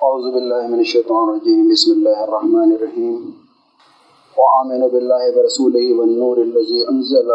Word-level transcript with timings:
اعوذ 0.00 0.26
باللہ 0.32 0.66
من 0.68 0.78
الشیطان 0.78 1.28
الرجیم 1.28 1.68
بسم 1.68 1.90
اللہ 1.92 2.18
الرحمن 2.22 2.72
الرحیم 2.72 3.14
وآمن 4.36 4.82
باللہ 4.88 5.22
ورسولہ 5.36 5.80
والنور 5.92 6.36
الذي 6.36 6.82
انزل 6.88 7.30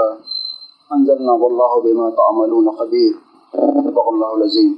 انزلنا 0.91 1.34
واللہ 1.41 1.79
بما 1.84 2.10
تعملون 2.20 2.70
خبیر 2.78 3.18
صدق 3.54 4.07
اللہ 4.07 4.36
العظیم 4.38 4.71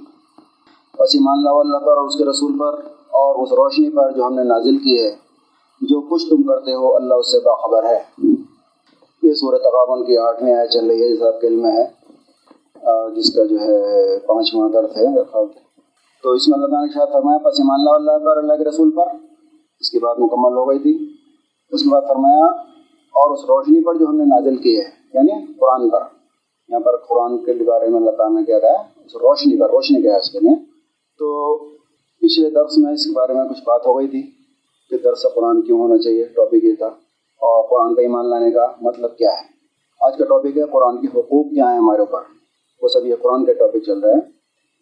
بس 1.00 1.14
ایمان 1.16 1.38
اللہ 1.38 1.60
اللہ 1.60 1.86
پر 1.86 1.98
اور 1.98 2.08
اس 2.08 2.16
کے 2.16 2.26
رسول 2.30 2.58
پر 2.60 2.80
اور 3.20 3.42
اس 3.44 3.52
روشنی 3.52 3.90
پر 3.90 4.12
جو 4.12 4.26
ہم 4.26 4.34
نے 4.34 4.44
نازل 4.44 4.78
کی 4.78 4.98
ہے، 5.02 5.12
جو 5.82 6.02
کچھ 6.10 6.26
تم 6.30 6.42
کرتے 6.44 6.74
ہو، 6.74 6.96
اللہ 6.96 7.14
اس 7.16 7.32
سے 7.32 7.40
باخبر 7.46 7.90
ہے۔ 7.90 8.00
یہ 9.24 9.34
صورت 9.34 9.64
تغابن 9.64 10.06
کی 10.06 10.18
آٹھویں 10.24 10.54
آئے 10.54 10.68
چل 10.68 10.90
رہی 10.90 11.04
ہے 11.04 11.14
جس 11.14 11.22
آپ 11.24 11.40
کے 11.42 11.48
علم 11.48 11.66
ہے 11.68 11.86
جس 13.16 13.34
کا 13.36 13.46
جو 13.46 13.60
ہے 13.60 14.20
پانچواں 14.26 14.70
درد 14.70 14.98
ہے۔ 14.98 15.08
تو 16.26 16.32
اس 16.32 16.48
میں 16.48 16.56
اللہ 16.58 16.68
تعالیٰ 16.68 16.88
نے 16.88 16.94
شاید 16.94 17.14
فرمایا، 17.14 17.38
پس 17.38 17.54
ایمان 17.60 17.80
اللہ 17.80 18.12
اللہ 18.12 18.26
پر، 18.26 18.38
اللہ 18.38 18.54
کے 18.54 18.64
رسول 18.64 18.92
پر۔ 18.92 19.08
اس 19.80 19.90
کی 19.90 20.00
بات 20.00 20.20
مکمل 20.20 20.58
ہو 20.58 20.70
گئی 20.70 20.80
تھی۔ 20.80 21.10
اس 21.70 21.84
کے 21.84 21.90
بعد 21.90 22.02
فرمایا، 22.08 22.46
اور 23.14 23.32
اس 23.32 23.40
روشنی 23.40 23.84
پر 23.84 23.94
جو 23.96 24.06
ہم 24.08 24.18
نے 24.18 24.26
نازل 24.26 24.56
کی 24.56 24.80
ہے 24.80 24.84
یعنی 25.14 25.54
قرآن 25.54 25.90
پر۔ 25.90 26.00
یہاں 26.70 26.80
پر 26.80 26.98
قرآن 26.98 27.38
کے 27.38 27.64
بارے 27.64 27.90
میں 27.90 28.00
اللہ 28.00 28.12
تعالیٰ 28.12 28.40
نے 28.40 28.46
کیا 28.46 28.60
کہا، 28.60 29.02
اس 29.06 29.16
روشنی 29.16 29.60
پر، 29.60 29.70
روشنی 29.70 30.02
کیا 30.02 30.14
ہے 30.14 30.18
اس 30.18 30.32
کے 30.32 30.40
لیے۔ 30.40 30.56
تو 31.20 31.58
پچھلے 32.22 32.50
درس 32.50 32.78
میں 32.78 32.94
اس 32.94 33.06
کے 33.06 33.12
بارے 33.12 33.34
میں 33.34 33.44
کچھ 33.44 33.62
بات 33.66 33.82
ہو 33.86 34.00
گئی 34.00 34.08
تھی 34.08 34.22
کہ 34.90 34.98
درس 34.98 35.26
قرآن 35.36 35.62
کیوں 35.62 35.80
ہونا 35.80 35.98
چاہیے 35.98 36.24
ٹاپک 36.24 36.64
یہ 36.64 36.76
تھا۔ 36.76 36.88
اور 37.42 37.68
قرآن 37.70 37.96
کا 37.96 38.02
ایمان 38.02 38.30
لانے 38.30 38.52
کا 38.52 38.68
مطلب 38.82 39.18
کیا 39.18 39.30
ہے؟ 39.30 39.46
آج 40.02 40.18
کا 40.18 40.26
ٹاپک 40.26 40.58
ہے 40.58 40.64
قرآن 40.64 41.02
کی 41.02 41.08
حقوق 41.08 41.46
کیا 41.46 41.72
ہیں 41.72 41.78
ہمارے 41.78 42.00
اوپر؟ 42.00 42.22
وہ 42.82 42.88
سب 42.88 43.06
یہ 43.06 43.16
قرآن 43.22 43.46
کے 43.46 43.54
ٹاپک 43.54 43.80
چل 43.86 44.00
رہے 44.00 44.14
ہیں۔ 44.14 44.35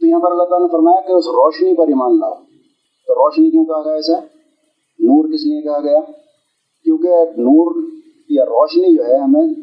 تو 0.04 0.08
یہاں 0.08 0.20
پر 0.20 0.32
اللہ 0.32 0.44
تعالیٰ 0.44 0.68
نے 0.68 0.72
فرمایا 0.72 1.02
کہ 1.02 1.12
اس 1.12 1.28
روشنی 1.28 1.76
پر 1.76 1.88
ایمان 1.88 2.20
لاؤ۔ 2.20 2.34
تو 3.08 3.16
روشنی 3.16 3.50
کیوں 3.50 3.66
کہا 3.66 3.82
گیا 3.86 3.94
اسے؟ 3.94 4.12
نور 5.00 5.34
کس 5.34 5.46
لیے 5.46 5.62
کہا 5.62 5.80
گیا؟ 5.80 6.00
کیونکہ 6.84 7.08
نور 7.38 7.82
یا 8.30 8.46
روشنی 8.46 8.98
جو 8.98 9.06
ہے 9.06 9.18
ہمیں 9.18 9.54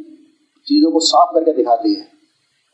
چیزوں 0.65 0.91
کو 0.91 1.01
صاف 1.01 1.35
کر 1.35 1.45
کے 1.45 1.53
دکھاتی 1.53 1.97
ہے۔ 1.97 2.05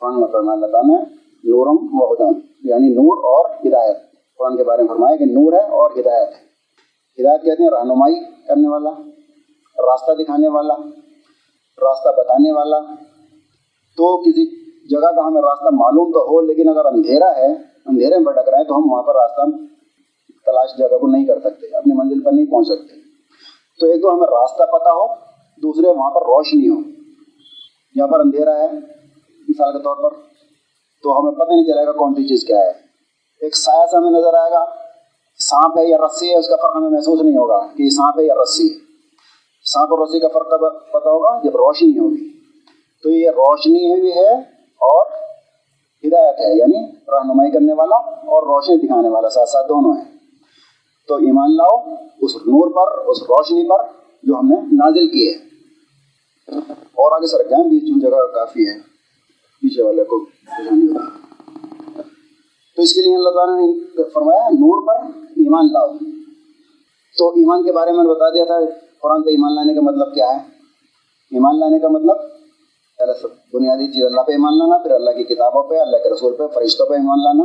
قرآن 0.01 0.21
میں 0.21 0.29
فرمایا 0.33 0.55
اللہ 0.55 0.67
تعالیٰ 0.67 0.99
نے 0.99 1.05
نورم 1.45 1.77
و 1.93 2.13
ہدم 2.13 2.39
یعنی 2.65 2.89
نور 2.89 3.19
اور 3.19 3.51
ہدایت۔ 3.67 3.97
قرآن 4.39 4.57
کے 4.57 4.65
بارے 4.65 4.83
میں 4.83 4.89
فرمایا 4.89 5.17
کہ 5.17 5.25
نور 5.25 5.53
ہے 5.53 5.69
اور 5.69 5.91
ہدایت 5.91 6.29
ہے۔ 6.29 6.47
ہدایت 7.23 7.43
کہتے 7.43 7.63
ہیں 7.63 7.71
رہنمائی 7.71 8.15
کرنے 8.49 8.69
والا، 8.69 8.91
راستہ 9.79 10.23
دکھانے 10.23 10.49
والا، 10.49 10.75
راستہ 11.83 12.09
بتانے 12.17 12.53
والا۔ 12.53 12.81
تو 13.97 14.23
کسی 14.23 14.66
جگہ 14.91 15.13
کا 15.17 15.27
ہمیں 15.27 15.43
راستہ 15.43 15.75
معلوم 15.75 16.13
تو 16.13 16.19
ہو، 16.19 16.41
لیکن 16.41 16.69
اگر 16.69 16.85
اندھیرا 16.85 17.37
ہے، 17.37 17.53
اندھیرے 17.87 18.19
میں 18.19 18.33
بھٹک 18.33 18.49
رہے 18.49 18.59
ہیں 18.59 18.65
تو 18.65 18.77
ہم 18.77 18.93
وہاں 18.93 19.03
پر 19.03 19.15
راستہ 19.15 19.43
تلاش 20.47 20.71
جگہ 20.79 20.99
کو 20.99 21.07
نہیں 21.07 21.27
کر 21.27 21.41
سکتے، 21.41 21.77
اپنی 21.77 21.93
منزل 21.97 22.23
پر 22.23 22.33
نہیں 22.33 22.47
پہنچ 22.47 22.67
سکتے۔ 22.67 22.95
تو 23.81 23.87
ایک 23.87 24.03
تو 24.03 24.11
ہمیں 24.11 24.27
راستہ 24.27 24.63
پتہ 24.63 24.89
ہو، 24.89 25.15
دوسرے 25.63 25.91
وہاں 25.91 26.11
پر 26.11 26.21
روشنی 26.23 26.69
ہو۔ 26.69 26.81
یہاں 27.95 28.09
پر 28.09 28.21
اندھیرا 28.21 28.59
ہے، 28.59 28.73
مثال 29.49 29.73
کے 29.73 29.79
طور 29.79 29.97
پر، 29.97 30.17
تو 31.03 31.21
ہمیں 31.21 31.33
پتہ 31.33 31.53
نہیں 31.53 31.65
چلے 31.65 31.87
گا 31.87 31.93
کون 31.93 32.15
سی 32.15 32.29
چیز 32.29 32.45
کیا 32.45 32.59
ہے۔ 32.59 32.73
ایک 33.41 33.57
سایہ 33.57 33.87
سے 33.91 33.97
ہمیں 33.97 34.11
نظر 34.11 34.35
آئے 34.35 34.51
گا، 34.51 34.65
سانپ 35.39 35.79
ہے 35.79 35.87
یا 35.87 35.97
رسی 35.97 36.31
ہے، 36.31 36.37
اس 36.37 36.49
کا 36.49 36.57
فرق 36.57 36.77
ہمیں 36.77 36.91
محسوس 36.91 37.23
نہیں 37.23 37.37
ہوگا 37.37 37.67
کہ 37.77 37.83
یہ 37.83 37.89
سانپ 37.89 38.19
ہے 38.19 38.25
یا 38.25 38.35
رسی 38.35 38.69
ہے۔ 38.69 38.79
سانپ 39.65 39.93
اور 39.93 40.07
رسی 40.07 40.21
کا 40.21 40.29
فرق 40.29 40.51
کب 40.51 40.61
پتہ 40.93 41.09
ہوگا 41.09 41.39
جب 41.45 41.57
روشنی 41.57 41.99
ہوگی۔ 41.99 42.37
تو 43.03 43.11
یہ 43.11 43.31
روشنی 43.31 44.01
بھی 44.01 44.11
ہے 44.11 44.56
اور 44.81 45.07
ہدایت 46.07 46.41
ہے 46.41 46.59
یعنی 46.59 46.87
رہنمائی 46.87 47.51
کرنے 47.51 47.73
والا 47.73 47.97
اور 47.97 48.43
روشنی 48.43 48.87
دکھانے 48.87 49.09
والا، 49.09 49.29
ساتھ 49.29 49.49
ساتھ 49.49 49.69
دونوں 49.69 49.97
ہیں۔ 49.97 50.17
تو 51.09 51.15
ایمان 51.15 51.57
لاؤ، 51.57 51.77
اس 52.21 52.37
نور 52.37 52.71
پر، 52.71 52.99
اس 52.99 53.23
روشنی 53.23 53.69
پر 53.69 53.79
جو 54.23 54.35
ہم 54.35 54.49
نے 54.49 54.61
نازل 54.61 55.07
کی 55.07 55.29
ہے۔ 55.29 55.47
اور 56.77 57.13
آگے 57.13 57.27
سر 57.27 57.43
جائیں، 57.51 57.71
بیچ 57.71 58.03
جگہ 58.03 58.27
کافی 58.35 58.67
ہے۔ 58.67 58.79
پیچھے 59.61 59.83
والے 59.83 60.05
کو 60.05 60.25
تو 62.77 62.83
اس 62.83 62.95
کے 62.95 63.01
لیے 63.01 63.17
اللہ 63.17 63.29
تعالیٰ 63.29 63.57
نے 63.57 63.81
فرمایا، 64.03 64.49
نور 64.49 64.87
پر 64.87 65.19
ایمان 65.19 65.73
لاؤ۔ 65.73 65.89
تو 67.19 67.29
ایمان 67.29 67.65
کے 67.65 67.73
بارے 67.73 67.93
میں 67.93 68.05
بتا 68.05 68.31
دیا 68.31 68.45
تھا، 68.45 68.59
قرآن 69.03 69.23
پہ 69.23 69.31
ایمان 69.31 69.55
لانے 69.55 69.75
کا 69.75 69.81
مطلب 69.81 70.15
کیا 70.15 70.31
ہے؟ 70.31 70.39
ایمان 71.31 71.61
لانے 71.61 71.79
کا 71.79 71.89
مطلب 71.89 72.17
بنیادی 72.99 73.87
چیز 73.87 74.05
اللہ 74.05 74.21
پہ 74.21 74.33
ایمان 74.33 74.59
لانا 74.59 74.77
پھر 74.83 74.91
اللہ 74.91 75.17
کی 75.17 75.25
کتابوں 75.25 75.63
پہ 75.63 75.79
اللہ 75.79 76.03
کے 76.03 76.11
رسول 76.11 76.35
پہ 76.35 76.47
فرشتوں 76.55 76.87
پہ 76.87 76.95
ایمان 76.95 77.23
لانا 77.25 77.45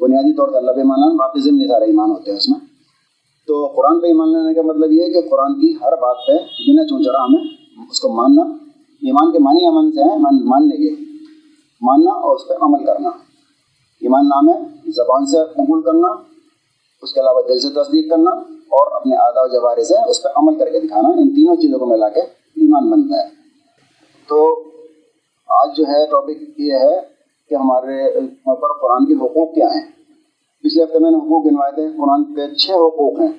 بنیادی 0.00 0.32
طور 0.36 0.48
پہ 0.48 0.56
اللہ 0.56 0.72
پہ 0.72 0.80
ایمان 0.80 1.00
لانا 1.00 1.16
باقی 1.16 1.40
ضمن 1.40 1.68
سارے 1.68 1.84
ایمان 1.86 2.10
ہوتے 2.10 2.30
ہیں 2.30 2.36
اس 2.36 2.48
میں 2.48 2.58
تو 3.48 3.66
قرآن 3.76 4.00
پہ 4.00 4.06
ایمان 4.06 4.32
لانے 4.32 4.54
کا 4.54 4.62
مطلب 4.62 4.92
یہ 4.92 5.02
ہے 5.02 5.12
کہ 5.12 5.28
قرآن 5.30 5.54
کی 5.60 5.72
ہر 5.82 5.96
بات 5.96 6.26
پہ 6.26 6.36
بنا 6.58 6.86
چونچرا 6.86 7.24
ہمیں 7.24 7.86
اس 7.90 8.00
کو 8.00 8.08
ماننا 8.14 8.42
ایمان 9.02 9.32
کے 9.32 9.38
معنی 9.38 9.66
امن 9.66 9.90
سے 9.92 10.10
ہیں 10.10 10.18
ماننے 10.18 10.76
کے 10.76 10.94
ماننا 11.82 12.18
اور 12.20 12.36
اس 12.36 12.46
پہ 12.48 12.54
عمل 12.62 12.84
کرنا 12.86 13.10
ایمان 14.02 14.28
نام 14.28 14.48
ہے 14.48 14.92
زبان 14.92 15.26
سے 15.26 15.44
قبول 15.54 15.82
کرنا 15.82 16.12
اس 17.02 17.12
کے 17.12 17.20
علاوہ 17.20 17.42
دل 17.48 17.60
سے 17.60 17.72
تصدیق 17.72 18.10
کرنا 18.10 18.30
اور 18.76 18.94
اپنے 18.96 19.16
آدھا 19.22 19.42
و 19.42 19.48
جوارے 19.48 19.84
سے 19.84 20.04
اس 20.10 20.22
پہ 20.22 20.28
عمل 20.36 20.58
کر 20.58 20.70
کے 20.72 20.80
دکھانا 20.80 21.08
ان 21.16 21.34
تینوں 21.34 21.56
چیزوں 21.56 21.78
کو 21.78 21.86
ملا 21.86 22.08
کے 22.08 22.20
ایمان 22.56 22.90
بنتا 22.90 23.22
ہے 23.22 23.28
تو 24.28 24.38
آج 25.66 25.76
جو 25.76 25.84
ہے 25.84 26.06
ٹاپک 26.06 26.60
یہ 26.60 26.74
ہے 26.74 27.00
کہ 27.50 27.54
ہمارے 27.54 28.20
پر 28.60 28.72
قرآن 28.80 29.06
کے 29.06 29.14
حقوق 29.14 29.54
کیا 29.54 29.66
ہیں؟ 29.66 29.84
پچھلے 30.64 30.84
ہفتے 30.84 30.98
میں 30.98 31.10
نے 31.10 31.16
حقوق 31.16 31.46
گنوائے 31.46 31.72
تھے، 31.74 31.86
قرآن 31.96 32.24
کے 32.34 32.54
چھ 32.54 32.70
حقوق 32.70 33.20
ہیں، 33.20 33.32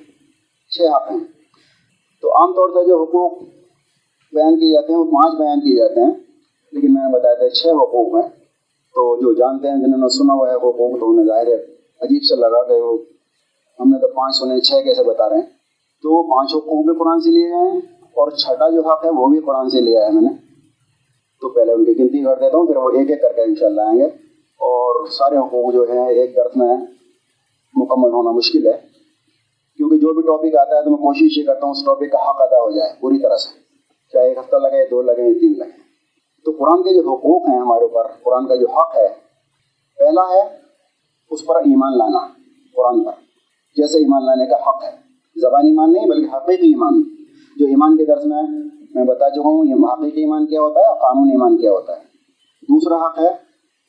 چھ 0.70 0.82
حق 0.94 1.10
ہیں۔ 1.10 1.18
تو 2.22 2.32
عام 2.40 2.52
طور 2.52 2.68
سے 2.68 2.86
جو 2.86 3.02
حقوق 3.02 3.38
بیان 4.32 4.56
کیے 4.56 4.72
جاتے 4.74 4.92
ہیں، 4.92 5.00
وہ 5.00 5.04
پانچ 5.04 5.38
بیان 5.38 5.60
کیے 5.60 5.76
جاتے 5.76 6.00
ہیں، 6.00 6.14
لیکن 6.72 6.94
میں 6.94 7.02
نے 7.02 7.12
بتایا 7.12 7.34
تھا 7.34 7.48
چھ 7.48 7.66
حقوق 7.66 8.14
ہیں۔ 8.14 8.28
تو 8.94 9.16
جو 9.16 9.32
جانتے 9.32 9.68
ہیں، 9.68 9.76
جنہوں 9.76 9.98
نے 9.98 10.08
سنا 10.08 10.34
ہوا 10.34 10.50
ہے 10.50 10.54
حقوق، 10.54 11.00
تو 11.00 11.10
انہیں 11.10 11.26
ظاہر 11.26 11.46
ہے 11.46 11.54
عجیب 12.00 12.22
سے 12.22 12.36
لگا 12.36 12.62
کہ 12.62 12.80
وہ، 12.80 12.98
ہم 13.78 13.88
نے 13.88 13.98
تو 13.98 14.08
پانچ 14.08 14.36
سنے، 14.36 14.60
چھ 14.60 14.84
کیسے 14.84 15.04
بتا 15.04 15.28
رہے 15.28 15.36
ہیں؟ 15.36 15.46
تو 16.02 16.16
وہ 16.16 16.22
پانچ 16.22 16.54
حقوق 16.54 16.84
بھی 16.84 16.98
قرآن 16.98 17.20
سے 17.20 17.30
لیے 17.30 17.48
گئے 17.50 17.70
ہیں، 17.70 17.80
اور 18.16 18.30
چھٹا 18.30 18.68
جو 18.68 18.80
حق 18.88 19.04
ہے، 19.04 19.10
وہ 19.10 19.26
بھی 19.26 19.40
قرآن 19.40 19.70
سے 19.70 19.80
لیا 19.80 20.06
ہے 20.06 20.10
میں 20.10 20.22
نے۔ 20.22 20.47
تو 21.40 21.48
پہلے 21.48 21.72
ان 21.72 21.84
کی 21.84 21.98
گنتی 21.98 22.24
کر 22.24 22.36
دیتا 22.36 22.58
ہوں، 22.58 22.66
پھر 22.66 22.76
وہ 22.76 22.90
ایک 22.90 23.10
ایک 23.10 23.22
کر 23.22 23.32
کے 23.32 23.42
ان 23.42 23.54
شاء 23.54 23.66
اللہ 23.66 23.80
آئیں 23.80 23.98
گے۔ 23.98 24.04
اور 24.58 25.06
سارے 25.06 25.36
حقوق 25.36 25.72
جو 25.72 25.86
ہیں، 25.92 26.08
ایک 26.08 26.36
درس 26.36 26.56
میں 26.56 26.76
مکمل 27.74 28.10
ہونا 28.12 28.30
مشکل 28.30 28.66
ہے۔ 28.66 28.80
کیونکہ 29.76 29.96
جو 29.96 30.12
بھی 30.12 30.22
ٹاپک 30.22 30.68
آتا 30.68 30.78
ہے، 30.78 30.84
تو 30.84 30.90
میں 30.90 30.98
کوشش 30.98 31.38
یہ 31.38 31.44
کرتا 31.44 31.66
ہوں 31.66 31.70
اس 31.70 31.84
ٹاپک 31.84 32.12
کا 32.12 32.30
حق 32.30 32.36
ادا 32.38 32.56
ہو 32.56 32.70
جائے، 32.70 32.92
پوری 33.00 33.18
طرح 33.18 33.36
سے۔ 33.36 33.58
چاہے 34.12 34.28
ایک 34.28 34.38
ہفتہ 34.38 34.56
لگے، 34.56 34.88
دو 34.90 35.02
لگے، 35.02 35.38
تین 35.38 35.58
لگے۔ 35.58 35.88
تو 36.44 36.50
قرآن 36.58 36.82
کے 36.82 37.02
جو 37.02 37.12
حقوق 37.12 37.48
ہیں 37.48 37.58
ہمارے 37.58 37.82
اوپر، 37.82 38.06
قرآن 38.22 38.46
کا 38.46 38.54
جو 38.54 38.66
حق 38.70 38.96
ہے، 38.96 39.08
پہلا 39.98 40.22
ہے 40.22 40.56
اس 41.30 41.46
پر 41.46 41.56
ایمان 41.56 41.98
لانا، 41.98 42.26
قرآن 42.76 43.04
پر۔ 43.04 43.12
جیسے 43.76 43.98
ایمان 43.98 44.26
لانے 44.26 44.46
کا 44.46 44.56
حق 44.56 44.84
ہے۔ 44.84 44.90
زبانی 45.40 45.68
ایمان 45.68 45.92
نہیں، 45.92 46.06
بلکہ 46.06 46.36
حقیقی 46.36 46.68
ایمان۔ 46.68 47.02
جو 47.56 47.66
ایمان 47.66 47.96
کے 47.96 48.04
درس 48.04 48.26
میں 48.26 48.42
میں 48.94 49.04
بتا 49.04 49.30
چکا 49.30 49.40
ہوں، 49.40 49.64
یہ 49.64 49.74
حقیقی 49.92 50.20
ایمان 50.20 50.46
کیا 50.46 50.60
ہوتا 50.60 50.80
ہے 50.80 50.86
اور 50.86 50.96
قانون 50.96 51.28
ایمان 51.30 51.56
کیا 51.56 51.72
ہوتا 51.72 51.96
ہے۔ 51.96 52.02
دوسرا 52.62 53.06
حق 53.06 53.18
ہے، 53.18 53.28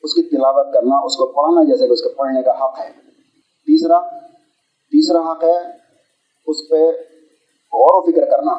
اس 0.02 0.14
کی 0.14 0.22
تلاوت 0.22 0.72
کرنا، 0.72 0.96
اس 1.04 1.16
کو 1.16 1.26
پڑھنا 1.26 1.64
جیسے 1.64 1.86
کہ 1.86 1.92
اس 1.92 2.02
کو 2.02 2.08
پڑھنے 2.08 2.42
کا 2.42 2.50
حق 2.50 2.80
ہے۔ 2.80 2.90
تیسرا 3.66 4.00
تیسرا 4.90 5.32
حق 5.32 5.44
ہے، 5.44 5.56
اس 6.46 6.56
پہ 6.70 6.76
غور 7.72 7.90
و 7.92 8.12
فکر 8.12 8.30
کرنا، 8.30 8.54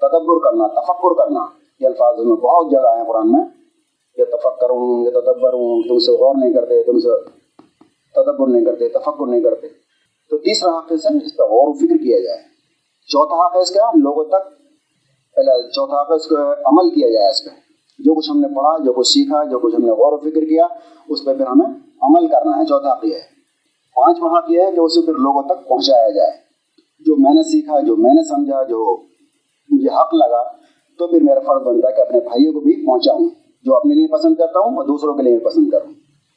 تدبر 0.00 0.50
کرنا، 0.50 0.66
تفکر 0.66 1.14
کرنا۔ 1.14 1.46
یہ 1.80 1.86
الفاظ 1.86 2.18
میں 2.18 2.36
بہت 2.36 2.70
جگہ 2.70 2.96
ہیں 2.96 3.04
قرآن 3.04 3.32
میں۔ 3.32 3.44
یہ 4.18 4.24
تفکر 4.24 4.70
ہوں، 4.70 5.04
یہ 5.04 5.10
تدبر 5.10 5.52
ہوں، 5.52 5.82
تم 5.88 5.98
سے 5.98 6.12
غور 6.12 6.34
نہیں 6.38 6.52
کرتے، 6.52 6.82
تم 6.82 6.98
سے 6.98 7.08
تدبر 8.14 8.46
نہیں 8.46 8.64
کرتے، 8.64 8.88
تفکر 8.88 9.26
نہیں 9.26 9.40
کرتے۔ 9.40 9.66
تو 10.30 10.38
تیسرا 10.38 10.78
حق 10.78 10.92
ہے، 10.92 10.94
اس 10.94 11.36
پہ 11.36 11.42
غور 11.42 11.68
و 11.68 11.72
فکر 11.72 11.96
کیا 11.96 12.18
جائے۔ 12.18 12.38
چوتھا 13.06 13.46
حق 13.46 13.56
ہے 13.56 13.60
اس 13.60 13.70
کا، 13.70 13.90
لوگوں 13.94 14.24
تک 14.24 14.63
پہلے 15.36 15.68
چوتھا 15.68 16.00
حق 16.00 16.10
ہے 16.10 16.16
اس 16.16 16.26
کو 16.26 16.36
عمل 16.42 16.94
کیا 16.94 17.08
جائے 17.08 17.30
اس 17.30 17.44
پہ۔ 17.44 17.50
جو 17.98 18.14
کچھ 18.14 18.30
ہم 18.30 18.40
نے 18.40 18.48
پڑھا، 18.48 18.84
جو 18.84 18.92
کچھ 18.92 19.08
سیکھا، 19.08 19.44
جو 19.44 19.58
کچھ 19.58 19.74
ہم 19.74 19.84
نے 19.84 19.90
غور 19.90 20.12
و 20.12 20.16
فکر 20.16 20.40
کیا، 20.40 20.66
اس 21.08 21.24
پہ 21.24 21.34
پھر 21.34 21.46
ہمیں 21.46 21.66
عمل 22.02 22.26
کرنا 22.26 22.58
ہے، 22.58 22.64
چوتھا 22.64 22.92
حق 22.92 23.04
یہ 23.04 23.14
ہے۔ 23.14 23.34
پانچواں 23.96 24.38
حق 24.38 24.50
یہ 24.50 24.60
ہے 24.60 24.72
کہ 24.72 24.80
اسے 24.80 25.06
پھر 25.06 25.14
لوگوں 25.14 25.42
تک 25.42 25.68
پہنچایا 25.68 26.10
جائے۔ 26.10 26.30
جو 27.06 27.14
میں 27.16 27.34
نے 27.34 27.42
سیکھا، 27.42 27.80
جو 27.80 27.96
میں 27.96 28.14
نے 28.14 28.28
سمجھا، 28.28 28.62
جو 28.62 29.02
مجھے 29.70 29.88
حق 29.88 30.14
لگا، 30.14 30.42
تو 30.98 31.06
پھر 31.06 31.22
میرا 31.22 31.40
فرض 31.40 31.62
بنتا 31.62 31.88
ہے 31.88 31.92
کہ 31.92 32.00
اپنے 32.00 32.20
بھائیوں 32.20 32.52
کو 32.52 32.60
بھی 32.60 32.86
پہنچاؤں، 32.86 33.28
جو 33.62 33.76
اپنے 33.76 33.94
لیے 33.94 34.06
پسند 34.06 34.34
کرتا 34.34 34.58
ہوں 34.58 34.76
اور 34.76 34.84
دوسروں 34.84 35.14
کے 35.14 35.22
لیے 35.22 35.38
بھی 35.38 35.44
پسند 35.44 35.70
کروں۔ 35.70 35.90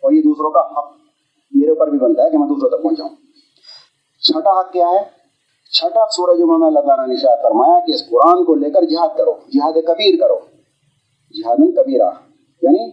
اور 0.04 0.12
یہ 0.12 0.22
دوسروں 0.22 0.52
کا 0.52 0.60
حق 0.60 0.92
میرے 1.52 1.70
اوپر 1.70 1.88
بھی 1.88 2.00
بنتا 2.00 2.24
ہے 2.24 2.30
کہ 2.30 2.38
میں 2.38 2.48
دوسروں 2.48 2.70
تک 2.70 2.84
پہنچاؤں۔ 2.84 3.10
چھٹا 4.22 4.60
حق 4.60 4.72
کیا 4.72 4.90
ہے؟ 4.90 5.17
چھٹا 5.72 6.06
سورج 6.12 6.40
میں 6.40 6.68
اللہ 6.68 6.80
تعالیٰ 6.80 7.08
نے 7.08 7.16
شاید 7.16 7.44
فرمایا 7.44 7.80
کہ 7.80 7.92
اس 7.92 8.10
قرآن 8.10 8.46
کو 8.46 8.56
لے 8.56 8.69
کر 8.69 8.81
جہاد 8.81 9.18
کرو، 9.18 9.31
جہاد 9.31 9.74
کبیر 9.74 10.19
کرو۔ 10.19 10.40
جہاد 11.38 11.56
کبیرہ 11.56 12.10
یعنی 12.62 12.92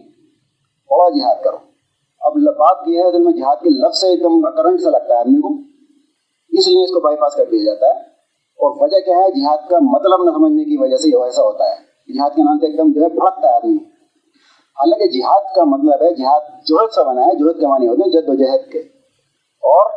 بڑا 0.89 1.09
جہاد 1.09 1.43
کرو۔ 1.43 1.57
اب 2.19 2.33
بات 2.35 2.87
یہ 2.87 2.99
ہے 2.99 3.11
دل 3.11 3.23
میں 3.23 3.33
جہاد 3.33 3.55
کے 3.55 3.69
لفظ 3.69 3.99
سے 3.99 4.07
ایک 4.07 4.23
دم 4.23 4.41
کرنٹ 4.41 4.81
سے 4.81 4.89
لگتا 4.89 5.13
ہے 5.13 5.19
آدمی 5.19 5.41
کو، 5.41 5.49
اس 6.49 6.67
لیے 6.67 6.83
اس 6.83 6.89
کو 6.89 6.99
بائی 6.99 7.17
پاس 7.17 7.33
کر 7.33 7.45
دیا 7.51 7.73
جاتا 7.73 7.85
ہے۔ 7.85 8.15
اور 8.57 8.75
وجہ 8.81 9.05
کیا 9.05 9.17
ہے؟ 9.17 9.31
جہاد 9.31 9.69
کا 9.69 9.77
مطلب 9.81 10.23
نہ 10.23 10.31
سمجھنے 10.31 10.63
کی 10.63 10.77
وجہ 10.77 10.97
سے 10.97 11.09
یہ 11.09 11.23
ایسا 11.23 11.41
ہوتا 11.41 11.63
ہے۔ 11.63 11.75
جہاد 12.13 12.29
کے 12.35 12.43
نام 12.43 12.59
سے 12.59 12.65
ایک 12.65 12.77
دم 12.77 12.91
جو 12.91 13.03
ہے 13.03 13.09
بھڑکتا 13.09 13.49
ہے 13.49 13.55
آدمی۔ 13.55 13.77
حالانکہ 14.79 15.19
جہاد 15.19 15.55
کا 15.55 15.63
مطلب 15.63 16.03
ہے، 16.03 16.15
جہاد 16.15 16.39
جوہد 16.65 16.91
سے 16.91 17.03
بنا 17.03 17.21
ہے 17.21 17.35
جوہد 17.35 17.59
کے 17.59 17.67
معنی 17.67 17.87
ہوتے 17.87 18.01
ہیں 18.05 18.21
جد 18.21 18.29
و 18.29 18.33
جہد 18.33 18.71
کے۔ 18.71 18.79
اور 19.61 19.89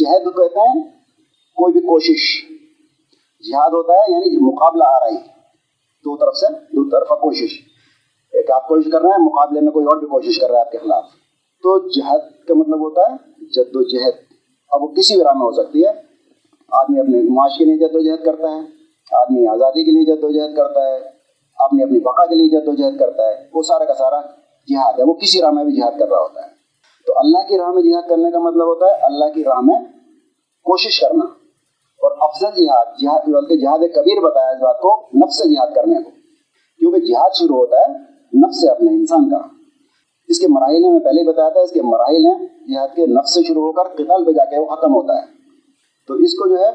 جہد 0.00 0.24
کہتے 0.24 0.60
ہیں 0.60 1.01
کوئی 1.54 1.72
بھی 1.72 1.80
کوشش 1.80 2.44
جہاد 3.50 3.70
ہوتا 3.70 3.92
ہے 3.92 4.12
یعنی 4.12 4.52
مقابلہ 4.52 4.84
آ 4.84 5.00
رہا 5.00 5.06
ہے۔ 5.06 5.20
دو 6.04 6.16
طرف 6.16 6.36
سے، 6.36 6.52
دو 6.52 6.88
طرف 6.88 7.08
کوشش۔ 7.08 7.58
ایک 8.32 8.50
آپ 8.50 8.68
کوشش 8.68 8.92
کر 8.92 9.00
رہے 9.00 9.08
ہیں، 9.08 9.26
مقابلے 9.26 9.60
میں 9.60 9.72
کوئی 9.72 9.86
اور 9.86 9.96
بھی 9.96 10.06
کوشش 10.06 10.38
کر 10.38 10.50
رہا 10.50 10.56
ہے 10.56 10.60
آپ 10.60 10.72
کے 10.72 10.78
خلاف۔ 10.78 11.04
تو 11.62 11.88
جہد 11.88 12.46
کا 12.48 12.54
مطلب 12.54 12.80
ہوتا 12.80 13.00
ہے 13.00 13.44
جد 13.46 13.76
و 13.76 13.82
جہد 13.82 14.12
اب 14.70 14.82
وہ 14.82 14.88
کسی 14.88 15.14
بھی 15.14 15.24
راہ 15.24 15.32
میں 15.32 15.42
ہو 15.42 15.52
سکتی 15.52 15.82
ہے۔ 15.84 15.92
آدمی 16.72 17.00
اپنے 17.00 17.18
معاش 17.30 17.58
کے 17.58 17.64
لیے 17.64 17.76
جد 17.76 17.94
و 17.94 17.98
جہد 17.98 18.24
کرتا 18.24 18.50
ہے، 18.50 18.58
آدمی 19.12 19.46
آزادی 19.46 19.84
کے 19.84 19.90
لیے 19.90 20.04
جد 20.04 20.24
و 20.24 20.30
جہد 20.30 20.56
کرتا 20.56 20.88
ہے، 20.88 20.96
آدمی 21.58 21.82
اپنی 21.82 21.98
بقا 22.00 22.26
کے 22.26 22.34
لیے 22.34 22.60
جد 22.60 22.68
و 22.68 22.74
جہد 22.74 22.98
کرتا 22.98 23.28
ہے۔ 23.28 23.48
وہ 23.54 23.62
سارا 23.62 23.84
کا 23.84 23.94
سارا 23.94 24.20
جہاد 24.68 24.92
ہے، 24.98 25.04
وہ 25.04 25.12
کسی 25.12 25.40
راہ 25.40 25.50
میں 25.50 25.64
بھی 25.64 25.72
جہاد 25.72 25.98
کر 25.98 26.08
رہا 26.08 26.20
ہوتا 26.20 26.42
ہے۔ 26.42 26.48
تو 27.06 27.18
اللہ 27.18 27.48
کی 27.48 27.58
راہ 27.58 27.68
میں 27.68 27.82
جہاد 27.82 28.08
کرنے 28.08 28.30
کا 28.30 28.38
مطلب 28.38 28.66
ہوتا 28.66 28.86
ہے، 28.86 28.94
اللہ 29.02 29.24
کی 29.34 29.44
راہ 29.44 29.60
میں 29.60 29.80
کوشش 30.62 31.00
کرنا۔ 31.00 31.41
اور 32.02 32.12
افضل 32.20 32.64
جہاد 32.64 32.84
جہاد 33.00 33.28
بلکہ 33.28 33.56
جہاد 33.56 33.78
کبیر 33.78 34.20
بتایا 34.20 34.50
اس 34.50 34.62
بات 34.62 34.80
کو 34.80 35.02
نفس 35.14 35.38
سے 35.38 35.54
جہاد 35.54 35.74
کرنے 35.74 36.02
کو۔ 36.02 36.10
کیونکہ 36.78 37.00
جہاد 37.00 37.30
شروع 37.34 37.56
ہوتا 37.56 37.76
ہے 37.76 37.98
نفس 38.38 38.60
سے 38.60 38.68
اپنے 38.68 38.90
انسان 38.90 39.30
کا۔ 39.30 39.38
اس 40.28 40.38
کے 40.38 40.46
مراحل 40.48 40.90
میں 40.90 41.00
پہلے 41.00 41.22
ہی 41.22 41.26
بتایا 41.26 41.48
تھا، 41.48 41.60
اس 41.60 41.70
کے 41.70 41.82
مراحل 41.82 42.26
ہیں، 42.26 42.46
جہاد 42.68 42.88
کے 42.96 43.06
نفس 43.06 43.34
سے 43.34 43.40
شروع 43.42 43.62
ہو 43.62 43.72
کر 43.72 43.82
قتال 43.82 44.24
پہ 44.24 44.32
جا 44.32 44.44
کے 44.44 44.58
وہ 44.58 44.64
ختم 44.64 44.94
ہوتا 44.94 45.16
ہے۔ 45.16 45.26
تو 46.08 46.14
اس 46.14 46.34
کو 46.34 46.48
جو 46.48 46.58
ہے 46.58 46.70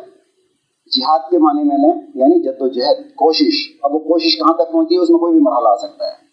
جہاد 1.00 1.20
کے 1.30 1.38
معنی 1.38 1.64
میں 1.64 1.78
لیں 1.78 2.02
یعنی 2.16 2.44
جد 2.44 2.62
و 2.62 2.68
جہد 2.68 3.16
کوشش۔ 3.16 3.78
اب 3.84 3.94
وہ 3.94 4.00
کوشش 4.00 4.40
کہاں 4.40 4.54
تک 4.54 4.72
پہنچی 4.72 4.96
ہے، 4.96 5.00
اس 5.00 5.10
میں 5.10 5.20
کوئی 5.20 5.34
بھی 5.34 5.42
مرحلہ 5.42 5.70
آ 5.70 5.76
سکتا 5.76 6.06
ہے۔ 6.06 6.28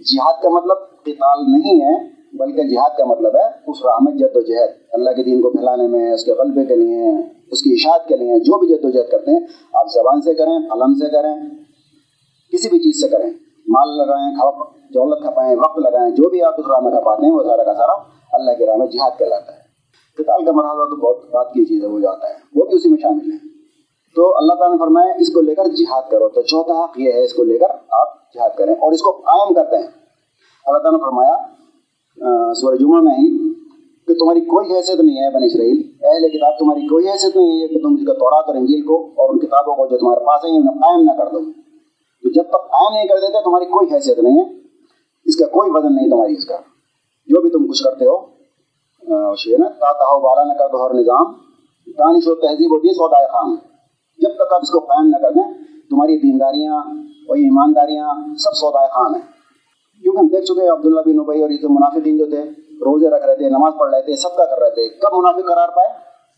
جہاد 0.00 0.42
کا 0.42 0.48
مطلب 0.48 1.02
قتال 1.02 1.52
نہیں 1.52 1.80
ہے، 1.80 2.08
بلکہ 2.32 2.62
جہاد 2.62 2.90
کا 2.98 3.04
مطلب 3.04 3.36
ہے 3.36 3.46
اس 3.66 3.76
راہ 3.84 3.98
میں 4.00 4.12
جد 4.12 4.36
و 4.36 4.40
جہد 4.40 4.70
اللہ 4.92 5.10
کے 5.10 5.22
دین 5.22 5.42
کو 5.42 5.50
پھیلانے 5.50 5.86
میں، 5.86 6.12
اس 6.12 6.24
کے 6.24 6.32
غلبے 6.32 6.64
کے 6.64 6.76
لیے۔ 6.76 7.02
اس 7.52 7.62
کی 7.62 7.72
اشاعت 7.72 8.08
کے 8.08 8.16
لیے 8.16 8.38
جو 8.38 8.58
بھی 8.58 8.68
جد 8.68 8.84
و 8.84 8.90
جہد 8.90 9.10
کرتے 9.10 9.30
ہیں، 9.30 9.40
آپ 9.72 9.86
زبان 9.94 10.20
سے 10.20 10.34
کریں 10.34 10.58
قلم 10.70 10.94
سے 10.94 11.10
کریں، 11.10 11.36
کسی 12.52 12.68
بھی 12.68 12.78
چیز 12.78 13.00
سے 13.00 13.08
کریں۔ 13.08 13.30
مال 13.68 13.96
لگائیں 13.96 14.36
کھپ 14.36 14.74
دولت 14.94 15.22
کھپائیں، 15.22 15.56
وقت 15.56 15.78
لگائیں، 15.78 16.10
جو 16.10 16.28
بھی 16.28 16.42
آپ 16.42 16.54
اس 16.58 16.66
راہ 16.68 16.80
میں 16.80 16.92
کھپاتے 16.92 17.26
ہیں، 17.26 17.32
وہ 17.32 17.42
سارا 17.42 17.64
کا 17.64 17.74
سارا 17.74 17.92
اللہ 18.32 18.50
کے 18.58 18.66
راہ 18.66 18.76
میں 18.76 18.86
جہاد 18.86 19.10
کہلاتا 19.18 19.52
ہے۔ 19.52 19.58
قتال 20.18 20.44
کا 20.44 20.52
مرحلہ 20.52 20.84
تو 20.84 20.96
بہت 20.96 21.30
بات 21.30 21.52
کی 21.52 21.64
چیز 21.64 21.84
ہے، 21.84 21.88
وہ 21.88 22.00
جاتا 22.00 22.28
ہے۔ 22.28 22.34
وہ 22.54 22.64
بھی 22.64 22.76
اسی 22.76 22.88
میں 22.88 22.98
شامل 23.02 23.32
ہے۔ 23.32 23.38
تو 24.16 24.36
اللہ 24.36 24.54
تعالیٰ 24.54 24.76
نے 24.76 24.78
فرمایا، 24.78 25.12
اس 25.20 25.32
کو 25.34 25.40
لے 25.40 25.54
کر 25.54 25.64
جہاد 25.64 26.02
کرو۔ 26.10 26.28
تو 26.28 26.42
چوتھا 26.42 26.84
حق 26.84 27.00
یہ 27.00 27.12
ہے، 27.12 27.24
اس 27.24 27.34
کو 27.34 27.44
لے 27.44 27.58
کر 27.58 27.70
آپ 27.90 28.32
جہاد 28.34 28.50
کریں 28.56 28.74
اور 28.74 28.92
اس 28.92 29.02
کو 29.02 29.10
قائم 29.10 29.54
کرتے 29.54 29.76
ہیں۔ 29.76 29.88
اللہ 30.66 30.78
تعالیٰ 30.78 31.00
نے 31.00 31.04
فرمایا 31.04 31.34
سورہ 32.54 32.76
جمعہ 32.76 33.00
میں 33.00 33.14
ہی 33.14 33.52
کہ 34.12 34.18
تمہاری 34.18 34.40
کوئی 34.40 34.76
حیثیت 34.76 35.00
نہیں 35.00 35.16
ہے 35.16 35.30
بن 35.30 35.42
اسرائیل۔ 35.44 35.92
اہل 36.02 36.28
کتاب 36.28 36.58
تمہاری 36.58 36.86
کوئی 36.86 37.08
حیثیت 37.08 37.36
نہیں 37.36 37.62
ہے 37.62 37.68
کہ 37.68 37.78
تم 37.78 37.94
اس 37.94 38.06
کا 38.06 38.12
تورات 38.12 38.44
اور 38.46 38.54
انجیل 38.54 38.86
کو 38.86 39.06
اور 39.06 39.30
ان 39.30 39.38
کتابوں 39.38 39.74
کو 39.74 39.86
جو 39.86 39.98
تمہارے 39.98 40.24
پاس 40.24 40.44
ہیں 40.44 40.56
انہیں 40.56 40.74
قائم 40.74 41.02
نہ 41.02 41.10
کر 41.10 41.26
دو۔ 41.26 41.52
تو 42.22 42.30
جب 42.30 42.42
تک 42.42 42.52
قائم 42.52 42.94
نہیں 42.94 43.04
کر 43.04 43.14
دیتے، 43.14 43.44
تمہاری 43.44 43.64
کوئی 43.64 43.94
حیثیت 43.94 44.18
نہیں 44.18 44.38
ہے۔ 44.38 44.44
اس 45.24 45.36
کا 45.36 45.46
کوئی 45.46 45.70
وزن 45.74 45.96
نہیں 45.96 46.10
تمہاری، 46.10 46.32
اس 46.32 46.44
کا۔ 46.44 46.56
جو 47.26 47.40
بھی 47.40 47.50
تم 47.50 47.66
کچھ 47.66 47.82
کرتے 47.82 48.04
ہو 48.04 48.26
نا؟ 49.58 49.68
تا 49.68 50.04
ہو 50.04 50.20
بالا 50.20 50.44
نہ 50.44 50.58
کر 50.58 50.66
دو، 50.66 50.86
ہر 50.86 50.94
نظام۔ 50.94 51.24
دانش 51.98 52.22
و 52.26 52.34
تہذیب 52.34 52.72
و 52.72 52.80
دین 52.80 52.92
سودائے 52.92 53.26
خان۔ 53.26 53.56
جب 54.18 54.34
تک 54.34 54.52
آپ 54.52 54.60
اس 54.62 54.70
کو 54.70 54.78
قائم 54.78 55.08
نہ 55.08 55.16
کر 55.16 55.32
دیں، 55.32 55.52
تمہاری 55.90 56.18
دینداریاں 56.18 56.74
اور 57.28 57.36
ایمانداریاں 57.36 58.34
سب 58.38 58.52
سودائے 58.52 58.88
خان 58.88 59.14
ہیں۔ 59.14 59.22
کیونکہ 60.02 60.20
ہم 60.20 60.26
دیکھ 60.26 60.44
چکے 60.44 60.62
ہیں 60.62 60.70
عبداللہ 60.70 61.00
بن 61.00 61.16
نبئی 61.16 61.42
اور 61.42 61.50
یہ 61.50 61.58
منافقین 61.70 62.18
جو 62.18 62.24
تھے 62.24 62.42
روزے 62.82 63.10
رکھ 63.10 63.26
رہے 63.26 63.36
تھے، 63.36 63.48
نماز 63.48 63.72
پڑھ 63.78 63.94
رہے 63.94 64.02
تھے 64.02 64.16
سب 64.16 64.36
کا 64.36 64.44
کر 64.44 64.62
رہے 64.62 64.70
تھے۔ 64.70 64.88
کب 64.88 65.14
منافق 65.14 65.48
قرار 65.48 65.68
پائے؟ 65.68 65.88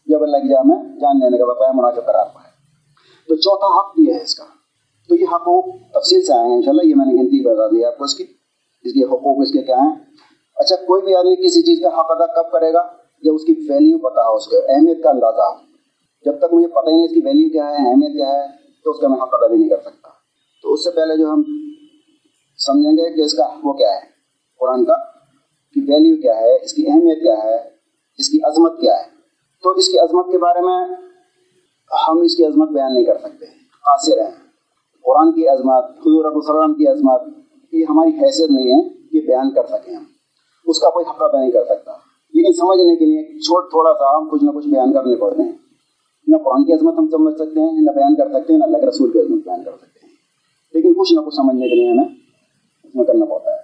جب 0.07 0.23
اللہ 0.23 0.37
کی 0.37 0.49
جامع 0.49 0.75
جان 0.75 1.23
دینے 1.23 1.39
کا 1.39 1.45
بتایا 1.45 1.73
منافق 1.75 2.07
قرار 2.07 2.27
پائے۔ 2.35 2.51
تو 3.29 3.35
چوتھا 3.35 3.79
حق 3.79 4.09
یہ 4.09 4.15
ہے 4.15 4.23
اس 4.23 4.35
کا۔ 4.35 4.45
تو 5.09 5.15
یہ 5.15 5.25
حقوق 5.33 5.65
تفصیل 5.95 6.23
سے 6.23 6.33
آئے 6.33 6.49
ہیں 6.49 6.57
انشاءاللہ، 6.57 6.89
یہ 6.89 6.95
میں 6.97 7.07
نے 7.07 7.23
گنتی 7.23 7.49
بتا 7.49 7.67
دی 7.67 7.85
آپ 7.85 7.99
کو 7.99 8.05
اس 8.05 8.15
کی۔ 8.15 8.25
اس 8.83 8.93
کے 8.93 9.05
حقوق 9.05 9.37
اس 9.43 9.53
کے 9.53 9.63
کیا 9.63 9.77
ہیں؟ 9.77 9.95
اچھا 10.57 10.77
کوئی 10.77 11.03
بھی 11.03 11.17
آدمی 11.17 11.47
کسی 11.47 11.63
چیز 11.63 11.83
کا 11.83 12.01
حق 12.01 12.07
ادا 12.09 12.43
کب 12.43 12.51
کرے 12.51 12.73
گا؟ 12.73 12.83
جب 13.23 13.35
اس 13.35 13.45
کی 13.45 13.53
ویلیو 13.69 13.99
پتا 13.99 14.23
ہو، 14.31 14.35
اس 14.35 14.47
کو 14.47 14.57
اہمیت 14.69 15.03
کا 15.03 15.11
اندازہ 15.11 15.41
ہو۔ 15.41 15.55
جب 16.25 16.39
تک 16.39 16.55
مجھے 16.55 16.69
پتہ 16.69 16.91
ہی 16.91 16.97
نہیں 16.97 17.05
اس 17.05 17.15
کی 17.15 17.21
ویلیو 17.25 17.49
کیا 17.49 17.65
ہے، 17.65 17.91
اہمیت 17.91 18.13
کیا 18.13 18.33
ہے، 18.33 18.47
تو 18.85 18.91
اس 18.91 19.01
کا 19.01 19.09
میں 19.09 19.23
حق 19.23 19.29
ادا 19.33 19.47
بھی 19.47 19.57
نہیں 19.57 19.69
کر 19.69 19.81
سکتا۔ 19.81 20.09
تو 20.63 20.73
اس 20.73 20.85
سے 20.85 20.91
پہلے 20.91 21.17
جو 21.17 21.29
ہم 21.29 21.43
سمجھیں 22.59 22.93
گے 22.93 23.13
کہ 23.13 23.21
اس 23.21 23.35
کا 23.35 23.49
وہ 23.65 23.73
کیا 23.73 23.95
ہے؟ 23.95 24.01
قرآن 24.61 24.85
کا 24.85 25.14
کی 25.75 25.81
ویلیو 25.81 26.17
کیا 26.17 26.37
ہے، 26.37 26.65
اس 26.65 26.73
کی 26.73 26.87
اہمیت 26.89 27.23
کیا 27.23 27.43
ہے، 27.45 27.57
اس 28.19 28.29
کی 28.29 28.39
عظمت 28.43 28.81
کیا 28.81 28.97
ہے۔ 28.97 29.15
تو 29.63 29.71
اس 29.71 29.89
کی 29.89 29.99
عظمت 29.99 30.27
کے 30.33 30.39
بارے 30.39 30.61
میں 30.61 30.87
ہم 32.09 32.21
اس 32.21 32.37
کی 32.37 32.45
عظمت 32.45 32.69
بیان 32.69 32.95
نہیں 32.95 33.05
کر 33.05 33.19
سکتے، 33.19 33.47
قاصر 33.71 34.19
ہیں۔ 34.19 34.45
قرآن 35.05 35.33
کی 35.33 35.49
عظمت، 35.49 35.85
حضور 35.85 36.25
ابو 36.25 36.39
السلام 36.39 36.75
کی 36.75 36.87
عظمت، 36.87 37.23
یہ 37.73 37.85
ہماری 37.89 38.11
حیثیت 38.11 38.51
نہیں 38.51 38.67
ہے 38.67 38.89
کہ 39.13 39.21
بیان 39.27 39.51
کر 39.51 39.67
سکیں 39.67 39.95
ہم۔ 39.95 40.05
اس 40.67 40.81
کا 40.81 40.91
کوئی 40.91 41.05
حق 41.11 41.23
ادا 41.23 41.41
نہیں 41.41 41.51
کر 41.51 41.65
سکتا۔ 41.65 41.93
لیکن 42.35 42.53
سمجھنے 42.53 42.97
کے 42.97 43.05
لیے 43.05 43.23
چھوٹ 43.41 43.71
تھوڑا 43.71 43.93
سا 43.93 44.17
ہم 44.17 44.29
کچھ 44.29 44.45
نہ 44.45 44.51
کچھ 44.51 44.69
بیان 44.69 44.93
کرنے 44.93 45.17
پڑتے 45.17 45.43
ہیں۔ 45.43 45.53
نہ 46.27 46.37
قرآن 46.37 46.65
کی 46.65 46.73
عظمت 46.73 46.95
ہم 46.99 47.09
سمجھ 47.11 47.35
سکتے 47.35 47.61
ہیں، 47.61 47.73
نہ 47.73 47.91
بیان 47.91 48.15
کر 48.15 48.29
سکتے 48.29 48.53
ہیں، 48.53 48.59
نہ 48.59 48.65
اللہ 48.65 48.79
کے 48.79 48.87
رسول 48.87 49.13
کی 49.13 49.21
عظمت 49.21 49.45
بیان 49.45 49.65
کر 49.65 49.71
سکتے 49.71 50.07
ہیں۔ 50.07 50.15
لیکن 50.75 50.93
کچھ 50.95 51.13
نہ 51.13 51.21
کچھ 51.21 51.35
سمجھنے 51.35 51.69
کے 51.69 51.75
لیے 51.75 51.91
ہمیں 51.91 52.09
اس 52.85 52.95
میں 52.95 53.05
کرنا 53.05 53.25
پڑتا 53.25 53.51
ہے۔ 53.51 53.64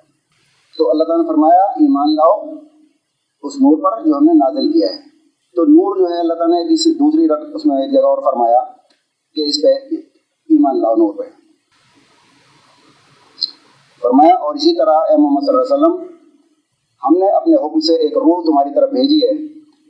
تو 0.79 0.91
اللہ 0.91 1.05
تعالیٰ 1.05 1.25
نے 1.25 1.29
فرمایا، 1.29 1.61
ایمان 1.61 2.15
لاؤ، 2.15 2.55
اس 3.43 3.55
نور 3.57 3.77
پر 3.83 4.05
جو 4.07 4.17
ہم 4.17 4.25
نے 4.25 4.33
نازل 4.33 4.73
کیا 4.73 4.89
ہے۔ 4.89 4.97
تو 5.57 5.65
نور 5.65 5.97
جو 5.97 6.15
ہے، 6.15 6.21
اللہ 6.21 6.35
تعالیٰ 6.35 6.65
نے 6.65 6.75
کسی 6.75 6.95
دوسری 6.95 7.29
رقم 7.29 7.55
اس 7.55 7.67
میں 7.67 7.77
ایک 7.77 7.93
جگہ 7.93 8.01
اور 8.01 8.23
فرمایا 8.23 8.65
کہ 9.35 9.41
اس 9.41 9.63
پہ 9.63 9.69
ایمان 9.69 10.81
لاؤ 10.81 10.95
نور 10.95 11.15
پہ۔ 11.15 11.23
فرمایا، 14.03 14.35
اور 14.35 14.55
اسی 14.55 14.77
طرح 14.79 14.91
اے 14.91 15.17
محمد 15.17 15.41
صلی 15.47 15.57
اللہ 15.57 15.75
علیہ 15.75 15.85
وسلم، 15.85 16.17
ہم 17.05 17.19
نے 17.19 17.31
اپنے 17.31 17.55
حکم 17.55 17.81
سے 17.81 17.95
ایک 17.95 18.13
روح 18.13 18.45
تمہاری 18.45 18.75
طرف 18.75 18.91
بھیجی 18.91 19.27
ہے۔ 19.27 19.33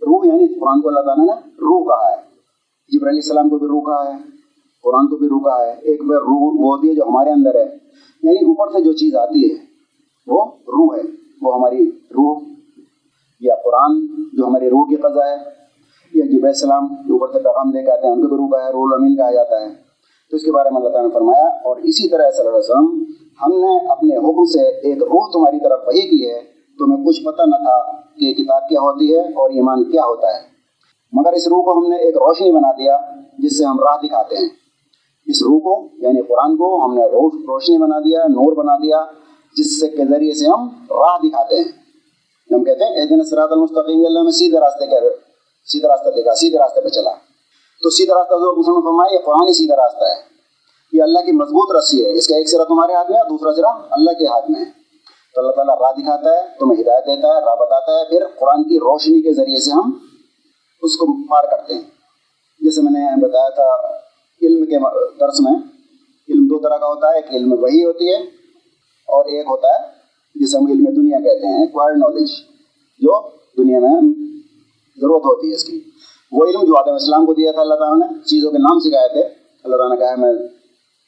روح 0.07 0.27
یعنی 0.27 0.61
قرآن 0.61 0.81
کو 0.81 0.89
اللہ 0.89 1.01
تعالیٰ 1.01 1.27
نے 1.27 1.33
روح 1.49 1.85
کہا 1.85 2.11
ہے۔ 2.11 2.23
جبر 2.89 3.09
علیہ 3.09 3.21
السلام 3.23 3.49
کو 3.49 3.59
بھی 3.59 3.67
روح 3.67 3.83
کہا 3.83 4.15
ہے، 4.15 4.19
قرآن 4.83 5.09
کو 5.09 5.17
بھی 5.17 5.29
روح 5.29 5.41
کہا 5.41 5.67
ہے۔ 5.67 5.75
ایک 5.83 6.01
روح 6.03 6.51
وہ 6.61 6.77
ہوتی 6.77 6.89
ہے 6.89 6.95
جو 6.95 7.03
ہمارے 7.03 7.31
اندر 7.31 7.55
ہے۔ 7.55 7.77
یعنی 8.23 8.37
اوپر 8.37 8.73
سے 8.73 8.83
جو 8.83 8.93
چیز 8.93 9.17
آتی 9.17 9.51
ہے 9.51 9.70
وہ 10.31 10.45
روح 10.45 10.97
ہے۔ 10.97 11.03
وہ 11.43 11.55
ہماری 11.55 11.89
روح 11.89 12.41
یا 13.41 13.55
قرآن 13.65 14.07
جو 14.33 14.47
ہماری 14.47 14.71
روح 14.71 14.89
کی 14.89 14.97
قضا 14.97 15.31
ہے 15.31 15.37
یا 16.15 16.25
جب 16.27 16.47
السلام 16.47 16.87
جو 17.07 17.15
اوپر 17.15 17.27
سے 17.33 17.39
پیغام 17.39 17.73
لے 17.73 17.85
کے 17.85 17.91
آتے 17.91 18.07
ہیں، 18.07 18.15
ان 18.15 18.23
کو 18.23 18.29
بھی 18.29 18.37
روح 18.37 18.49
کا 18.49 18.65
ہے 18.65 18.71
رول 18.71 18.95
امین 18.95 19.17
کہا 19.17 19.31
جاتا 19.31 19.61
ہے۔ 19.61 19.67
تو 20.31 20.37
اس 20.37 20.45
کے 20.45 20.53
بارے 20.53 20.71
میں 20.71 20.77
اللہ 20.77 20.89
تعالیٰ 20.89 21.09
نے 21.09 21.15
فرمایا، 21.15 21.47
اور 21.47 21.77
اسی 21.77 22.09
طرح 22.09 22.31
صلی 22.31 22.47
اللہ 22.47 22.59
علیہ 22.59 22.71
وسلم، 22.71 23.05
ہم 23.43 23.61
نے 23.61 23.87
اپنے 23.87 24.17
حکم 24.17 24.45
سے 24.45 24.63
ایک 24.81 25.03
روح 25.03 25.31
تمہاری 25.33 25.61
طرف 25.61 25.81
وہی 25.87 26.01
کی 26.01 26.31
ہے۔ 26.31 26.41
تمہیں 26.79 27.07
کچھ 27.07 27.25
پتہ 27.25 27.43
نہ 27.47 27.57
تھا 27.57 27.93
کہ 27.93 28.35
کتاب 28.35 28.69
کیا 28.69 28.81
ہوتی 28.81 29.15
ہے 29.15 29.21
اور 29.21 29.51
ایمان 29.51 29.85
کیا 29.85 30.03
ہوتا 30.03 30.29
ہے۔ 30.29 30.41
مگر 31.13 31.33
اس 31.33 31.49
روح 31.49 31.65
کو 31.65 31.79
ہم 31.79 31.91
نے 31.91 31.97
ایک 31.97 32.17
روشنی 32.17 32.53
بنا 32.53 32.73
دیا، 32.73 32.99
جس 33.39 33.59
سے 33.59 33.65
ہم 33.65 33.81
راہ 33.81 34.07
دکھاتے 34.07 34.37
ہیں۔ 34.37 34.49
اس 35.27 35.43
روح 35.43 35.61
کو 35.61 35.89
یعنی 35.99 36.21
قرآن 36.21 36.57
کو، 36.57 36.85
ہم 36.85 36.95
نے 36.95 37.05
روشنی 37.05 37.79
بنا 37.79 37.99
دیا، 37.99 38.19
نور 38.29 38.53
بنا 38.53 38.77
دیا۔ 38.77 39.05
جس 39.57 39.81
سے 39.81 39.89
کے 39.89 40.05
ذریعے 40.11 40.35
سے 40.35 40.47
ہم 40.47 40.69
راہ 40.91 41.19
دکھاتے 41.19 41.57
ہیں۔ 41.57 41.81
ہم 42.55 42.65
کہتے 42.65 42.85
ہیں 42.85 43.07
دن 43.07 43.25
سرات 43.25 43.53
المستقیم، 43.53 44.07
اللہ 44.07 44.23
میں 44.23 44.33
سیدھے 44.33 44.61
راستے 44.61 44.87
کے 44.87 44.97
سیدھا 45.65 45.89
راستہ 45.89 46.09
دیکھا 46.11 46.35
سیدھے 46.35 46.59
راستے 46.59 46.81
پہ 46.81 46.89
چلا۔ 46.89 47.11
تو 47.83 47.91
سیدھا 47.91 48.15
راستہ 48.15 48.35
حضور 48.35 48.57
مسلم 48.57 48.81
فرمایا، 48.81 49.15
یہ 49.15 49.19
قرآن 49.25 49.49
ہی 49.49 49.53
سیدھا 49.53 49.77
راستہ 49.77 50.05
ہے۔ 50.05 50.31
یہ 50.93 51.03
اللہ 51.03 51.19
کی 51.19 51.33
مضبوط 51.33 51.77
رسی 51.77 52.05
ہے۔ 52.05 52.13
اس 52.13 52.29
کا 52.29 52.37
ایک 52.37 52.51
سرا 52.51 52.65
تمہارے 52.65 52.93
ہاتھ 52.93 53.11
میں 53.11 53.19
ہے، 53.19 53.29
دوسرا 53.29 53.53
سرا 53.53 53.69
اللہ 53.91 54.11
کے 54.11 54.25
ہاتھ 54.27 54.51
میں 54.51 54.61
ہے۔ 54.61 54.65
تو 55.35 55.41
اللہ 55.41 55.53
تعالیٰ 55.53 55.79
راہ 55.81 55.93
دکھاتا 55.93 56.31
ہے، 56.31 56.47
تمہیں 56.59 56.83
ہدایت 56.83 57.07
دیتا 57.07 57.29
ہے، 57.29 57.45
راہ 57.45 57.57
بتاتا 57.57 57.93
ہے۔ 57.93 58.05
پھر 58.11 58.25
قرآن 58.39 58.63
کی 58.63 58.77
روشنی 58.77 59.23
کے 59.23 59.33
ذریعے 59.35 59.61
سے 59.61 59.71
ہم 59.71 59.93
اس 60.83 60.97
کو 60.97 61.07
پار 61.07 61.45
کرتے 61.51 61.75
ہیں۔ 61.75 61.83
جیسے 62.61 62.81
میں 62.81 62.93
نے 62.93 63.27
بتایا 63.27 63.49
تھا، 63.49 63.97
علم 64.43 64.67
کے 64.67 64.77
درس 65.21 65.41
میں، 65.41 65.55
علم 66.29 66.45
دو 66.45 66.59
طرح 66.59 66.77
کا 66.77 66.87
ہوتا 66.87 67.09
ہے، 67.09 67.17
ایک 67.17 67.25
علم 67.31 67.55
وہی 67.61 67.85
ہوتی 67.85 68.15
ہے 68.15 68.40
اور 69.11 69.25
ایک 69.25 69.47
ہوتا 69.47 69.69
ہے 69.69 69.81
جسے 70.35 70.57
ہم 70.59 70.67
علم 70.67 70.85
دنیا 70.97 71.19
کہتے 71.19 71.47
ہیں 71.47 71.61
ایکوائرڈ 71.61 71.99
نالج 71.99 72.31
جو 72.99 73.21
دنیا 73.59 73.79
میں 73.81 74.01
ضرورت 75.01 75.25
ہوتی 75.25 75.51
ہے 75.51 75.55
اس 75.55 75.65
کی۔ 75.65 75.81
وہ 76.33 76.47
علم 76.47 76.65
جو 76.65 76.77
آدم 76.77 76.95
اسلام 76.95 77.27
کو 77.27 77.35
دیا 77.35 77.53
تھا، 77.53 77.61
اللہ 77.61 77.75
تعالیٰ 77.75 77.99
نے 77.99 78.19
چیزوں 78.25 78.51
کے 78.51 78.59
نام 78.59 78.79
سکھائے 78.79 79.09
تھے۔ 79.09 79.23
اللہ 79.65 79.77
تعالیٰ 79.77 79.99
نے 79.99 80.05
کہا 80.05 80.15
میں 80.19 80.33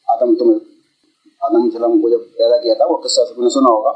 آدم 0.08 0.34
تمہیں، 0.34 0.58
آدم 1.40 1.62
السلام 1.62 2.00
کو 2.00 2.10
جب 2.10 2.18
پیدا 2.38 2.56
کیا 2.56 2.74
تھا، 2.74 2.84
وہ 2.90 2.96
قصہ 2.96 3.20
سب 3.28 3.42
نے 3.42 3.48
سنا 3.48 3.72
ہوگا۔ 3.72 3.92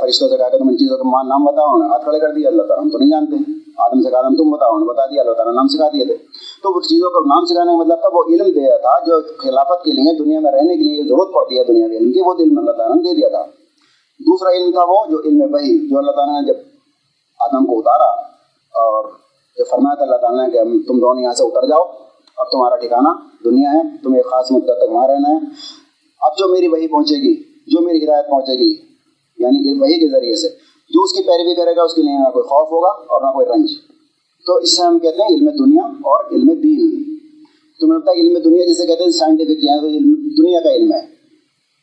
فرشتوں 0.00 0.28
سے 0.28 0.36
کہا 0.36 0.48
کہ 0.48 0.58
تم 0.58 0.68
ان 0.68 0.78
چیزوں 0.78 0.96
کا 0.98 1.22
نام 1.22 1.44
بتاؤ 1.44 1.90
ہاتھ 1.90 2.04
کھڑے 2.04 2.18
کر 2.20 2.32
دیا، 2.32 2.48
اللہ 2.48 2.62
تعالیٰ 2.62 2.84
ہم 2.84 2.90
تو 2.90 2.98
نہیں 2.98 3.10
جانتے۔ 3.10 3.59
آدم 3.78 4.00
سے 4.02 4.10
کہا 4.10 4.20
تم 4.20 4.50
بتاؤ 4.50 4.78
نا 4.78 4.84
بتا 4.84 5.06
دیا، 5.06 5.22
اللہ 5.22 5.32
تعالیٰ 5.32 5.54
نام 5.54 5.68
سکھا 5.68 5.88
دیے 5.88 6.04
تھے۔ 6.04 6.16
تو 6.62 6.76
اس 6.78 6.88
چیزوں 6.88 7.10
کا 7.10 7.18
نام 7.18 7.44
سکھانے 7.44 7.70
کا 7.70 7.76
مطلب 7.76 8.00
تھا، 8.00 8.08
وہ 8.12 8.22
علم 8.28 8.50
دیا 8.50 8.76
تھا 8.76 8.98
جو 9.06 9.20
خلافت 9.38 9.84
کے 9.84 9.92
لیے، 9.92 10.18
دنیا 10.18 10.40
میں 10.40 10.52
رہنے 10.52 10.76
کے 10.76 10.82
لیے 10.82 11.02
ضرورت 11.08 11.34
پڑتی 11.34 11.58
ہے، 11.58 11.64
دنیا 11.64 11.88
کے 11.88 11.96
علم 11.96 12.12
کی، 12.12 12.20
وہ 12.20 12.34
علم 12.38 12.58
اللہ 12.58 12.70
تعالیٰ 12.70 12.96
نے 12.96 13.02
دے 13.02 13.14
دیا 13.16 13.28
تھا۔ 13.28 13.42
دوسرا 14.20 14.50
علم 14.50 14.70
تھا 14.70 14.84
وہ 14.88 15.06
جو 15.10 15.20
علم 15.24 15.54
وہی 15.54 15.88
جو 15.88 15.98
اللہ 15.98 16.10
تعالیٰ 16.10 16.40
نے 16.40 16.46
جب 16.46 16.58
آدم 17.40 17.66
کو 17.66 17.78
اتارا 17.78 18.10
اور 18.74 19.04
جب 19.56 19.64
فرمایا 19.70 19.94
تھا، 19.94 20.04
اللہ 20.04 20.16
تعالیٰ 20.16 20.46
نے 20.46 20.50
کہ 20.50 20.62
تم 20.88 21.00
دونوں 21.00 21.22
یہاں 21.22 21.34
سے 21.34 21.44
اتر 21.44 21.66
جاؤ، 21.66 21.84
اب 22.38 22.50
تمہارا 22.52 22.76
ٹھکانا 22.76 23.12
دنیا 23.44 23.72
ہے، 23.72 23.82
تمہیں 24.02 24.16
ایک 24.16 24.26
خاص 24.26 24.52
مدت 24.52 24.78
تک 24.78 24.92
وہاں 24.92 25.08
رہنا 25.08 25.30
ہے۔ 25.30 25.38
اب 26.20 26.38
جو 26.38 26.48
میری 26.48 26.68
وہی 26.68 26.88
پہنچے 26.88 27.14
گی، 27.14 27.34
جو 27.66 27.80
میری 27.80 28.04
ہدایت 28.04 28.30
پہنچے 28.30 28.52
گی 28.52 28.70
یعنی 29.38 29.78
وہی 29.78 30.00
کے 30.00 30.08
ذریعے 30.08 30.36
سے 30.36 30.48
جو 30.90 31.02
اس 31.02 31.12
کی 31.12 31.22
پیروی 31.22 31.54
کرے 31.54 31.76
گا، 31.76 31.82
اس 31.82 31.94
کے 31.94 32.02
لیے 32.02 32.18
نہ 32.18 32.30
کوئی 32.30 32.42
خوف 32.42 32.72
ہوگا 32.72 32.88
اور 32.88 33.20
نہ 33.20 33.32
کوئی 33.32 33.46
رنج۔ 33.46 33.70
تو 34.46 34.56
اس 34.56 34.76
سے 34.76 34.82
ہم 34.82 34.98
کہتے 34.98 35.22
ہیں 35.22 35.36
علم 35.36 35.64
دنیا 35.64 35.82
اور 35.84 36.24
علم 36.30 36.48
دین۔ 36.48 37.04
تمہیں 37.80 37.98
لگتا 37.98 38.12
ہے 38.12 38.20
علم 38.20 38.38
دنیا 38.38 38.64
جسے 38.66 38.86
کہتے 38.86 39.04
ہیں 39.04 39.10
سائنٹیفک 39.10 39.60
کیا 39.60 39.74
ہے 39.74 39.80
تو 39.80 39.86
علم 39.86 40.28
دنیا 40.38 40.60
کا 40.60 40.70
علم 40.70 40.92
ہے۔ 40.92 41.06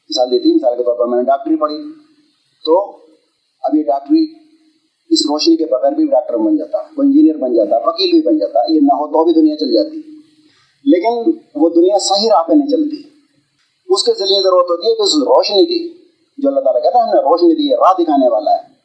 مثال 0.09 0.31
دیتی 0.31 0.53
مثال 0.53 0.77
کے 0.77 0.83
طور 0.83 0.95
پر 0.95 1.05
میں 1.05 1.17
نے 1.17 1.23
ڈاکٹری 1.23 1.55
پڑھی۔ 1.55 1.77
تو 2.65 2.97
اب 3.63 3.75
یہ 3.75 3.83
ڈاکٹری 3.83 4.25
اس 5.09 5.25
روشنی 5.25 5.55
کے 5.55 5.65
بغیر 5.65 5.91
بھی 5.91 6.05
ڈاکٹر 6.05 6.37
بن 6.37 6.57
جاتا، 6.57 6.77
کوئی 6.77 7.07
انجینئر 7.07 7.37
بن 7.37 7.53
جاتا، 7.53 7.89
وکیل 7.89 8.11
بھی 8.11 8.21
بن 8.21 8.37
جاتا، 8.37 8.73
یہ 8.73 8.79
نہ 8.79 8.93
ہو 8.93 9.07
تو 9.07 9.25
بھی 9.25 9.33
دنیا 9.33 9.57
چل 9.57 9.73
جاتی۔ 9.73 10.01
لیکن 10.85 11.31
وہ 11.55 11.69
دنیا 11.69 11.99
صحیح 11.99 12.29
راہ 12.29 12.43
پہ 12.43 12.53
نہیں 12.53 12.69
چلتی۔ 12.69 13.01
اس 13.89 14.03
کے 14.03 14.11
ذریعے 14.19 14.43
ضرورت 14.43 14.65
ہوتی 14.69 14.89
ہے 14.89 14.95
کہ 14.95 15.01
اس 15.01 15.15
روشنی 15.15 15.65
کی، 15.65 15.93
جو 16.37 16.49
اللہ 16.49 16.59
تعالیٰ 16.59 16.83
کہتا 16.83 16.97
ہے 16.99 17.03
ہم 17.03 17.09
نے 17.09 17.21
روشنی 17.21 17.55
دی 17.55 17.71
ہے، 17.71 17.75
راہ 17.75 18.01
دکھانے 18.01 18.29
والا 18.29 18.51
ہے۔ 18.51 18.76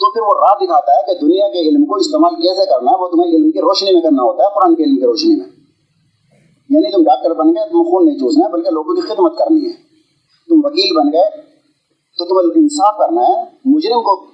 تو 0.00 0.12
پھر 0.12 0.20
وہ 0.20 0.46
راہ 0.46 0.64
دکھاتا 0.64 0.92
ہے 0.92 1.14
کہ 1.14 1.20
دنیا 1.20 1.48
کے 1.48 1.58
علم 1.58 1.84
کو 1.84 1.94
استعمال 1.96 2.34
کیسے 2.34 2.66
کرنا 2.66 2.90
ہے؟ 2.90 2.96
وہ 2.96 3.08
تمہیں 3.08 3.32
علم 3.32 3.50
کی 3.50 3.58
روشنی 3.58 3.92
میں 3.92 4.00
کرنا 4.00 4.22
ہوتا 4.22 4.42
ہے، 4.42 4.54
قرآن 4.54 4.74
کے 4.74 4.82
علم 4.82 4.96
کی 4.96 5.02
روشنی 5.02 5.36
میں۔ 5.36 5.46
یعنی 6.70 6.90
تم 6.90 7.02
ڈاکٹر 7.02 7.34
بن 7.34 7.48
گئے 7.48 7.68
تم 7.68 7.82
خون 7.82 8.06
نہیں 8.06 8.18
چوسنا 8.18 8.44
ہے، 8.46 8.52
بلکہ 8.52 8.70
لوگوں 8.70 8.94
کی 8.94 9.00
خدمت 9.00 9.38
کرنی 9.38 9.66
ہے۔ 9.66 9.72
تم 10.48 10.60
وکیل 10.64 10.96
بن 10.96 11.12
گئے، 11.12 11.30
تو 12.18 12.24
تمہیں 12.24 12.52
انصاف 12.56 12.98
کرنا 12.98 13.22
ہے۔ 13.22 13.44
مجرم 13.64 14.02
کو 14.02 14.24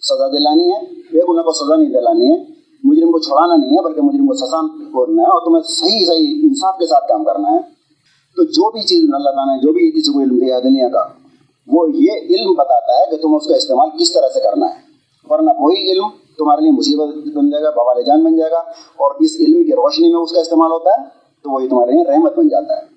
سزا 0.00 0.28
دلانی 0.28 0.70
ہے، 0.70 0.80
بے 1.12 1.32
گناہ 1.32 1.42
کو 1.42 1.52
سزا 1.52 1.76
نہیں 1.76 1.90
دلانی 1.90 2.30
ہے۔ 2.30 2.36
مجرم 2.84 3.12
کو 3.12 3.18
چھڑانا 3.18 3.56
نہیں 3.56 3.70
ہے، 3.70 3.84
بلکہ 3.84 4.00
مجرم 4.00 4.26
کو 4.26 4.34
سزا 4.34 4.60
کرنا 4.60 5.22
ہے 5.22 5.26
اور 5.26 5.44
تمہیں 5.44 5.62
صحیح 5.62 6.06
صحیح 6.06 6.40
انصاف 6.42 6.78
کے 6.78 6.86
ساتھ 6.86 7.08
کام 7.08 7.24
کرنا 7.24 7.50
ہے۔ 7.50 7.58
تو 8.36 8.42
جو 8.42 8.70
بھی 8.70 8.80
چیز 8.80 9.00
اللہ 9.14 9.30
تعالیٰ 9.30 9.56
نے، 9.56 9.62
جو 9.62 9.72
بھی 9.72 9.90
کسی 9.90 10.12
کو 10.12 10.20
علم 10.20 10.38
دیا 10.38 10.56
ہے 10.56 10.60
دنیا 10.60 10.88
کا، 10.88 11.04
وہ 11.66 11.90
یہ 11.94 12.12
علم 12.12 12.54
بتاتا 12.54 12.92
ہے 12.92 13.10
کہ 13.10 13.22
تم 13.22 13.34
اس 13.34 13.46
کا 13.46 13.54
استعمال 13.54 13.88
کس 13.98 14.12
طرح 14.12 14.28
سے 14.34 14.40
کرنا 14.40 14.66
ہے۔ 14.66 14.83
ورنہ 15.30 15.50
کوئی 15.50 15.92
علم 15.92 16.06
تمہارے 16.38 16.60
لیے 16.60 16.70
مصیبت 16.70 17.36
بن 17.36 17.50
جائے 17.50 17.64
گا، 17.64 17.70
بوال 17.70 18.02
جان 18.02 18.24
بن 18.24 18.36
جائے 18.36 18.50
گا 18.50 18.58
اور 18.96 19.14
اس 19.20 19.36
علم 19.40 19.64
کی 19.64 19.72
روشنی 19.72 20.12
میں 20.12 20.20
اس 20.20 20.32
کا 20.32 20.40
استعمال 20.40 20.72
ہوتا 20.72 21.02
ہے، 21.02 21.06
تو 21.42 21.50
وہی 21.50 21.68
تمہارے 21.68 21.92
لیے 21.92 22.04
رحمت 22.04 22.38
بن 22.38 22.48
جاتا 22.48 22.76
ہے۔ 22.76 22.94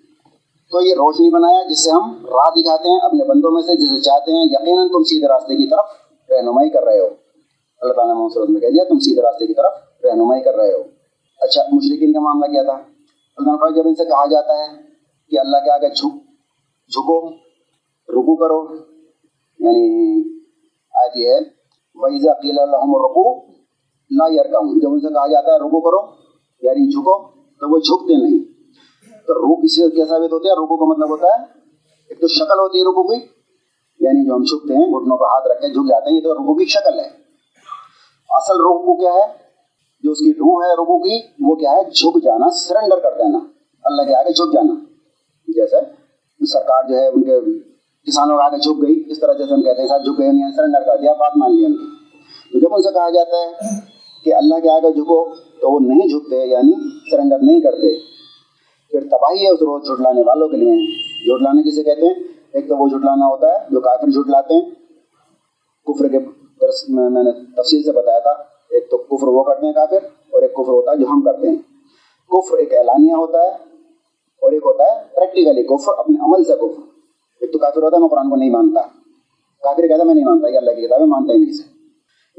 تو 0.72 0.82
یہ 0.82 0.94
روشنی 0.94 1.30
بنایا 1.30 1.64
جس 1.64 1.84
سے 1.84 1.92
ہم 1.92 2.26
راہ 2.26 2.50
دکھاتے 2.60 2.90
ہیں 2.90 3.00
اپنے 3.04 3.24
بندوں 3.24 3.52
میں 3.52 3.62
سے 3.62 3.76
جسے 3.76 4.02
چاہتے 4.02 4.32
ہیں 4.32 4.46
یقیناً 4.46 4.88
تم 4.88 5.04
سیدھے 5.04 5.28
راستے 5.28 5.56
کی 5.56 5.70
طرف 5.70 5.86
رہنمائی 6.30 6.70
کر 6.70 6.84
رہے 6.84 7.00
ہو۔ 7.00 7.08
اللہ 7.82 7.94
تعالیٰ 7.94 8.16
نے 8.16 8.20
محمد 8.20 8.50
نے 8.50 8.60
کہہ 8.60 8.68
دیا، 8.68 8.84
تم 8.84 9.00
سیدھے 9.00 9.22
راستے 9.22 9.48
کی 9.48 9.54
طرف 9.54 9.74
رہنمائی 10.04 10.42
کر 10.42 10.56
رہے 10.56 10.74
ہو۔ 10.74 10.84
اچھا 11.40 11.62
مشرقین 11.72 12.14
کا 12.14 12.20
معاملہ 12.20 12.52
کیا 12.52 12.64
تھا؟ 12.64 12.74
اللہ 13.38 13.52
تعالیٰ 13.52 13.76
جب 13.76 13.88
ان 13.88 13.96
سے 13.96 14.06
کہا 14.06 14.26
جاتا 14.26 14.54
ہے 14.58 14.66
کہ 15.30 15.40
اللہ 15.40 15.58
کے 15.58 15.72
آگے 15.72 15.90
جھک، 15.90 16.16
جھکو، 16.90 17.30
رکو 18.10 18.36
کرو 18.36 18.68
یعنی 19.60 20.20
آتی 20.94 21.28
ہے 21.28 21.57
ویزا 21.98 22.34
قیل 22.42 22.60
الحم 22.60 22.94
رکو 22.98 23.26
لا 24.12 24.28
یرکم 24.32 24.68
جب 24.80 24.92
ان 24.92 25.00
سے 25.00 25.10
کہا 25.10 25.26
جاتا 25.28 25.54
ہے 25.54 25.60
رکو 25.60 25.82
کرو 25.82 26.02
یعنی 26.64 26.90
جھکو 26.90 27.16
تو 27.62 27.70
وہ 27.72 27.80
جھکتے 27.80 28.18
نہیں 28.18 28.38
تو 29.28 29.38
روک 29.38 29.64
اس 29.64 29.76
سے 29.76 29.90
کیا 29.96 30.06
ثابت 30.06 30.34
ہوتا 30.34 30.50
ہے 30.50 30.56
رکو 30.60 30.78
کا 30.78 30.90
مطلب 30.90 31.10
ہوتا 31.10 31.34
ہے 31.34 31.44
ایک 32.10 32.22
تو 32.22 32.28
شکل 32.36 32.60
ہوتی 32.60 32.80
ہے 32.80 32.86
رکو 32.86 33.04
کی 33.04 33.20
یعنی 34.00 34.26
جو 34.26 34.36
ہم 34.36 34.44
جھکتے 34.44 34.76
ہیں 34.76 34.88
گھٹنوں 34.90 35.18
پر 35.18 35.34
ہاتھ 35.34 35.48
رکھ 35.48 35.62
کے 35.62 35.70
جھک 35.70 35.90
جاتے 35.90 36.10
ہیں 36.10 36.18
یہ 36.18 36.24
تو 36.24 36.34
رکو 36.34 36.56
کی 36.56 36.66
شکل 36.70 37.00
ہے 37.00 37.10
اصل 38.30 38.62
رکو 38.62 38.96
کیا 38.98 39.14
ہے 39.14 39.28
جو 40.04 40.12
اس 40.12 40.20
کی 40.20 40.34
روح 40.40 40.64
ہے 40.64 40.74
رکو 40.82 40.98
کی 41.04 41.22
وہ 41.42 41.56
کیا 41.56 41.72
ہے 41.72 41.84
جھک 41.92 42.24
جانا 42.24 42.50
سرنڈر 42.58 43.00
کر 43.00 43.18
دینا 43.18 43.40
اللہ 43.86 44.08
کے 44.08 44.16
آگے 44.16 44.34
جھک 44.34 44.54
جانا 44.54 44.76
جیسے 45.48 45.82
سرکار 46.42 46.88
جو 46.90 46.98
ہے 46.98 47.08
ان 47.08 47.24
کے 47.24 47.40
کسانوں 48.08 48.38
کے 48.38 48.44
آگے 48.44 48.58
جھک 48.58 48.82
گئی، 48.84 49.04
اس 49.08 49.20
طرح 49.20 49.34
جیسے 49.34 49.54
ہم 49.54 49.62
کہتے 49.62 49.82
ہیں 49.82 49.88
جھک 49.88 50.20
گئے 50.20 50.30
انہیں 50.30 50.52
سرنڈر 50.56 50.84
کر 50.86 50.98
دیا، 51.02 51.14
بات 51.14 51.32
مان 51.38 51.56
لیا 51.56 51.68
تو 52.54 52.60
جب 52.60 52.74
ان 52.74 52.82
سے 52.82 52.94
کہا 52.94 53.10
جاتا 53.10 53.38
ہے 53.38 53.80
کہ 54.24 54.34
اللہ 54.34 54.60
کے 54.60 54.70
آگے 54.70 54.92
جھکو، 54.94 55.36
تو 55.62 55.72
وہ 55.72 55.80
نہیں 55.80 56.08
جھکتے 56.08 56.46
یعنی 56.46 56.72
سرنڈر 57.12 57.40
نہیں 57.40 57.62
کرتے۔ 57.62 58.00
پھر 58.92 59.08
تباہی 59.12 59.46
ہے 59.46 59.50
اس 59.50 59.62
روز 59.62 59.84
جھٹلانے 59.84 60.22
والوں 60.22 60.48
کے 60.48 60.58
لیے۔ 60.58 60.76
جھٹلانے 61.26 61.70
کسے 61.70 61.84
کہتے 61.84 62.08
ہیں؟ 62.08 62.14
ایک 62.52 62.70
تو 62.70 62.78
وہ 62.78 62.88
جھٹلانا 62.88 63.26
ہوتا 63.26 63.54
ہے 63.54 63.60
جو 63.72 63.80
کافر 63.80 64.08
جھٹلاتے 64.08 64.54
ہیں۔ 64.54 64.70
کفر 65.88 66.08
کے 66.08 66.20
درس 66.62 66.90
میں 66.90 67.10
میں 67.10 67.24
نے 67.24 67.32
تفصیل 67.32 67.84
سے 67.84 67.92
بتایا 67.92 68.20
تھا۔ 68.20 68.32
ایک 68.70 68.90
تو 68.90 68.98
کفر 68.98 69.28
وہ 69.28 69.44
کرتے 69.44 69.66
ہیں 69.66 69.74
کافر، 69.74 70.06
اور 70.34 70.42
ایک 70.42 70.54
کفر 70.54 70.72
ہوتا 70.72 70.92
ہے 70.92 70.98
جو 70.98 71.06
ہم 71.10 71.22
کرتے 71.22 71.50
ہیں۔ 71.50 71.58
کفر 72.32 72.58
ایک 72.58 72.74
اعلانیہ 72.74 73.14
ہوتا 73.14 73.44
ہے، 73.44 73.52
اور 74.42 74.52
ایک 74.52 74.62
ہوتا 74.66 74.84
ہے 74.84 75.04
پریکٹیکلی 75.16 75.64
کفر، 75.64 75.92
اپنے 75.98 76.16
عمل 76.22 76.44
سے 76.44 76.54
کفر۔ 76.54 76.97
ایک 77.42 77.54
تو 77.54 77.58
کافر 77.58 77.84
ہوتا 77.84 77.96
ہے، 77.96 78.02
میں 78.02 78.10
قرآن 78.10 78.30
کو 78.30 78.36
نہیں 78.36 78.50
مانتا۔ 78.50 78.82
کافر 79.64 79.88
کہتا 79.88 80.02
ہے، 80.02 80.04
میں 80.04 80.16
نہیں 80.16 80.26
مانتا 80.26 80.50
کہ 80.50 80.58
اللہ 80.58 80.72
کی 80.72 80.88
کتاب 80.88 81.00
ہے، 81.00 81.06
مانتا 81.06 81.34
ہی 81.34 81.38
نہیں 81.38 81.52
سے 81.52 81.64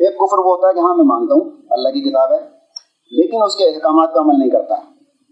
ایک 0.04 0.18
کفر 0.18 0.38
وہ 0.38 0.44
ہوتا 0.44 0.68
ہے 0.68 0.72
کہ 0.74 0.78
ہاں 0.78 0.96
میں 0.96 1.04
مانتا 1.04 1.34
ہوں، 1.34 1.50
اللہ 1.70 1.88
کی 1.88 2.00
کتاب 2.00 2.32
ہے، 2.32 2.48
لیکن 3.10 3.42
اس 3.42 3.56
کے 3.56 3.64
احکامات 3.64 4.14
پہ 4.14 4.18
عمل 4.18 4.34
نہیں 4.38 4.50
کرتا۔ 4.50 4.74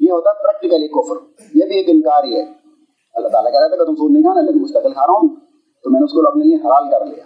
یہ 0.01 0.13
ہوتا 0.13 0.31
ہے 0.31 0.43
پریکٹیکلی 0.43 0.89
کفر۔ 0.89 1.15
یہ 1.55 1.65
بھی 1.69 1.77
ایک 1.77 1.87
انکار 1.89 2.25
ہی 2.25 2.37
ہے۔ 2.37 2.45
اللہ 3.15 3.29
تعالیٰ 3.29 3.53
کہہ 3.53 3.61
رہا 3.61 3.69
تھا 3.69 3.77
کہ 3.77 3.85
تم 3.85 3.95
سود 3.95 4.13
نہیں 4.13 4.23
کھانا 4.23 4.41
لیکن 4.41 4.63
مستقل 4.63 4.93
کھا 4.93 5.07
رہا 5.07 5.13
ہوں، 5.13 5.29
تو 5.83 5.91
میں 5.91 6.01
نے 6.01 6.05
اس 6.05 6.13
کو 6.13 6.29
اپنے 6.29 6.45
لیے 6.45 6.57
حلال 6.57 6.91
کر 6.91 7.07
لیا۔ 7.07 7.25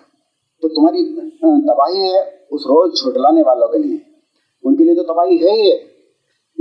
تو 0.63 0.69
تمہاری 0.69 1.21
تباہی 1.67 2.15
ہے 2.15 2.21
اس 2.51 2.61
روز 2.67 3.03
جھٹلانے 3.03 3.43
والوں 3.43 3.69
کے 3.69 3.79
لیے۔ 3.79 3.97
ان 4.63 4.77
کے 4.77 4.85
لیے 4.85 4.95
تو 4.95 5.03
تباہی 5.03 5.35
ہے 5.35 5.51
ہی 5.51 5.73
ہے۔ 5.73 5.90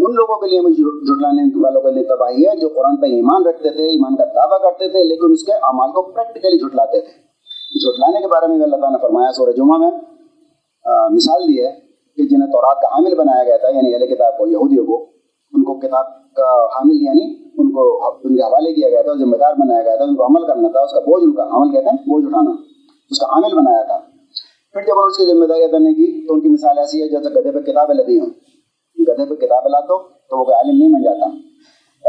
ان 0.05 0.15
لوگوں 0.15 0.35
کے 0.41 0.47
لیے 0.49 0.59
جھٹلانے 0.59 1.43
والوں 1.61 1.81
کے 1.81 1.91
لیے 1.91 2.03
تباہی 2.03 2.45
ہے 2.45 2.55
جو 2.57 2.67
قرآن 2.75 2.95
پہ 3.01 3.07
ایمان 3.15 3.47
رکھتے 3.47 3.69
تھے، 3.69 3.87
ایمان 3.89 4.15
کا 4.15 4.25
دعویٰ 4.35 4.61
کرتے 4.61 4.89
تھے، 4.89 5.03
لیکن 5.03 5.31
اس 5.31 5.43
کے 5.43 5.53
اعمال 5.69 5.91
کو 5.91 6.01
پریکٹیکلی 6.01 6.57
جھٹلاتے 6.57 7.01
تھے۔ 7.01 7.17
جھٹلانے 7.81 8.21
کے 8.21 8.27
بارے 8.27 8.47
میں 8.47 8.55
اللہ 8.55 8.75
تعالیٰ 8.75 8.91
نے 8.91 9.01
فرمایا 9.01 9.31
سورہ 9.31 9.51
جمعہ 9.51 9.77
میں 9.77 9.91
مثال 11.15 11.47
دی 11.47 11.65
ہے 11.65 11.71
کہ 12.17 12.27
جنہیں 12.27 12.51
تورات 12.51 12.81
کا 12.81 12.87
حامل 12.87 13.15
بنایا 13.15 13.43
گیا 13.43 13.57
تھا 13.57 13.69
یعنی 13.69 13.93
اہل 13.93 14.05
کتاب 14.07 14.37
کو، 14.37 14.47
یہودیوں 14.47 14.85
کو، 14.85 14.97
ان 15.53 15.63
کو 15.63 15.73
کتاب 15.79 16.05
کا 16.35 16.49
حامل 16.75 17.01
یعنی 17.01 17.25
ان 17.57 17.71
کو 17.71 17.85
ان 18.05 18.35
کے 18.35 18.41
حوالے 18.41 18.73
کیا 18.73 18.89
گیا 18.89 19.01
تھا، 19.01 19.13
ذمہ 19.13 19.37
دار 19.37 19.53
بنایا 19.53 19.81
گیا 19.81 19.95
تھا، 19.95 20.05
ان 20.05 20.15
کو 20.15 20.25
عمل 20.25 20.47
کرنا 20.47 20.67
تھا، 20.67 20.79
اس 20.79 20.91
کا 20.91 20.99
بوجھ 20.99 21.23
ان 21.23 21.33
کا 21.33 21.43
عمل 21.43 21.71
کہتے 21.71 21.89
ہیں، 21.89 21.97
بوجھ 21.97 22.25
اٹھانا، 22.25 22.51
اس 23.11 23.19
کا 23.19 23.25
حامل 23.25 23.55
بنایا 23.55 23.83
تھا۔ 23.83 23.99
پھر 24.73 24.81
جب 24.81 24.91
انہوں 24.91 25.05
نے 25.05 25.11
اس 25.11 25.17
کی 25.17 25.25
ذمہ 25.25 25.45
داری 25.45 25.63
ادا 25.63 25.77
نہیں 25.77 25.93
کی، 25.93 26.27
تو 26.27 26.33
ان 26.33 26.41
کی 26.41 26.49
مثال 26.49 26.77
ایسی 26.77 27.01
ہے، 27.01 27.07
جیسے 27.07 27.29
گدھے 27.29 27.51
پہ 27.51 27.59
کتابیں 27.71 27.95
لدی 27.95 28.19
ہوں۔ 28.19 28.29
گدھے 29.07 29.25
پہ 29.25 29.35
کتابیں 29.35 29.69
لا 29.69 29.79
دو 29.79 29.97
تو 30.29 30.39
وہ 30.39 30.43
کوئی 30.43 30.55
عالم 30.55 30.77
نہیں 30.77 30.93
بن 30.93 31.03
جاتا۔ 31.03 31.29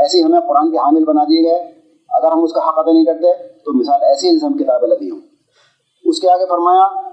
ایسے 0.01 0.19
ہی 0.19 0.23
ہمیں 0.23 0.41
قرآن 0.41 0.71
کے 0.71 0.77
حامل 0.77 1.05
بنا 1.05 1.25
دیے 1.25 1.51
گئے۔ 1.51 1.73
اگر 2.09 2.33
ہم 2.33 2.43
اس 2.43 2.53
کا 2.53 2.61
حق 2.61 2.79
ادا 2.79 2.93
نہیں 2.93 3.05
کرتے 3.05 3.33
تو 3.65 3.73
مثال 3.73 4.03
ایسی 4.03 4.29
ہے 4.29 4.33
جیسے 4.33 4.47
ہم 4.47 4.53
کتابیں 4.53 4.89
لدی 4.89 5.11
ہوں۔ 5.11 5.21
اس 6.05 6.21
کے 6.21 6.31
آگے 6.31 6.47
فرمایا 6.47 7.11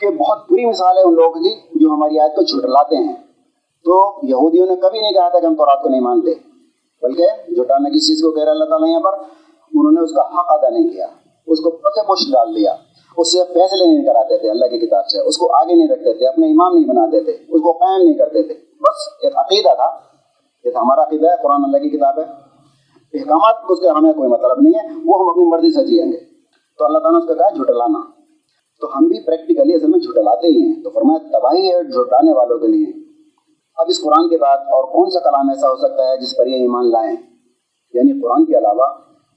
کہ 0.00 0.10
بہت 0.10 0.38
بری 0.50 0.66
مثال 0.66 0.96
ہے 0.96 1.02
ان 1.02 1.14
لوگوں 1.14 1.30
کی 1.30 1.54
جو 1.74 1.90
ہماری 1.90 2.18
آیت 2.18 2.36
کو 2.36 2.42
جھٹلاتے 2.42 2.96
ہیں۔ 2.96 3.14
تو 3.84 4.20
یہودیوں 4.22 4.66
نے 4.66 4.76
کبھی 4.76 5.00
نہیں 5.00 5.12
کہا 5.12 5.28
تھا 5.28 5.38
کہ 5.38 5.46
ہم 5.46 5.54
تو 5.54 5.64
رات 5.64 5.82
کو 5.82 5.88
نہیں 5.88 6.00
مانتے، 6.00 6.30
بلکہ 7.02 7.26
جھٹانے 7.54 7.90
کی 7.90 7.98
چیز 7.98 8.22
کو 8.22 8.30
کہہ 8.30 8.42
رہا 8.42 8.50
اللہ 8.50 8.64
تعالیٰ 8.64 8.88
یہاں 8.88 9.00
پر، 9.00 9.14
انہوں 9.74 9.92
نے 9.92 10.00
اس 10.00 10.12
کا 10.12 10.20
حق 10.20 10.46
ادا 10.48 10.68
نہیں 10.68 10.88
کیا، 10.88 11.06
اس 11.46 11.60
کو 11.60 11.70
پتے 11.70 12.02
پوش 12.02 12.18
ڈال 12.32 12.56
دیا۔ 12.56 12.74
اس 13.16 13.32
سے 13.32 13.38
فیصلے 13.38 13.86
نہیں 13.86 14.06
کراتے 14.06 14.38
تھے، 14.38 14.50
اللہ 14.50 14.66
کی 14.66 14.78
کتاب 14.78 15.08
سے، 15.08 15.20
اس 15.20 15.36
کو 15.36 15.56
آگے 15.56 15.74
نہیں 15.74 15.88
رکھتے 15.88 16.14
تھے، 16.14 16.26
اپنے 16.26 16.46
امام 16.46 16.74
نہیں 16.74 16.84
بناتے 16.84 17.20
تھے، 17.20 17.32
اس 17.32 17.62
کو 17.62 17.72
قائم 17.72 18.02
نہیں 18.02 18.14
کرتے 18.14 18.42
تھے۔ 18.42 18.54
بس 18.80 19.08
ایک 19.22 19.32
عقیدہ 19.36 19.74
تھا۔ 19.74 20.00
یہ 20.64 20.70
ہمارا 20.76 21.02
عقیدہ 21.02 21.30
ہے، 21.30 21.42
قرآن 21.42 21.64
اللہ 21.64 21.78
کی 21.78 21.88
کتاب 21.88 22.18
ہے۔ 22.18 22.24
احکامات 23.18 23.54
اس 23.68 23.80
کا 23.80 23.90
ہمیں 23.98 24.12
کوئی 24.12 24.28
مطلب 24.28 24.60
نہیں 24.60 24.74
ہے، 24.74 24.88
وہ 25.04 25.20
ہم 25.20 25.28
اپنی 25.28 25.44
مرضی 25.44 25.70
سے 25.70 25.84
جیئیں 25.84 26.12
گے۔ 26.12 26.18
تو 26.78 26.84
اللہ 26.84 26.98
تعالیٰ 26.98 27.20
نے 27.20 27.24
اس 27.24 27.38
کا 27.38 27.48
کہا، 27.48 27.56
جھٹلانا۔ 27.56 27.98
تو 28.80 28.98
ہم 28.98 29.08
بھی 29.08 29.20
پریکٹیکلی 29.20 29.74
اصل 29.74 29.86
میں 29.86 29.98
جھٹلاتے 29.98 30.46
ہی 30.46 30.62
ہیں۔ 30.62 30.82
تو 30.82 30.90
فرمایا، 30.90 31.38
تباہی 31.38 31.70
ہے 31.70 31.84
جھٹانے 31.84 32.32
والوں 32.32 32.58
کے 32.58 32.66
لیے۔ 32.66 32.86
اب 33.76 33.86
اس 33.88 34.02
قرآن 34.02 34.28
کے 34.28 34.36
بعد 34.36 34.58
اور 34.58 34.84
کون 34.84 35.10
سا 35.10 35.20
کلام 35.20 35.48
ایسا 35.48 35.70
ہو 35.70 35.76
سکتا 35.76 36.08
ہے 36.08 36.16
جس 36.16 36.36
پر 36.36 36.46
یہ 36.46 36.56
ایمان 36.56 36.90
لائیں؟ 36.90 37.16
یعنی 37.94 38.20
قرآن 38.20 38.44
کے 38.44 38.58
علاوہ 38.58 38.86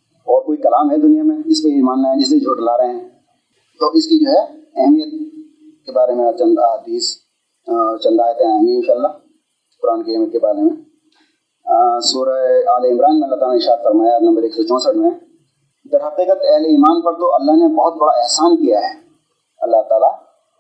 اور 0.02 0.42
کوئی 0.42 0.58
کلام 0.58 0.92
ہے 0.92 0.98
دنیا 0.98 1.24
میں 1.24 1.38
جس 1.46 1.64
پہ 1.64 1.70
ایمان 1.70 2.02
لائیں 2.02 2.20
جسے 2.20 2.40
جھٹلا 2.40 2.78
رہے 2.78 2.88
ہیں؟ 2.88 3.10
تو 3.80 3.88
اس 3.88 4.08
کی 4.08 4.26
جو 4.26 4.32
ہے 4.32 4.60
اہمیت 4.82 5.32
کے 5.86 5.92
بارے 5.92 6.14
میں 6.14 6.32
چند 6.32 6.60
حدیث 6.60 7.16
چند 8.04 8.20
آیتیں 8.20 8.46
آئیں 8.46 8.68
گی 8.68 8.76
انشاءاللہ۔ 8.76 9.08
قرآن 9.82 10.04
کی 10.04 10.16
اہمیت 10.16 10.32
کے 10.32 10.40
بارے 10.40 10.62
میں۔ 10.62 10.76
سورہ 12.00 12.38
آل 12.76 12.86
عمران 12.86 13.20
میں 13.20 13.28
اللہ 13.28 13.36
تعالیٰ 13.36 13.50
نے 13.50 13.64
اشاعت 13.64 13.84
فرمایا 13.84 14.20
نمبر 14.20 14.44
ایک 14.44 14.56
سو 14.56 14.64
چونسٹھ 14.64 14.98
میں، 14.98 15.10
در 15.92 16.08
حقیقت 16.08 16.42
اہل 16.50 16.66
ایمان 16.66 17.02
پر 17.02 17.14
تو 17.14 17.36
اللہ 17.36 17.52
نے 17.52 17.76
بہت 17.76 17.94
بڑا 17.96 18.12
احسان 18.12 18.56
کیا 18.56 18.80
ہے۔ 18.80 19.00
اللہ 19.62 19.82
تعالیٰ 19.90 20.12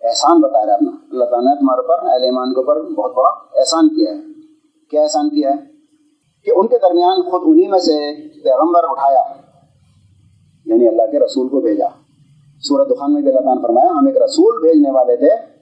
احسان 0.01 0.41
بتا 0.41 0.59
رہا 0.59 0.73
ہے 0.73 0.73
اپنا۔ 0.73 0.91
اللہ 1.11 1.25
تعالیٰ 1.25 1.53
نے 1.53 1.59
تمہارے 1.59 1.79
اوپر 1.79 2.07
اہل 2.07 2.23
ایمان 2.23 2.53
کے 2.53 2.59
اوپر 2.59 2.81
بہت 2.81 3.15
بڑا 3.15 3.29
احسان 3.29 3.89
کیا 3.89 4.11
ہے۔ 4.11 4.17
کیا 4.91 5.01
احسان 5.01 5.29
کیا 5.29 5.49
ہے؟ 5.49 5.57
کہ 6.43 6.51
ان 6.55 6.67
کے 6.67 6.77
درمیان 6.77 7.21
خود 7.21 7.41
انہی 7.45 7.67
میں 7.67 7.79
سے 7.79 8.15
پیغمبر 8.43 8.81
اٹھایا 8.83 9.23
یعنی 10.65 10.87
اللہ 10.87 11.11
کے 11.11 11.19
رسول 11.19 11.47
کو 11.47 11.61
بھیجا۔ 11.61 11.87
سورت 12.61 12.89
دخان 12.89 13.13
میں 13.13 13.21
بھی 13.21 13.29
اللہ 13.29 13.39
تعالیٰ 13.39 13.55
نے 13.55 13.67
فرمایا، 13.67 13.87
ہم 13.87 14.07
ایک 14.07 14.17
رسول 14.17 14.61
بھیجنے 14.61 14.91
والے 14.91 15.17
تھے 15.17 15.60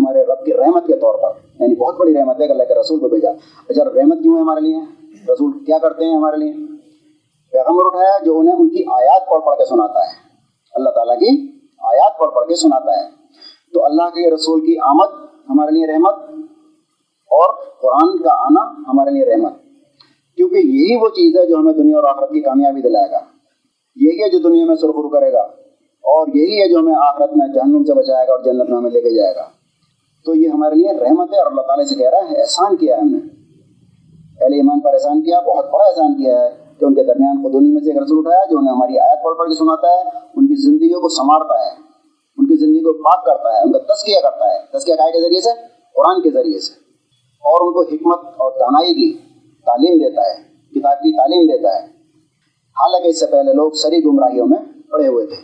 تمہارے 0.00 0.22
رب 0.22 0.44
کی 0.44 0.52
رحمت 0.54 0.86
کے 0.86 0.96
طور 0.96 1.14
پر 1.18 1.28
یعنی 1.60 1.74
بہت 1.74 1.96
بڑی 1.96 2.14
رحمت 2.14 2.40
ہے 2.40 2.46
کہ 2.46 2.52
اللہ 2.52 2.62
کے 2.62 2.74
رسول 2.74 3.00
کو 3.00 3.08
بھیجا۔ 3.08 3.30
اچھا 3.68 3.84
رحمت 3.84 4.18
کیوں 4.22 4.36
ہے 4.36 4.40
ہمارے 4.40 4.60
لیے؟ 4.60 4.76
رسول 5.32 5.64
کیا 5.64 5.78
کرتے 5.78 6.04
ہیں 6.04 6.16
ہمارے 6.16 6.36
لیے؟ 6.36 6.52
پیغمبر 7.52 7.82
اٹھایا 7.84 8.24
جو 8.24 8.38
انہیں 8.38 8.56
ان 8.56 8.68
کی 8.68 8.84
آیات 8.90 9.30
پڑھ 9.30 9.40
پڑھ 9.44 9.58
کے 9.58 9.64
سناتا 9.64 10.00
ہے۔ 10.00 10.12
اللہ 10.74 10.90
تعالیٰ 10.90 11.18
کی 11.18 11.52
آیات 11.78 12.18
پڑھ 12.18 12.30
پڑھ 12.34 12.48
کے 12.48 12.54
سناتا 12.54 13.00
ہے۔ 13.00 13.08
تو 13.74 13.84
اللہ 13.84 14.02
کے 14.02 14.30
رسول 14.30 14.60
کی 14.60 14.76
آمد 14.82 15.24
ہمارے 15.50 15.70
لیے 15.70 15.86
رحمت 15.86 16.14
اور 17.30 17.54
قرآن 17.82 18.22
کا 18.22 18.32
آنا 18.32 18.70
ہمارے 18.88 19.10
لیے 19.10 19.24
رحمت۔ 19.24 19.52
کیونکہ 20.36 20.56
یہی 20.56 20.96
وہ 20.96 21.08
چیز 21.08 21.38
ہے 21.38 21.46
جو 21.46 21.56
ہمیں 21.56 21.72
دنیا 21.72 21.96
اور 21.96 22.04
آخرت 22.04 22.30
کی 22.30 22.40
کامیابی 22.40 22.82
دلائے 22.82 23.10
گا۔ 23.10 23.20
یہی 23.96 24.22
ہے 24.22 24.30
جو 24.30 24.38
دنیا 24.38 24.64
میں 24.64 24.76
سرخرو 24.76 25.08
کرے 25.08 25.32
گا 25.32 25.40
اور 26.02 26.26
یہی 26.34 26.60
ہے 26.60 26.68
جو 26.68 26.78
ہمیں 26.78 26.94
آخرت 26.94 27.30
میں 27.36 27.48
جہنم 27.48 27.84
سے 27.84 27.94
بچائے 27.94 28.26
گا 28.26 28.32
اور 28.32 28.44
جنت 28.44 28.68
میں 28.68 28.78
ہمیں 28.78 28.90
لے 28.90 29.00
کے 29.00 29.10
جائے 29.10 29.34
گا۔ 29.34 29.59
تو 30.24 30.34
یہ 30.34 30.48
ہمارے 30.48 30.74
لیے 30.74 30.92
رحمت 30.92 31.32
ہے 31.32 31.38
اور 31.38 31.46
اللہ 31.46 31.60
تعالیٰ 31.60 31.84
سے 31.84 31.94
کہہ 31.94 32.10
رہا 32.10 32.30
ہے، 32.30 32.40
احسان 32.40 32.76
کیا 32.76 32.96
ہے 32.96 33.00
ہم 33.00 33.08
نے۔ 33.08 33.18
اہل 34.40 34.52
ایمان 34.54 34.80
پر 34.80 34.94
احسان 34.94 35.22
کیا، 35.22 35.40
بہت 35.40 35.64
بڑا 35.64 35.84
احسان 35.84 36.22
کیا 36.22 36.40
ہے 36.40 36.50
کہ 36.78 36.84
ان 36.84 36.94
کے 36.94 37.04
درمیان 37.04 37.42
خود 37.42 37.54
انہیں 37.54 37.72
میں 37.72 37.82
سے 37.84 37.90
ایک 37.90 38.02
رسول 38.02 38.26
اٹھایا 38.26 38.44
جو 38.50 38.58
انہیں 38.58 38.74
ہماری 38.74 38.98
آیت 38.98 39.24
پڑھ 39.24 39.38
پڑھ 39.38 39.48
کے 39.48 39.54
سناتا 39.54 39.88
ہے، 39.88 40.18
ان 40.36 40.46
کی 40.46 40.54
زندگیوں 40.54 41.00
کو 41.00 41.08
سنوارتا 41.08 41.64
ہے، 41.64 41.70
ان 42.36 42.46
کی 42.46 42.56
زندگی 42.56 42.80
کو 42.80 42.92
پاک 42.92 43.24
کرتا 43.24 43.52
ہے، 43.52 43.62
ان 43.62 43.72
کا 43.72 43.94
تسکیہ 43.94 44.16
کرتا 44.22 44.54
ہے۔ 44.54 44.78
تسکیہ 44.78 44.94
کائے 44.94 45.12
کے 45.12 45.20
ذریعے 45.20 45.40
سے؟ 45.40 45.50
قرآن 45.96 46.22
کے 46.22 46.30
ذریعے 46.30 46.58
سے۔ 46.58 46.72
اور 47.44 47.66
ان 47.66 47.72
کو 47.72 47.82
حکمت 47.82 48.26
اور 48.26 48.52
دانائی 48.60 48.94
کی 48.94 49.18
تعلیم 49.66 49.94
دیتا 49.94 50.22
ہے، 50.22 50.34
کتاب 50.80 50.98
کی 50.98 51.16
تعلیم 51.16 51.46
دیتا 51.46 51.74
ہے۔ 51.74 51.86
حالانکہ 52.80 53.08
اس 53.08 53.20
سے 53.20 53.26
پہلے 53.26 53.52
لوگ 53.52 53.70
سری 53.70 54.04
گمراہیوں 54.04 54.46
میں 54.46 54.82
پڑے 54.90 55.06
ہوئے 55.06 55.26
تھے۔ 55.26 55.36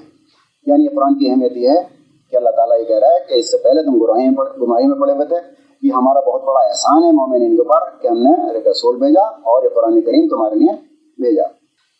یعنی 0.66 0.86
قرآن 0.86 1.18
کی 1.18 1.30
اہمیت 1.30 1.56
یہ 1.56 1.68
ہے 1.68 1.95
کہ 2.30 2.36
اللہ 2.36 2.50
تعالیٰ 2.50 2.78
یہ 2.78 2.84
کہہ 2.84 2.96
رہا 2.96 3.06
ہے 3.06 3.24
کہ 3.28 3.34
اس 3.34 3.50
سے 3.50 3.56
پہلے 3.56 3.82
تم 3.82 3.98
گمراہی 3.98 4.28
گمراہی 4.60 4.86
میں 4.86 5.00
پڑے 5.00 5.12
ہوئے 5.12 5.26
تھے۔ 5.26 5.36
یہ 5.82 5.92
ہمارا 5.92 6.20
بہت 6.20 6.42
بڑا 6.42 6.60
احسان 6.60 7.04
ہے 7.04 7.12
مومن 7.12 7.56
کے 7.56 7.62
اوپر 7.62 8.02
کہ 8.02 8.08
ہم 8.08 8.22
نے 8.22 8.52
رسول 8.70 8.96
بھیجا 8.96 9.22
اور 9.22 9.62
یہ 9.62 9.68
قرآن 9.68 10.00
کریم 10.00 10.28
تمہارے 10.28 10.54
لیے 10.54 10.72
بھیجا۔ 11.22 11.42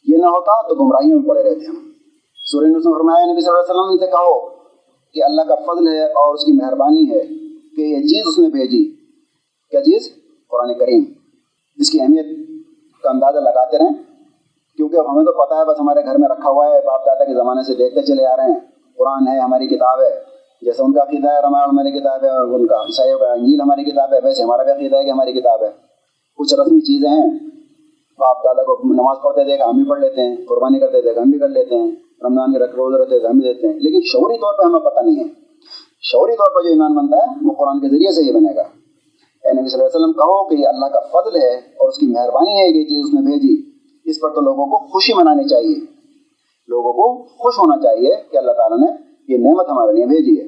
یہ 0.08 0.16
نہ 0.16 0.26
ہوتا 0.26 0.68
تو 0.68 0.74
گمراہیوں 0.74 1.20
میں 1.20 1.28
پڑے 1.28 1.42
رہتے 1.42 1.66
ہم۔ 1.66 1.90
سورہ 2.34 2.66
نے 2.66 2.98
فرمایا، 2.98 3.32
نبی 3.32 3.40
صلی 3.40 3.50
اللہ 3.50 3.72
علیہ 3.72 3.80
وسلم 3.80 4.06
سے 4.06 4.06
کہو 4.06 4.48
کہ 5.14 5.24
اللہ 5.24 5.42
کا 5.42 5.54
فضل 5.54 5.88
ہے 5.88 6.04
اور 6.04 6.34
اس 6.34 6.44
کی 6.44 6.52
مہربانی 6.52 7.10
ہے 7.10 7.20
کہ 7.76 7.80
یہ 7.80 7.96
چیز 7.96 8.22
اس 8.26 8.38
نے 8.38 8.48
بھیجی۔ 8.48 8.90
کیا 9.70 9.80
چیز؟ 9.80 10.12
قرآن 10.50 10.74
کریم۔ 10.74 11.04
جس 11.76 11.90
کی 11.90 12.00
اہمیت 12.00 12.26
کا 13.02 13.10
اندازہ 13.10 13.38
لگاتے 13.38 13.78
رہیں۔ 13.78 14.02
کیونکہ 14.76 14.96
اب 14.96 15.12
ہمیں 15.12 15.24
تو 15.24 15.46
پتہ 15.46 15.54
ہے، 15.54 15.64
بس 15.64 15.80
ہمارے 15.80 16.04
گھر 16.04 16.18
میں 16.18 16.28
رکھا 16.28 16.50
ہوا 16.50 16.66
ہے، 16.66 16.80
باپ 16.86 17.06
دادا 17.06 17.24
کے 17.24 17.34
زمانے 17.34 17.62
سے 17.62 17.74
دیکھتے 17.74 18.02
چلے 18.02 18.26
آ 18.26 18.36
رہے 18.36 18.44
ہیں۔ 18.44 18.75
قرآن 18.98 19.28
ہے، 19.28 19.40
ہماری 19.40 19.66
کتاب 19.66 20.00
ہے۔ 20.00 20.36
جیسے 20.62 20.82
ان 20.82 20.92
کا 20.92 21.02
عقیدہ 21.02 21.28
ہے 21.28 21.40
رمایان 21.40 21.70
ہماری 21.70 21.90
کتاب 21.90 22.24
ہے، 22.24 22.28
اور 22.28 22.60
ان 22.60 22.66
کا 22.66 22.74
عیسائیوں 22.74 23.18
کا 23.18 23.32
انجیل 23.32 23.60
ہماری 23.60 23.84
کتاب 23.84 24.14
ہے۔ 24.14 24.18
ویسے 24.24 24.42
ہمارا 24.42 24.62
بھی 24.62 24.72
عقیدہ 24.72 24.96
ہے 24.96 25.04
کہ 25.04 25.10
ہماری 25.10 25.32
کتاب 25.32 25.62
ہے۔ 25.62 25.70
کچھ 26.36 26.54
رسمی 26.54 26.80
چیزیں 26.80 27.10
ہیں۔ 27.10 27.30
باپ 28.18 28.44
دادا 28.44 28.62
کو 28.62 28.80
نماز 28.84 29.16
پڑھتے 29.22 29.44
دیکھا 29.44 29.64
ہم 29.64 29.76
بھی 29.76 29.84
پڑھ 29.84 30.00
لیتے 30.00 30.20
ہیں۔ 30.20 30.36
قربانی 30.48 30.78
کرتے 30.78 31.02
دیکھا 31.02 31.22
ہم 31.22 31.30
بھی 31.30 31.38
کر 31.38 31.48
لیتے 31.48 31.74
ہیں۔ 31.74 31.90
رمضان 32.24 32.52
کے 32.52 32.58
رکھ 32.58 32.76
روزے 32.76 32.98
رہتے 32.98 33.26
ہم 33.26 33.38
بھی 33.38 33.54
دیتے 33.54 33.66
ہیں۔ 33.66 33.74
لیکن 33.74 34.00
شعوری 34.04 34.38
طور 34.38 34.54
پہ 34.58 34.64
ہمیں 34.64 34.80
پتہ 34.80 35.00
نہیں 35.00 35.24
ہے۔ 35.24 35.28
شعوری 36.02 36.32
طور 36.32 36.54
پر 36.54 36.62
جو 36.62 36.68
ایمان 36.68 36.94
بنتا 36.94 37.16
ہے، 37.16 37.34
وہ 37.42 37.54
قرآن 37.58 37.80
کے 37.80 37.88
ذریعے 37.88 38.12
سے 38.12 38.22
ہی 38.22 38.32
بنے 38.32 38.56
گا۔ 38.56 38.62
اے 39.44 39.52
نبی 39.52 39.68
صلی 39.68 39.80
اللہ 39.80 39.86
علیہ 39.86 40.00
وسلم، 40.00 40.12
کہو 40.12 40.48
کہ 40.48 40.54
یہ 40.54 40.68
اللہ 40.68 40.86
کا 40.86 41.00
فضل 41.00 41.36
ہے 41.42 41.50
اور 41.50 41.88
اس 41.88 41.98
کی 41.98 42.06
مہربانی 42.06 42.58
ہے 42.58 42.72
کہ 42.72 42.78
یہ 42.78 42.84
چیز 42.84 43.06
اس 43.08 43.14
نے 43.14 43.20
بھیجی۔ 43.20 43.70
اس 44.04 44.20
پر 44.20 44.30
تو 44.30 44.40
لوگوں 44.40 44.66
کو 44.66 44.76
خوشی 44.86 45.12
منانی 45.14 45.44
چاہیے۔ 45.44 45.95
لوگوں 46.68 46.92
کو 46.92 47.22
خوش 47.22 47.54
ہونا 47.58 47.82
چاہیے 47.82 48.14
کہ 48.30 48.36
اللہ 48.36 48.52
تعالیٰ 48.52 48.78
نے 48.78 48.92
یہ 49.28 49.38
نعمت 49.38 49.68
ہمارے 49.68 49.92
لیے 49.92 50.06
بھیجی 50.06 50.40
ہے۔ 50.40 50.46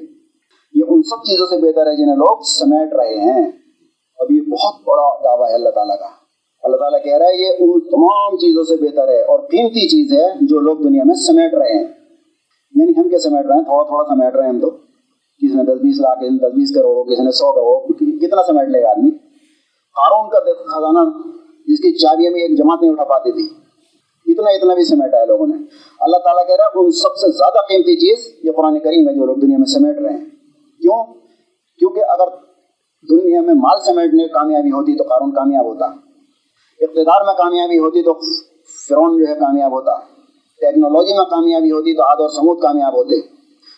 یہ 0.73 0.83
ان 0.87 1.03
سب 1.03 1.15
چیزوں 1.15 1.47
سے 1.47 1.57
بہتر 1.57 1.87
ہے 1.87 1.95
جنہیں 1.95 2.15
لوگ 2.15 2.37
سمیٹ 2.59 2.93
رہے 2.93 3.15
ہیں۔ 3.15 3.51
اب 4.19 4.31
یہ 4.31 4.41
بہت 4.41 4.75
بڑا 4.87 5.23
دعویٰ 5.23 5.49
ہے 5.49 5.53
اللہ 5.53 5.69
تعالیٰ 5.69 5.99
کا۔ 5.99 6.07
اللہ 6.63 6.77
تعالیٰ 6.77 7.03
کہہ 7.03 7.17
رہا 7.17 7.25
ہے 7.25 7.41
یہ 7.41 7.49
ان 7.59 7.79
تمام 7.79 8.35
چیزوں 8.35 8.63
سے 8.63 8.75
بہتر 8.75 9.07
ہے 9.07 9.21
اور 9.21 9.39
قیمتی 9.39 9.87
چیز 9.87 10.19
ہے 10.19 10.27
جو 10.41 10.59
لوگ 10.59 10.77
دنیا 10.77 11.03
میں 11.05 11.15
سمیٹ 11.15 11.53
رہے 11.53 11.73
ہیں۔ 11.73 11.85
یعنی 12.75 12.91
ہم 12.97 13.09
کیا 13.09 13.19
سمیٹ 13.19 13.45
رہے 13.45 13.55
ہیں؟ 13.55 13.63
تھوڑا 13.63 13.83
تھوڑا 13.83 14.15
سمیٹ 14.15 14.35
رہے 14.35 14.43
ہیں 14.43 14.49
ہم 14.49 14.59
تو۔ 14.59 14.69
کسی 15.39 15.53
نے 15.53 15.63
دس 15.63 15.81
بیس 15.81 15.99
لاکھ، 15.99 16.19
کسی 16.19 16.29
نے 16.29 16.37
دس 16.37 16.53
بیس 16.55 16.75
کروڑ، 16.75 17.13
کسی 17.13 17.23
نے 17.23 17.31
سو 17.31 17.51
کروڑ، 17.51 17.93
کتنا 17.93 18.43
سمیٹ 18.47 18.69
لے 18.69 18.83
گا 18.83 18.89
آدمی؟ 18.89 19.09
قارون 19.95 20.29
کا 20.29 20.39
خزانہ، 20.53 21.09
جس 21.67 21.79
کی 21.79 21.97
چابیاں 21.97 22.31
بھی 22.31 22.41
ایک 22.41 22.57
جماعت 22.57 22.81
نہیں 22.81 22.91
اٹھا 22.91 23.03
پاتی 23.03 23.31
تھی۔ 23.31 23.68
اتنا 24.31 24.49
اتنا 24.49 24.73
بھی 24.73 24.83
سمیٹا 24.83 25.17
ہے 25.17 25.25
لوگوں 25.25 25.47
نے۔ 25.47 25.55
اللہ 25.99 26.17
تعالیٰ 26.17 26.47
کہہ 26.47 26.55
رہا 26.55 26.65
ہے، 26.65 26.85
ان 26.85 26.91
سب 26.91 27.15
سے 27.15 27.31
زیادہ 27.31 27.57
قیمتی 27.69 27.95
چیز 27.95 28.39
یہ 28.43 28.51
قرآن 28.51 28.79
کریم 28.79 29.09
ہے 29.09 29.13
جو 29.13 29.25
لوگ 29.25 29.35
دنیا 29.35 29.57
میں 29.57 29.65
سمیٹ 29.65 29.99
رہے 29.99 30.17
ہیں۔ 30.17 30.25
کیوں؟ 30.81 31.03
کیونکہ 31.79 31.99
اگر 31.99 32.35
دنیا 33.09 33.41
میں 33.41 33.53
مال 33.53 33.79
سمیٹنے 33.85 34.27
کامیابی 34.27 34.71
ہوتی 34.71 34.97
تو 34.97 35.03
قارون 35.03 35.31
کامیاب 35.31 35.65
ہوتا۔ 35.65 35.85
اقتدار 36.79 37.25
میں 37.25 37.33
کامیابی 37.33 37.79
ہوتی 37.79 38.01
تو 38.01 38.13
فرعون 38.89 39.17
جو 39.17 39.33
ہے 39.33 39.39
کامیاب 39.39 39.71
ہوتا۔ 39.71 39.91
ٹیکنالوجی 40.59 41.17
میں 41.17 41.25
کامیابی 41.25 41.71
ہوتی 41.71 41.95
تو 41.95 42.03
آد 42.03 42.17
اور 42.19 42.29
سمود 42.29 42.59
کامیاب 42.61 42.93
ہوتے۔ 42.95 43.21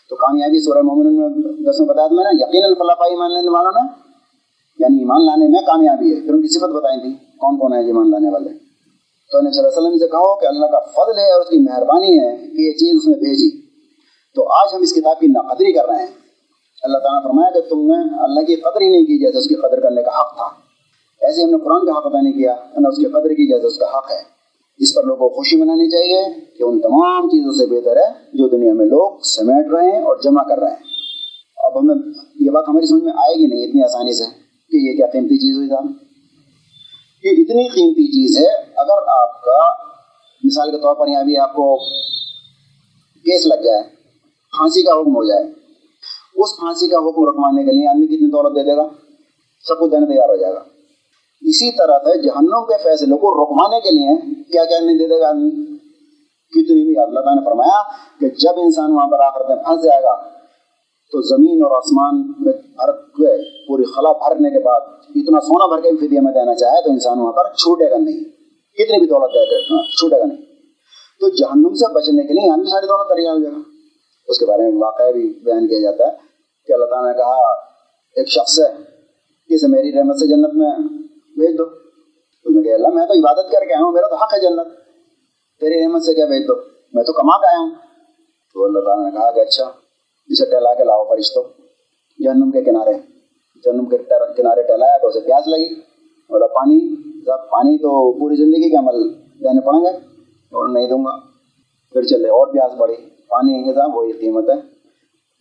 تو 0.10 0.16
کامیابی 0.16 0.60
سورہ 0.60 0.82
مومن 0.82 1.16
میں 1.16 1.30
دس 1.72 1.80
میں 1.80 1.88
بتایا 1.88 2.08
تھا 2.08 2.16
میں 2.16 2.24
نے 2.24 2.30
یقیناً 2.34 2.74
فلاح 2.74 2.96
ایمان 3.00 3.34
لینے 3.34 3.50
والوں 3.50 3.72
نے 3.72 3.88
یعنی 4.80 4.98
ایمان 4.98 5.26
لانے 5.26 5.48
میں 5.48 5.62
کامیابی 5.62 6.16
ہے۔ 6.16 6.22
پھر 6.22 6.34
ان 6.34 6.42
کی 6.42 6.48
صفت 6.48 6.70
بتائی 6.70 7.00
تھی، 7.00 7.14
کون 7.38 7.58
کون 7.58 7.74
ہے 7.74 7.86
ایمان 7.86 8.12
لانے 8.12 8.30
والے؟ 8.30 8.71
تو 9.32 9.42
نبی 9.42 9.52
صلی 9.52 9.60
اللہ 9.60 9.70
علیہ 9.70 9.88
وسلم 9.88 10.00
سے 10.00 10.08
کہو 10.08 10.36
کہ 10.36 10.46
اللہ 10.46 10.66
کا 10.66 10.80
فضل 10.80 11.20
ہے 11.20 11.34
اور 11.34 11.42
اس 11.42 11.50
کی 11.50 11.58
مہربانی 11.58 12.20
ہے 12.20 12.38
کہ 12.38 12.62
یہ 12.62 12.72
چیز 12.72 12.96
اس 12.96 13.08
نے 13.08 13.14
بھیجی۔ 13.14 13.62
تو 14.36 14.52
آج 14.54 14.76
ہم 14.76 14.82
اس 14.82 14.94
کتاب 14.94 15.20
کی 15.20 15.28
ناقدری 15.28 15.74
کر 15.74 15.86
رہے 15.86 16.00
ہیں۔ 16.00 16.12
اللہ 16.84 16.98
تعالیٰ 16.98 17.24
نے 17.24 17.28
فرمایا 17.28 17.60
کہ 17.60 17.70
تم 17.70 17.80
نے 17.80 18.24
اللہ 18.24 18.40
کی 18.40 18.56
قدر 18.56 18.82
ہی 18.82 18.90
نہیں 18.90 19.04
کی 19.04 19.26
جیسے 19.26 19.38
اس 19.38 19.48
کی 19.48 19.56
قدر 19.56 19.80
کرنے 19.80 20.04
کا 20.04 20.12
حق 20.20 20.36
تھا۔ 20.36 20.46
ایسے 21.22 21.44
ہم 21.44 21.50
نے 21.50 21.58
قرآن 21.58 21.86
کا 21.86 21.92
حق 21.92 22.06
ادا 22.06 22.22
نہیں 22.22 22.34
کیا، 22.34 22.56
نہ 22.78 22.88
اس 22.88 22.98
کی 22.98 23.06
قدر 23.06 23.30
کی 23.30 23.54
جیسے 23.54 23.68
اس 23.68 23.78
کا 23.78 23.86
حق 23.86 24.12
ہے۔ 24.12 24.22
اس 24.78 24.96
پر 24.96 25.04
لوگوں 25.04 25.30
کو 25.30 25.36
خوشی 25.36 25.58
منانی 25.58 25.90
چاہیے 25.90 26.46
کہ 26.58 26.64
ان 26.64 26.82
تمام 26.82 27.28
چیزوں 27.28 27.54
سے 27.54 27.66
بہتر 27.66 27.98
ہے 27.98 28.10
جو 28.34 28.48
دنیا 28.48 28.74
میں 28.74 28.86
لوگ 28.86 29.12
سمیٹ 29.24 29.72
رہے 29.72 29.92
ہیں 29.92 30.02
اور 30.02 30.16
جمع 30.24 30.44
کر 30.44 30.60
رہے 30.60 30.70
ہیں۔ 30.70 30.84
اب 31.58 31.80
ہمیں 31.80 31.96
یہ 32.40 32.50
بات 32.50 32.64
ہماری 32.68 32.86
سمجھ 32.86 33.04
میں 33.04 33.14
آئے 33.14 33.40
گی 33.40 33.48
نہیں، 33.48 33.68
اتنی 33.68 33.84
آسانی 33.84 34.14
سے 34.14 34.24
کہ 34.70 34.78
یہ 34.78 34.98
کیا 34.98 35.08
قیمتی 35.08 35.38
چیز 35.38 35.58
ہوئی 35.58 35.68
تھا۔ 35.68 35.80
یہ 37.24 37.30
اتنی 37.30 37.68
قیمتی 37.68 38.08
چیز 38.08 38.38
ہے 38.38 38.71
اگر 38.82 39.08
آپ 39.08 39.42
کا 39.42 39.60
مثال 40.44 40.72
کے 40.72 40.78
طور 40.78 40.96
پر 40.96 41.08
یہاں 41.08 41.24
بھی 41.24 41.38
آپ 41.38 41.54
کو 41.54 41.78
کیس 43.26 43.46
لگ 43.46 43.62
جائے، 43.64 43.84
پھانسی 44.58 44.82
کا 44.82 44.94
حکم 44.94 45.16
ہو 45.16 45.24
جائے، 45.24 45.44
اس 46.36 46.60
پھانسی 46.60 46.88
کا 46.88 46.98
حکم 46.98 47.30
رکھوانے 47.30 47.64
کے 47.64 47.72
لیے 47.72 47.88
آدمی 47.88 48.08
کتنی 48.08 48.30
دولت 48.30 48.56
دے 48.56 48.64
دے 48.64 48.78
گا؟ 48.78 48.88
سب 49.68 49.80
کچھ 49.80 49.92
دینے 49.92 50.06
تیار 50.06 50.30
ہو 50.30 50.36
جائے 50.36 50.54
گا۔ 50.54 50.60
اسی 51.42 51.72
طرح 51.72 51.98
سے 51.98 52.22
جہنم 52.22 52.66
کے 52.66 52.78
فیصلے 52.84 53.18
کو 53.18 53.44
رکوانے 53.44 53.80
کے 53.82 53.92
لیے 53.92 54.44
کیا 54.52 54.66
کیا 54.66 54.80
نہیں 54.80 54.98
دے 54.98 55.08
دے 55.08 55.20
گا 55.20 55.30
آدمی؟ 55.30 55.50
کتنی 56.52 56.86
بھی 56.86 56.98
اللہ 56.98 57.20
تعالیٰ 57.20 57.44
نے 57.44 57.46
فرمایا 57.46 57.82
کہ 58.20 58.30
جب 58.30 58.52
انسان 58.58 58.92
وہاں 58.92 59.08
پر 59.08 59.20
آخرت 59.20 59.48
میں 59.48 59.56
پھنس 59.56 59.84
جائے 59.84 60.04
گا، 60.04 60.16
تو 61.12 61.22
زمین 61.22 61.64
اور 61.64 61.72
آسمان 61.72 62.34
میں 62.40 62.54
بھر 62.54 62.92
کے، 62.92 63.66
پوری 63.68 63.84
خلا 63.84 64.12
بھرنے 64.12 64.50
کے 64.50 64.60
بعد 64.60 64.82
اتنا 65.16 65.40
سونا 65.40 65.68
بھر 65.68 65.82
کے 65.82 65.92
بھی 65.92 66.08
فدیہ 66.08 66.20
میں 66.22 66.34
دینا 66.34 66.56
چاہے 66.56 66.84
تو 66.84 66.92
انسان 66.92 67.20
وہاں 67.20 67.32
پر 67.32 67.54
چھوٹے 67.54 67.92
گا 67.92 67.98
نہیں۔ 67.98 68.41
کتنی 68.78 69.00
بھی 69.00 69.08
دولت 69.08 69.34
دے 69.34 69.46
کر 69.46 69.84
چھوٹے 69.84 70.20
گا 70.20 70.26
نہیں۔ 70.26 70.42
تو 71.20 71.30
جہنم 71.30 71.74
سے 71.74 71.94
بچنے 71.94 72.28
کے 72.28 72.34
لیے 72.34 72.48
یہاں 72.48 72.58
بھی 72.58 72.66
ساری 72.66 72.86
دولت 72.88 73.08
تیار 73.08 73.34
ہو 73.34 73.44
جائے 73.44 73.56
گا۔ 73.56 73.60
اس 74.28 74.40
کے 74.40 74.46
بارے 74.46 74.62
میں 74.62 74.82
واقعہ 74.82 75.12
بھی 75.12 75.40
بیان 75.44 75.68
کیا 75.68 75.80
جاتا 75.80 76.08
ہے 76.08 76.12
کہ 76.68 76.74
اللہ 76.74 76.86
تعالیٰ 76.86 77.12
نے 77.12 77.18
کہا، 77.18 77.54
ایک 78.16 78.30
شخص 78.30 78.60
ہے، 78.60 78.74
کسی 79.50 79.68
میری 79.68 79.94
رحمت 79.94 80.16
سے 80.16 80.28
جنت 80.28 80.54
میں 80.54 80.72
بھیج 81.36 81.58
دو۔ 81.58 81.64
اس 82.46 82.56
نے 82.56 82.64
کہا، 82.64 82.74
اللہ، 82.74 82.88
میں 82.88 83.06
تو 83.06 83.14
عبادت 83.14 83.52
کر 83.52 83.66
کے 83.66 83.74
آیا 83.74 83.86
ہوں، 83.86 83.92
میرا 83.92 84.08
تو 84.08 84.16
حق 84.16 84.34
ہے 84.34 84.40
جنت۔ 84.40 84.68
تیری 85.60 85.84
رحمت 85.84 86.04
سے 86.04 86.14
کیا 86.14 86.26
بھیج 86.26 86.48
دو؟ 86.48 86.54
میں 86.94 87.04
تو 87.04 87.14
کما 87.14 87.38
کے 87.38 87.48
آیا 87.48 87.60
ہوں۔ 87.60 87.72
تو 88.54 88.66
اللہ 88.66 88.80
تعالیٰ 88.80 89.06
نے 89.06 89.12
کہا 89.12 89.32
کہ 89.32 89.40
اچھا 89.40 89.72
اسے 90.28 90.46
ٹہلا 90.46 90.74
کے 90.74 90.84
لاؤ 90.84 91.06
فرشتوں۔ 91.06 91.44
جہنم 92.24 92.52
کے 92.52 92.62
کنارے، 92.64 92.94
جہنم 93.66 93.86
کے 93.86 93.98
کنارے 94.38 94.64
ٹہلایا 94.64 94.98
تو 94.98 95.08
اسے 95.08 95.20
پیاس 95.20 95.48
لگی 95.48 95.76
بولا 96.30 96.48
پانی 96.48 97.11
صاحب، 97.26 97.50
پانی 97.50 97.78
تو 97.78 98.20
پوری 98.20 98.36
زندگی 98.36 98.70
کے 98.70 98.76
عمل 98.76 99.14
دینے 99.14 99.62
پڑیں 99.62 99.80
گے 99.80 99.90
اور 100.52 100.68
نہیں 100.68 100.88
دوں 100.88 101.06
گا۔ 101.06 101.20
پھر 101.94 102.02
چلے، 102.02 102.30
اور 102.30 102.48
پیاس 102.48 102.72
بڑھی۔ 102.78 102.96
پانی 103.30 103.64
کے 103.64 103.74
صاحب 103.74 103.96
وہی 103.96 104.12
قیمت 104.12 104.50
ہے۔ 104.50 104.82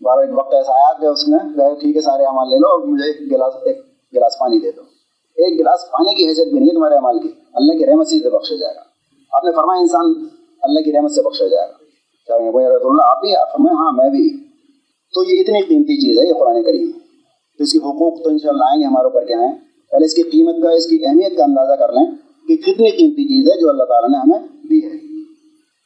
بارہ 0.01 0.21
ایک 0.21 0.39
وقت 0.39 0.55
ایسا 0.55 0.73
آیا 0.73 1.01
کہ 1.01 1.07
اس 1.07 1.29
نے 1.29 1.37
کہا، 1.57 1.75
ٹھیک 1.75 1.97
ہے، 1.97 2.01
سارے 2.01 2.25
عمل 2.25 2.51
لے 2.51 2.57
لو 2.57 2.69
اور 2.69 2.79
مجھے 2.79 3.11
ایک 3.11 3.33
گلاس 3.33 3.55
ایک 3.65 3.79
گلاس 4.17 4.39
پانی 4.39 4.59
دے 4.59 4.71
دو۔ 4.73 4.83
ایک 5.31 5.61
گلاس 5.61 5.91
پانی 5.91 6.15
کی 6.15 6.27
حیثیت 6.27 6.49
بھی 6.49 6.59
نہیں 6.59 6.69
ہے 6.69 6.75
تمہارے 6.75 6.95
عمل 6.95 7.19
کی۔ 7.19 7.29
اللہ 7.53 7.73
کی 7.73 7.87
رحمت 7.87 8.07
سے 8.07 8.31
بخشا 8.31 8.57
جائے 8.57 8.75
گا۔ 8.75 8.81
آپ 9.33 9.45
نے 9.45 9.53
فرمایا، 9.53 9.81
انسان 9.81 10.15
اللہ 10.63 10.81
کی 10.81 10.93
رحمت 10.93 11.13
سے 11.13 11.23
بخشا 11.23 11.47
جائے 11.47 11.69
گا۔ 11.69 11.73
کیا 12.27 12.49
رسول 12.77 12.91
اللہ، 12.91 13.03
آپ 13.03 13.21
بھی 13.21 13.33
فرمائے 13.53 13.75
ہاں 13.75 13.93
میں 13.93 14.11
بھی۔ 14.11 14.45
تو 15.15 15.25
یہ 15.25 15.41
اتنی 15.41 15.63
قیمتی 15.63 15.97
چیز 15.97 16.19
ہے، 16.19 16.29
یہ 16.29 16.33
قرآن 16.33 16.63
کریم۔ 16.63 16.91
تو 17.59 17.65
اس 17.65 17.73
کی 17.73 17.79
حقوق 17.79 18.23
تو 18.23 18.31
انشاءاللہ 18.31 18.65
آئیں 18.65 18.81
گے، 18.81 18.87
ہمارے 18.87 19.05
اوپر 19.05 19.25
کیا 19.25 19.41
ہیں؟ 19.41 19.70
پہلے 19.91 20.07
اس 20.07 20.15
کی 20.15 20.23
قیمت 20.23 20.55
کا، 20.63 20.71
اس 20.71 20.87
کی 20.87 21.07
اہمیت 21.07 21.37
کا 21.37 21.45
اندازہ 21.45 21.73
کر 21.73 21.93
لیں 21.93 22.07
کہ 22.49 22.57
کتنی 22.57 22.91
قیمتی 22.91 23.25
چیز 23.25 23.51
ہے 23.51 23.61
جو 23.61 23.69
اللہ 23.69 23.85
تعالیٰ 23.85 24.11
نے 24.11 24.19
ہمیں 24.19 24.49
دی 24.71 24.79
ہے۔ 24.79 25.23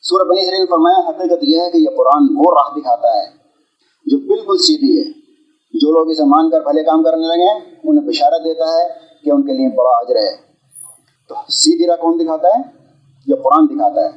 سورہ 0.03 0.29
بنی 0.29 0.41
اسرائیل 0.41 0.67
فرمایا، 0.67 1.09
حقیقت 1.09 1.43
یہ 1.43 1.61
ہے 1.61 1.71
کہ 1.71 1.79
یہ 1.79 1.89
قرآن 1.97 2.23
وہ 2.37 2.55
راہ 2.55 2.79
دکھاتا 2.79 3.09
ہے 3.09 3.27
جو 4.07 4.19
بالکل 4.19 4.59
سیدھی 4.59 4.99
ہے۔ 4.99 5.25
جو 5.75 5.93
لوگ 5.93 6.11
اسے 6.11 6.25
مان 6.25 6.51
کر 6.51 6.61
بھلے 6.61 6.85
کام 6.85 7.03
کرنے 7.03 7.27
لگے 7.27 7.53
ہیں، 7.53 7.61
انہیں 7.85 8.09
بشارت 8.09 8.45
دیتا 8.45 8.65
ہے 8.65 8.89
کہ 9.25 9.31
ان 9.31 9.43
کے 9.43 9.53
لیے 9.53 9.69
بڑا 9.69 9.91
اجر 9.91 10.17
ہے۔ 10.17 10.37
تو 11.29 11.35
سیدھی 11.49 11.87
راہ 11.87 11.97
کون 11.97 12.19
دکھاتا 12.21 12.49
ہے؟ 12.49 12.63
یہ 13.27 13.35
قرآن 13.35 13.67
دکھاتا 13.67 14.01
ہے۔ 14.01 14.11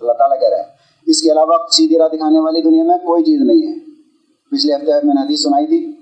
اللہ 0.00 0.12
تعالیٰ 0.12 0.40
کہہ 0.40 0.48
رہا 0.48 0.58
ہے۔ 0.58 0.64
اس 1.06 1.22
کے 1.22 1.32
علاوہ 1.32 1.52
سیدھی 1.70 1.98
راہ 1.98 2.08
دکھانے 2.08 2.38
والی 2.38 2.62
دنیا 2.62 2.84
میں 2.84 2.98
کوئی 2.98 3.22
چیز 3.22 3.40
نہیں 3.40 3.72
ہے۔ 3.72 3.78
پچھلے 4.50 4.74
ہفتے 4.74 4.86
میں 4.86 5.14
نے 5.14 5.26
حدیث 5.26 5.42
سنائی 5.42 5.66
تھی۔ 5.66 5.92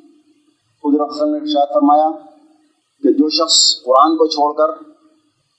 قدرت 0.83 1.23
نے 1.23 1.38
شاید 1.46 1.75
فرمایا 1.75 2.09
کہ 3.02 3.12
جو 3.12 3.30
شخص 3.30 3.82
قرآن 3.84 4.16
کو 4.16 4.26
چھوڑ 4.26 4.52
کر 4.52 4.82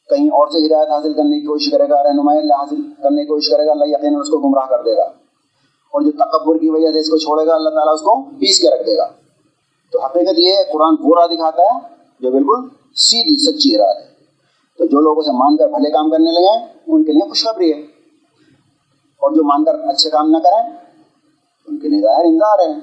کہیں 0.10 0.27
اور 0.27 0.47
سے 0.47 0.67
ہدایت 0.67 0.89
حاصل 0.89 1.13
کرنے 1.13 1.39
کی 1.39 1.45
کوشش 1.45 1.71
کرے 1.71 1.89
گا، 1.89 2.04
رہنمائی 2.04 2.39
حاصل 2.39 2.75
کرنے 3.04 3.21
کی 3.21 3.27
کوشش 3.27 3.49
کرے 3.49 3.65
گا، 3.65 3.71
اللہ 3.71 3.86
یقین 3.88 4.15
اس 4.19 4.30
کو 4.30 4.38
گمراہ 4.38 4.65
کر 4.65 4.84
دے 4.84 4.97
گا۔ 4.97 5.04
اور 5.91 6.01
جو 6.01 6.12
تکبر 6.12 6.58
کی 6.58 6.69
وجہ 6.69 6.91
سے 6.91 6.99
اس 6.99 7.10
کو 7.10 7.17
چھوڑے 7.17 7.47
گا، 7.47 7.56
اللہ 7.56 7.69
تعالیٰ 7.69 7.93
اس 7.93 8.01
کو 8.01 8.23
پیس 8.23 8.60
کے 8.60 8.69
رکھ 8.69 8.88
دے 8.88 8.97
گا۔ 8.97 9.10
تو 9.91 10.06
حقیقت 10.06 10.39
یہ 10.39 10.54
ہے، 10.54 10.63
قرآن 10.73 10.95
وہ 10.99 11.27
دکھاتا 11.27 11.62
ہے، 11.62 11.80
جو 12.19 12.32
بالکل 12.32 12.67
سیدھی 12.95 13.51
سچی 13.51 13.77
راہ 13.77 13.93
ہے۔ 13.99 14.12
تو 14.77 14.86
جو 14.86 15.01
لوگ 15.01 15.19
اسے 15.19 15.32
مان 15.32 15.58
کر 15.58 15.67
بھلے 15.67 15.91
کام 15.91 16.12
کرنے 16.12 16.32
لگے، 16.32 16.65
ان 16.88 17.04
کے 17.04 17.12
لیے 17.12 17.30
خوشخبری 17.30 17.73
ہے۔ 17.73 17.80
اور 19.19 19.32
جو 19.32 19.43
مان 19.43 19.63
کر 19.63 19.80
اچھے 19.80 20.10
کام 20.10 20.30
نہ 20.30 20.38
کریں، 20.38 20.75
ان 21.67 21.80
کے 21.80 21.88
لیے 21.88 22.01
ظاہر 22.01 22.25
انذار 22.25 22.60
ہے 22.60 22.73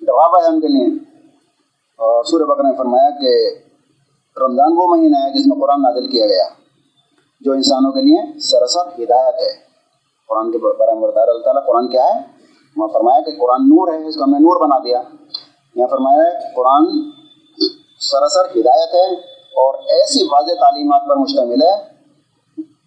ڈراوا 0.00 0.42
ہے 0.42 0.46
ان 0.46 0.60
کے 0.60 0.68
لیے۔ 0.68 0.86
اور 1.96 2.24
سورہ 2.24 2.42
بکر 2.42 2.62
نے 2.62 2.70
فرمایا 2.78 3.10
کہ 3.10 3.54
رمضان 4.48 4.72
وہ 4.76 4.96
مہینہ 4.96 5.16
ہے 5.16 5.38
جس 5.38 5.46
میں 5.46 5.56
قرآن 5.60 5.82
نازل 5.82 6.10
کیا 6.10 6.26
گیا، 6.26 6.44
جو 7.40 7.52
انسانوں 7.52 7.92
کے 7.92 8.00
لیے 8.00 8.40
سراسر 8.40 8.80
ہدایت 8.80 9.34
ہے۔ 9.34 9.68
قرآن 10.28 10.52
کے 10.52 10.58
بارے 10.58 10.92
میں 10.92 11.08
بتا 11.08 11.20
اللہ 11.20 11.44
تعالیٰ 11.44 11.66
قرآن 11.66 11.88
کیا 11.88 12.04
ہے؟ 12.04 12.20
وہاں 12.76 12.88
فرمایا 12.88 13.20
کہ 13.20 13.30
قرآن 13.40 13.62
نور 13.62 13.92
ہے، 13.92 14.08
اس 14.08 14.16
کو 14.16 14.24
ہم 14.24 14.30
نے 14.30 14.38
نور 14.38 14.60
بنا 14.60 14.78
دیا۔ 14.78 15.02
یہاں 15.74 15.88
فرمایا 15.88 16.18
ہے 16.18 16.54
قرآن 16.56 17.10
سراسر 18.00 18.44
ہدایت 18.44 18.94
ہے 18.94 19.14
اور 19.36 19.74
ایسی 19.74 20.24
واضح 20.24 20.52
تعلیمات 20.52 21.02
پر 21.08 21.16
مشتمل 21.16 21.62
ہے، 21.62 21.74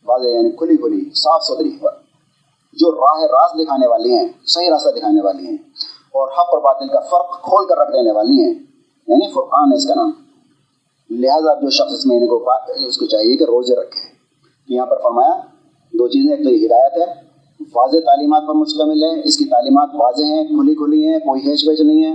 واضح 0.05 0.27
یعنی 0.27 0.51
کھلی 0.51 0.77
کھلی، 0.77 1.09
صاف 1.15 1.43
ستھری 1.43 1.77
پر 1.81 1.91
جو 2.73 2.91
راہ 2.91 3.21
راست 3.21 3.55
دکھانے 3.55 3.87
والی 3.87 4.17
ہیں، 4.17 4.27
صحیح 4.45 4.69
راستہ 4.69 4.89
دکھانے 4.89 5.21
والی 5.21 5.47
ہیں 5.47 5.57
اور 6.13 6.27
حق 6.27 6.49
اور 6.51 6.57
باطل 6.57 6.87
کا 6.87 6.99
فرق 6.99 7.41
کھول 7.41 7.67
کر 7.67 7.77
رکھ 7.77 7.91
دینے 7.93 8.11
والی 8.11 8.41
ہیں۔ 8.41 8.53
یعنی 9.07 9.33
فرقان 9.33 9.71
ہے 9.71 9.77
اس 9.77 9.87
کا 9.87 9.93
نام۔ 9.95 10.11
لہذا 11.19 11.53
جو 11.53 11.69
شخص 11.69 11.93
اس 11.93 12.05
مہینے 12.05 12.27
کو 12.27 12.49
اس 12.87 12.97
کو 12.97 13.05
چاہیے 13.05 13.37
کہ 13.37 13.43
روزے 13.43 13.75
رکھے۔ 13.75 14.01
یہاں 14.67 14.85
پر 14.85 14.97
فرمایا، 14.97 15.35
دو 15.93 16.07
چیزیں، 16.07 16.35
ایک 16.35 16.43
تو 16.43 16.49
یہ 16.49 16.67
ہدایت 16.67 16.97
ہے، 16.97 17.13
واضح 17.75 17.97
تعلیمات 17.97 18.43
پر 18.47 18.53
مشتمل 18.53 19.03
ہے، 19.03 19.27
اس 19.27 19.37
کی 19.37 19.45
تعلیمات 19.45 19.89
واضح 19.93 20.23
ہیں، 20.23 20.43
کھلی 20.43 20.75
کھلی 20.75 21.07
ہیں، 21.07 21.19
کوئی 21.19 21.41
ہیچ 21.41 21.67
بیچ 21.67 21.79
نہیں 21.79 22.03
ہے، 22.03 22.13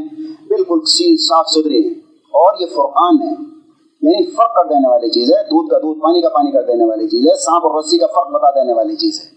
بالکل 0.49 0.81
صاف 1.29 1.49
ستھری 1.49 1.89
ہے 1.89 1.93
اور 2.33 2.61
یہ 2.61 2.67
فرقان 2.67 3.23
ہے 3.23 3.35
یعنی 4.03 4.27
فرق 4.27 4.55
کر 4.55 4.65
دینے 4.69 4.89
والی 4.89 5.11
چیز 5.11 5.33
ہے، 5.33 5.43
دودھ 5.43 5.71
کا 5.71 5.79
دودھ، 5.79 6.01
پانی 6.01 6.21
کا 6.21 6.29
پانی 6.29 6.51
کر 6.51 6.63
دینے 6.63 6.85
والی 6.85 7.09
چیز 7.09 7.27
ہے، 7.27 7.37
سانپ 7.37 7.67
اور 7.67 7.79
رسی 7.79 7.99
کا 7.99 8.07
فرق 8.07 8.31
بتا 8.31 8.51
دینے 8.51 8.73
والی 8.73 8.97
چیز 8.97 9.21
ہے۔ 9.21 9.29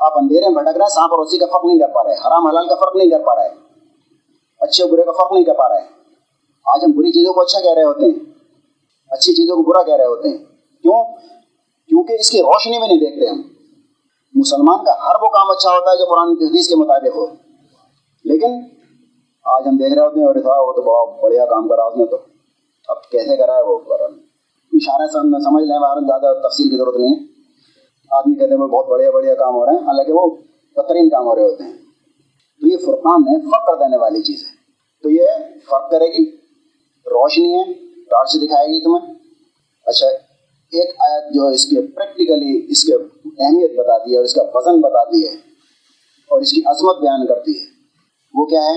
آپ 0.00 0.12
اندھیرے 0.16 0.48
میں 0.48 0.54
بھٹک 0.54 0.76
رہے 0.76 0.82
ہیں، 0.82 0.94
سانپ 0.94 1.12
اور 1.12 1.26
رسی 1.26 1.38
کا 1.38 1.46
فرق 1.46 1.64
نہیں 1.64 1.78
کر 1.78 1.88
پا 1.88 2.04
رہے 2.04 2.12
حرام 2.12 2.46
حلال 2.46 2.68
کا 2.68 2.74
فرق 2.74 2.96
نہیں 2.96 3.10
کر 3.10 3.18
پا 3.18 3.34
رہے 3.36 3.48
اچھے 4.60 4.86
برے 4.86 5.02
کا 5.02 5.12
فرق 5.12 5.32
نہیں 5.32 5.44
کر 5.44 5.54
پا 5.54 5.68
رہے 5.68 5.84
آج 6.66 6.84
ہم 6.84 6.92
بری 6.92 7.12
چیزوں 7.12 7.32
کو 7.32 7.40
اچھا 7.40 7.60
کہہ 7.60 7.74
رہے 7.74 7.82
ہوتے 7.82 8.06
ہیں۔ 8.06 8.37
اچھی 9.10 9.32
چیزوں 9.32 9.56
کو 9.56 9.62
برا 9.62 9.82
کہہ 9.82 9.94
رہے 9.94 10.04
ہوتے 10.04 10.28
ہیں۔ 10.28 10.38
کیوں؟ 10.82 11.04
کیونکہ 11.88 12.12
اس 12.12 12.30
کی 12.30 12.40
روشنی 12.40 12.78
میں 12.78 12.88
نہیں 12.88 12.98
دیکھتے 12.98 13.26
ہم۔ 13.28 13.42
مسلمان 14.34 14.84
کا 14.84 14.92
ہر 14.92 15.22
وہ 15.22 15.28
کام 15.28 15.50
اچھا 15.50 15.70
ہوتا 15.70 15.90
ہے 15.90 15.98
جو 15.98 16.04
قرآن 16.04 16.36
کی 16.36 16.44
حدیث 16.44 16.68
کے 16.68 16.76
مطابق 16.76 17.16
ہو۔ 17.16 17.26
لیکن 18.24 18.50
آج 19.44 19.62
ہم 19.68 19.76
دیکھ 19.76 19.94
رہے 19.94 20.02
ہوتے 20.02 20.20
ہیں 20.20 20.26
اور 20.26 20.34
تھا 20.34 20.60
وہ 20.60 20.72
تو 20.72 20.82
بڑا 20.82 21.20
بڑھیا 21.22 21.46
کام 21.46 21.68
کرا 21.68 21.82
اس 21.82 21.96
نے 21.96 22.06
تو۔ 22.06 22.16
اب 22.88 23.10
کیسے 23.10 23.36
کرا 23.36 23.56
ہے 23.56 23.62
وہ 23.62 23.78
اشارے 24.72 25.12
سے 25.12 25.18
میں 25.24 25.40
سمجھ 25.40 25.64
لیں 25.64 25.78
باہر 25.78 26.00
زیادہ 26.00 26.48
تفصیل 26.48 26.70
کی 26.70 26.76
ضرورت 26.76 26.96
نہیں 26.96 27.14
ہے۔ 27.14 27.24
آدمی 28.10 28.34
کہتے 28.34 28.54
ہیں 28.54 28.60
وہ 28.60 28.68
بہت 28.68 28.88
بڑھیا 28.88 29.10
بڑھیا 29.10 29.34
کام 29.34 29.54
ہو 29.54 29.66
رہے 29.66 29.72
ہیں، 29.72 29.86
حالانکہ 29.86 30.12
وہ 30.12 30.36
بہترین 30.76 31.08
کام 31.08 31.24
ہو 31.24 31.36
رہے 31.36 31.42
ہوتے 31.42 31.64
ہیں۔ 31.64 31.72
تو 32.60 32.66
یہ 32.66 32.76
فرقان 32.76 33.22
ہے، 33.28 33.40
فرق 33.40 33.66
کر 33.66 33.74
دینے 33.74 33.96
والی 33.96 34.22
چیز 34.22 34.42
ہے۔ 34.42 34.56
تو 35.02 35.10
یہ 35.10 35.26
فرق 35.70 35.90
کرے 35.90 36.06
گی۔ 36.06 36.36
روشنی 37.06 37.54
ہے۔ 37.54 37.87
ٹارچ 38.10 38.34
دکھائے 38.42 38.68
گی 38.68 38.80
تمہیں؟ 38.84 39.14
اچھا 39.86 40.06
ایک 40.72 40.90
آیت 41.00 41.34
جو 41.34 41.46
اس 41.46 41.64
کے 41.66 41.80
پریکٹیکلی 41.86 42.66
اس 42.68 42.84
کے 42.84 42.94
اہمیت 42.94 43.78
بتاتی 43.78 44.12
ہے 44.12 44.16
اور 44.16 44.24
اس 44.24 44.34
کا 44.34 44.42
وزن 44.54 44.80
بتاتی 44.80 45.26
ہے 45.26 45.32
اور 46.30 46.40
اس 46.40 46.52
کی 46.52 46.62
عظمت 46.66 46.98
بیان 46.98 47.26
کرتی 47.26 47.52
ہے، 47.52 47.64
وہ 48.34 48.44
کیا 48.46 48.62
ہے؟ 48.62 48.76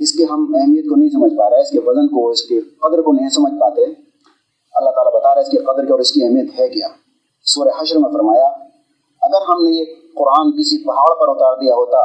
اس 0.00 0.12
کے 0.12 0.24
ہم 0.30 0.40
اہمیت 0.54 0.84
کو 0.84 0.96
نہیں 0.96 1.08
سمجھ 1.08 1.32
پا 1.38 1.50
رہے، 1.50 1.60
اس 1.60 1.70
کے 1.70 1.80
وزن 1.86 2.08
کو، 2.08 2.28
اس 2.30 2.42
کے 2.42 2.60
قدر 2.60 3.02
کو 3.02 3.12
نہیں 3.12 3.28
سمجھ 3.28 3.52
پاتے۔ 3.60 3.84
اللہ 4.74 4.90
تعالیٰ 4.90 5.12
بتا 5.14 5.28
رہا 5.28 5.40
ہے 5.40 5.46
اس 5.46 5.50
کے 5.50 5.58
قدر 5.58 5.84
کی 5.84 5.92
اور 5.92 6.00
اس 6.00 6.12
کی 6.12 6.24
اہمیت 6.24 6.60
ہے 6.60 6.68
کیا؟ 6.68 6.88
سورہ 7.46 7.74
حشر 7.80 7.98
میں 7.98 8.10
فرمایا، 8.12 8.46
اگر 9.22 9.48
ہم 9.48 9.64
نے 9.64 9.70
یہ 9.70 9.84
قرآن 10.14 10.50
کسی 10.52 10.84
پہاڑ 10.84 11.08
پر 11.20 11.28
اتار 11.28 11.56
دیا 11.56 11.74
ہوتا 11.74 12.04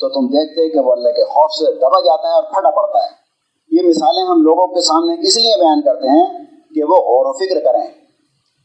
تو 0.00 0.08
تم 0.08 0.26
دیکھتے 0.26 0.68
کہ 0.68 0.78
وہ 0.78 0.92
اللہ 0.92 1.08
کے 1.08 1.24
خوف 1.24 1.50
سے 1.52 1.72
دبا 1.72 2.00
جاتا 2.00 2.28
ہے 2.28 2.34
اور 2.34 2.42
پھٹا 2.42 2.70
پڑتا 2.70 3.04
ہے۔ 3.04 3.19
یہ 3.70 3.82
مثالیں 3.88 4.26
ہم 4.26 4.42
لوگوں 4.42 4.66
کے 4.66 4.80
سامنے 4.80 5.26
اس 5.26 5.36
لیے 5.36 5.60
بیان 5.60 5.82
کرتے 5.82 6.08
ہیں 6.08 6.44
کہ 6.74 6.84
وہ 6.84 6.96
غور 6.96 7.26
و 7.26 7.32
فکر 7.32 7.60
کریں۔ 7.60 7.86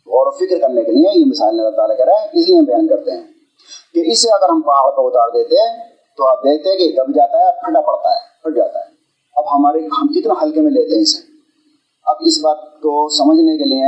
غور 0.05 0.27
و 0.27 0.31
فکر 0.31 0.59
کرنے 0.59 0.83
کے 0.83 0.91
لیے 0.91 1.19
یہ 1.19 1.25
مثال 1.25 1.59
اللہ 1.59 1.75
تعالیٰ 1.75 1.97
کر 1.97 2.07
اس 2.33 2.49
لیے 2.49 2.57
ہم 2.57 2.63
بیان 2.63 2.87
کرتے 2.87 3.11
ہیں 3.11 3.23
کہ 3.93 4.11
اسے 4.11 4.29
اگر 4.29 4.49
ہم 4.49 4.61
پہاڑ 4.61 4.91
پر 4.91 5.03
اتار 5.05 5.29
دیتے 5.29 5.55
ہیں 5.55 5.83
تو 6.17 6.27
آپ 6.27 6.43
دیکھتے 6.43 6.69
ہیں 6.69 6.77
کہ 6.77 6.91
دب 6.91 7.15
جاتا 7.15 7.37
ہے 7.37 7.51
ٹھنڈا 7.51 7.81
پڑتا 7.81 8.09
ہے، 8.09 8.43
پھٹ 8.43 8.57
جاتا 8.57 8.79
ہے۔ 8.79 8.85
اب 9.35 9.55
ہمارے 9.55 9.79
ہم 9.79 10.07
کتنا 10.07 10.33
ہلکے 10.43 10.61
میں 10.61 10.71
لیتے 10.71 10.95
ہیں 10.95 11.01
اسے۔ 11.01 11.31
اب 12.05 12.15
اس 12.19 12.39
بات 12.43 12.63
کو 12.63 13.09
سمجھنے 13.09 13.57
کے 13.57 13.63
لیے 13.63 13.85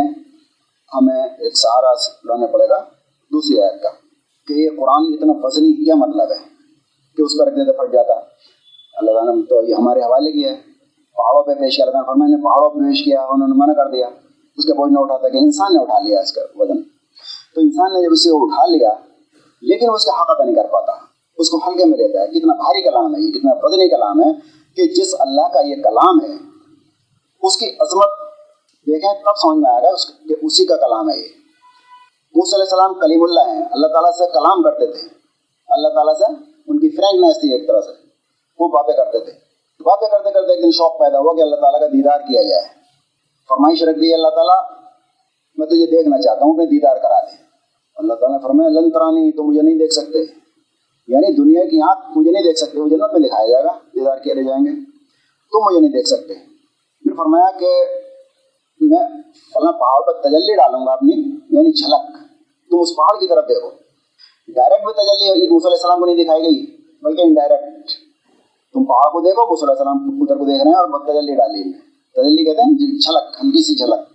ہمیں 0.93 1.23
ایک 1.23 1.57
سہارا 1.57 1.91
لانا 2.23 2.45
پڑے 2.45 2.69
گا 2.69 2.79
دوسری 3.31 3.61
آیت 3.61 3.81
کا 3.83 3.89
کہ 4.47 4.53
یہ 4.53 4.69
قرآن 4.69 5.03
اتنا 5.13 5.33
وزنی 5.35 5.85
کیا 5.85 5.95
مطلب 5.95 6.31
ہے 6.31 6.47
کہ 7.17 7.21
اس 7.21 7.31
پر 7.39 7.45
رکھ 7.47 7.55
دیتے 7.55 7.71
پھٹ 7.71 7.93
جاتا۔ 7.93 8.13
اللہ 8.93 9.11
تعالیٰ 9.11 9.35
نے 9.35 9.41
تو 9.49 9.61
یہ 9.63 9.73
ہمارے 9.73 9.99
حوالے 9.99 10.31
کیا 10.31 10.51
ہے۔ 10.51 10.76
پہاڑوں 11.17 11.43
پہ 11.43 11.53
پیش 11.53 11.75
کیا، 11.75 11.85
اللہ 11.85 11.91
تعالیٰ 11.91 12.13
فرمائے 12.13 12.35
نے 12.35 12.43
پہاڑوں 12.43 12.69
پہ 12.69 12.79
پیش 12.79 13.05
کیا، 13.05 13.21
انہوں 13.21 13.47
نے 13.47 13.53
منع 13.57 13.73
کر 13.73 13.91
دیا، 13.91 14.07
اس 14.57 14.65
کا 14.65 14.73
بوجھ 14.73 14.93
نہ 14.93 14.99
اٹھاتا 14.99 15.29
کہ 15.29 15.37
انسان 15.37 15.73
نے 15.73 15.81
اٹھا 15.81 15.99
لیا 15.99 16.19
اس 16.19 16.31
کا 16.31 16.41
وزن۔ 16.55 16.81
تو 17.55 17.61
انسان 17.61 17.93
نے 17.93 18.05
جب 18.05 18.11
اسے 18.11 18.29
اٹھا 18.33 18.65
لیا، 18.65 18.89
لیکن 19.61 19.89
وہ 19.89 19.95
اس 19.95 20.05
کا 20.05 20.11
حق 20.11 20.29
ادا 20.29 20.43
نہیں 20.43 20.55
کر 20.55 20.67
پاتا۔ 20.67 20.91
اس 21.37 21.49
کو 21.49 21.57
ہلکے 21.57 21.85
میں 21.85 21.97
لیتا 21.97 22.21
ہے، 22.21 22.27
کتنا 22.27 22.53
بھاری 22.53 22.81
کلام 22.81 23.15
ہے، 23.15 23.21
یہ 23.21 23.31
کتنا 23.31 23.51
وزنی 23.63 23.89
کلام 23.89 24.19
ہے 24.21 24.33
کہ 24.75 24.87
جس 24.87 25.15
اللہ 25.19 25.47
کا 25.53 25.61
یہ 25.61 25.75
کلام 25.75 26.19
ہے، 26.25 26.35
اس 27.41 27.57
کی 27.57 27.65
عظمت 27.79 28.09
دیکھیں 28.87 29.13
تب 29.13 29.37
سمجھ 29.41 29.57
میں 29.57 29.71
آئے 29.71 29.83
گا 29.83 29.91
کہ 30.29 30.35
اسی 30.41 30.65
کا 30.65 30.75
کلام 30.75 31.09
ہے 31.09 31.17
یہ۔ 31.17 31.27
موس 32.35 32.53
علیہ 32.53 32.63
السلام 32.63 32.93
کلیم 32.93 33.23
اللہ 33.23 33.39
ہیں، 33.39 33.65
اللہ 33.71 33.87
تعالیٰ 33.87 34.11
سے 34.11 34.23
کلام 34.33 34.63
کرتے 34.63 34.87
تھے۔ 34.87 35.07
اللہ 35.67 35.87
تعالیٰ 35.87 36.13
سے 36.13 36.25
ان 36.67 36.79
کی 36.79 36.89
فرینکنیس 36.89 37.39
تھی 37.39 37.53
ایک 37.53 37.67
طرح 37.67 37.81
سے، 37.81 37.91
وہ 38.59 38.67
باتیں 38.67 38.93
کرتے 38.93 39.19
تھے۔ 39.19 39.46
باتیں 39.87 40.07
کرتے 40.07 40.31
کرتے 40.31 40.53
ایک 40.53 40.63
دن 40.63 40.71
شوق 40.71 40.99
پیدا 40.99 41.19
ہوا 41.19 41.35
کہ 41.35 41.41
اللہ 41.41 41.55
تعالیٰ 41.55 41.79
کا 41.79 41.87
دیدار 41.87 42.19
کیا 42.19 42.41
جائے۔ 42.41 42.63
فرمائش 43.49 43.83
رکھ 43.83 43.99
دی 43.99 44.13
اللہ 44.13 44.27
تعالیٰ، 44.27 44.71
میں 45.57 45.67
تجھے 45.67 45.85
دیکھنا 45.85 46.21
چاہتا 46.21 46.41
ہوں، 46.41 46.51
اپنے 46.51 46.65
دیدار 46.65 46.97
کرا 46.97 47.19
دے۔ 47.19 47.35
اللہ 47.95 48.13
تعالیٰ 48.13 48.37
نے 48.37 48.43
فرمایا، 48.43 48.69
لن 48.69 48.91
ترانی، 48.91 49.31
تو 49.31 49.43
مجھے 49.43 49.61
نہیں 49.61 49.75
دیکھ 49.75 49.93
سکتے۔ 49.93 50.19
یعنی 51.07 51.33
دنیا 51.33 51.63
کی 51.63 51.81
آنکھ 51.81 52.17
مجھے 52.17 52.31
نہیں 52.31 52.43
دیکھ 52.43 52.59
سکتے، 52.59 52.79
وہ 52.79 52.89
جنت 52.89 53.13
میں 53.13 53.19
دکھایا 53.19 53.47
جائے 53.47 53.63
گا، 53.63 53.71
دیدار 53.95 54.17
کیے 54.17 54.43
جائیں 54.43 54.65
گے۔ 54.65 54.71
تم 55.51 55.65
مجھے 55.65 55.79
نہیں 55.79 55.91
دیکھ 55.91 56.07
سکتے۔ 56.07 56.33
پھر 57.03 57.13
فرمایا 57.17 57.59
کہ 57.59 57.85
میں 58.81 59.05
فلاں 59.53 59.73
پہاڑ 59.73 60.01
پر 60.05 60.21
تجلی 60.21 60.55
ڈالوں 60.55 60.85
گا 60.85 60.91
اپنی 60.91 61.13
یعنی 61.49 61.71
جھلک 61.71 62.17
تم 62.71 62.79
اس 62.79 62.95
پہاڑ 62.95 63.19
کی 63.19 63.27
طرف 63.27 63.43
دیکھو۔ 63.49 63.69
ڈائریکٹ 64.47 64.85
بھی 64.85 64.93
تجلی 64.93 65.29
علیہ 65.29 65.47
السلام 65.63 65.99
کو 65.99 66.05
نہیں 66.05 66.23
دکھائی 66.23 66.43
گئی، 66.43 66.77
بلکہ 67.01 67.21
انڈائریکٹ 67.21 67.76
تم 68.73 68.85
پہاڑ 68.85 69.11
کو 69.11 69.21
دیکھو 69.21 69.43
علیہ 69.43 69.71
السلام 69.71 70.21
ادھر 70.21 70.37
کو 70.37 70.43
دیکھ 70.43 70.63
رہے 70.63 70.71
ہیں 70.71 70.77
اور 70.77 71.05
تجلی 71.05 71.35
ڈالی۔ 71.35 71.73
تجلی 72.13 72.45
کہتے 72.45 72.61
ہیں 72.61 72.73
جی، 72.73 72.99
جھلک، 72.99 73.35
ہلکی 73.43 73.63
سی 73.63 73.75
جھلک۔ 73.75 74.09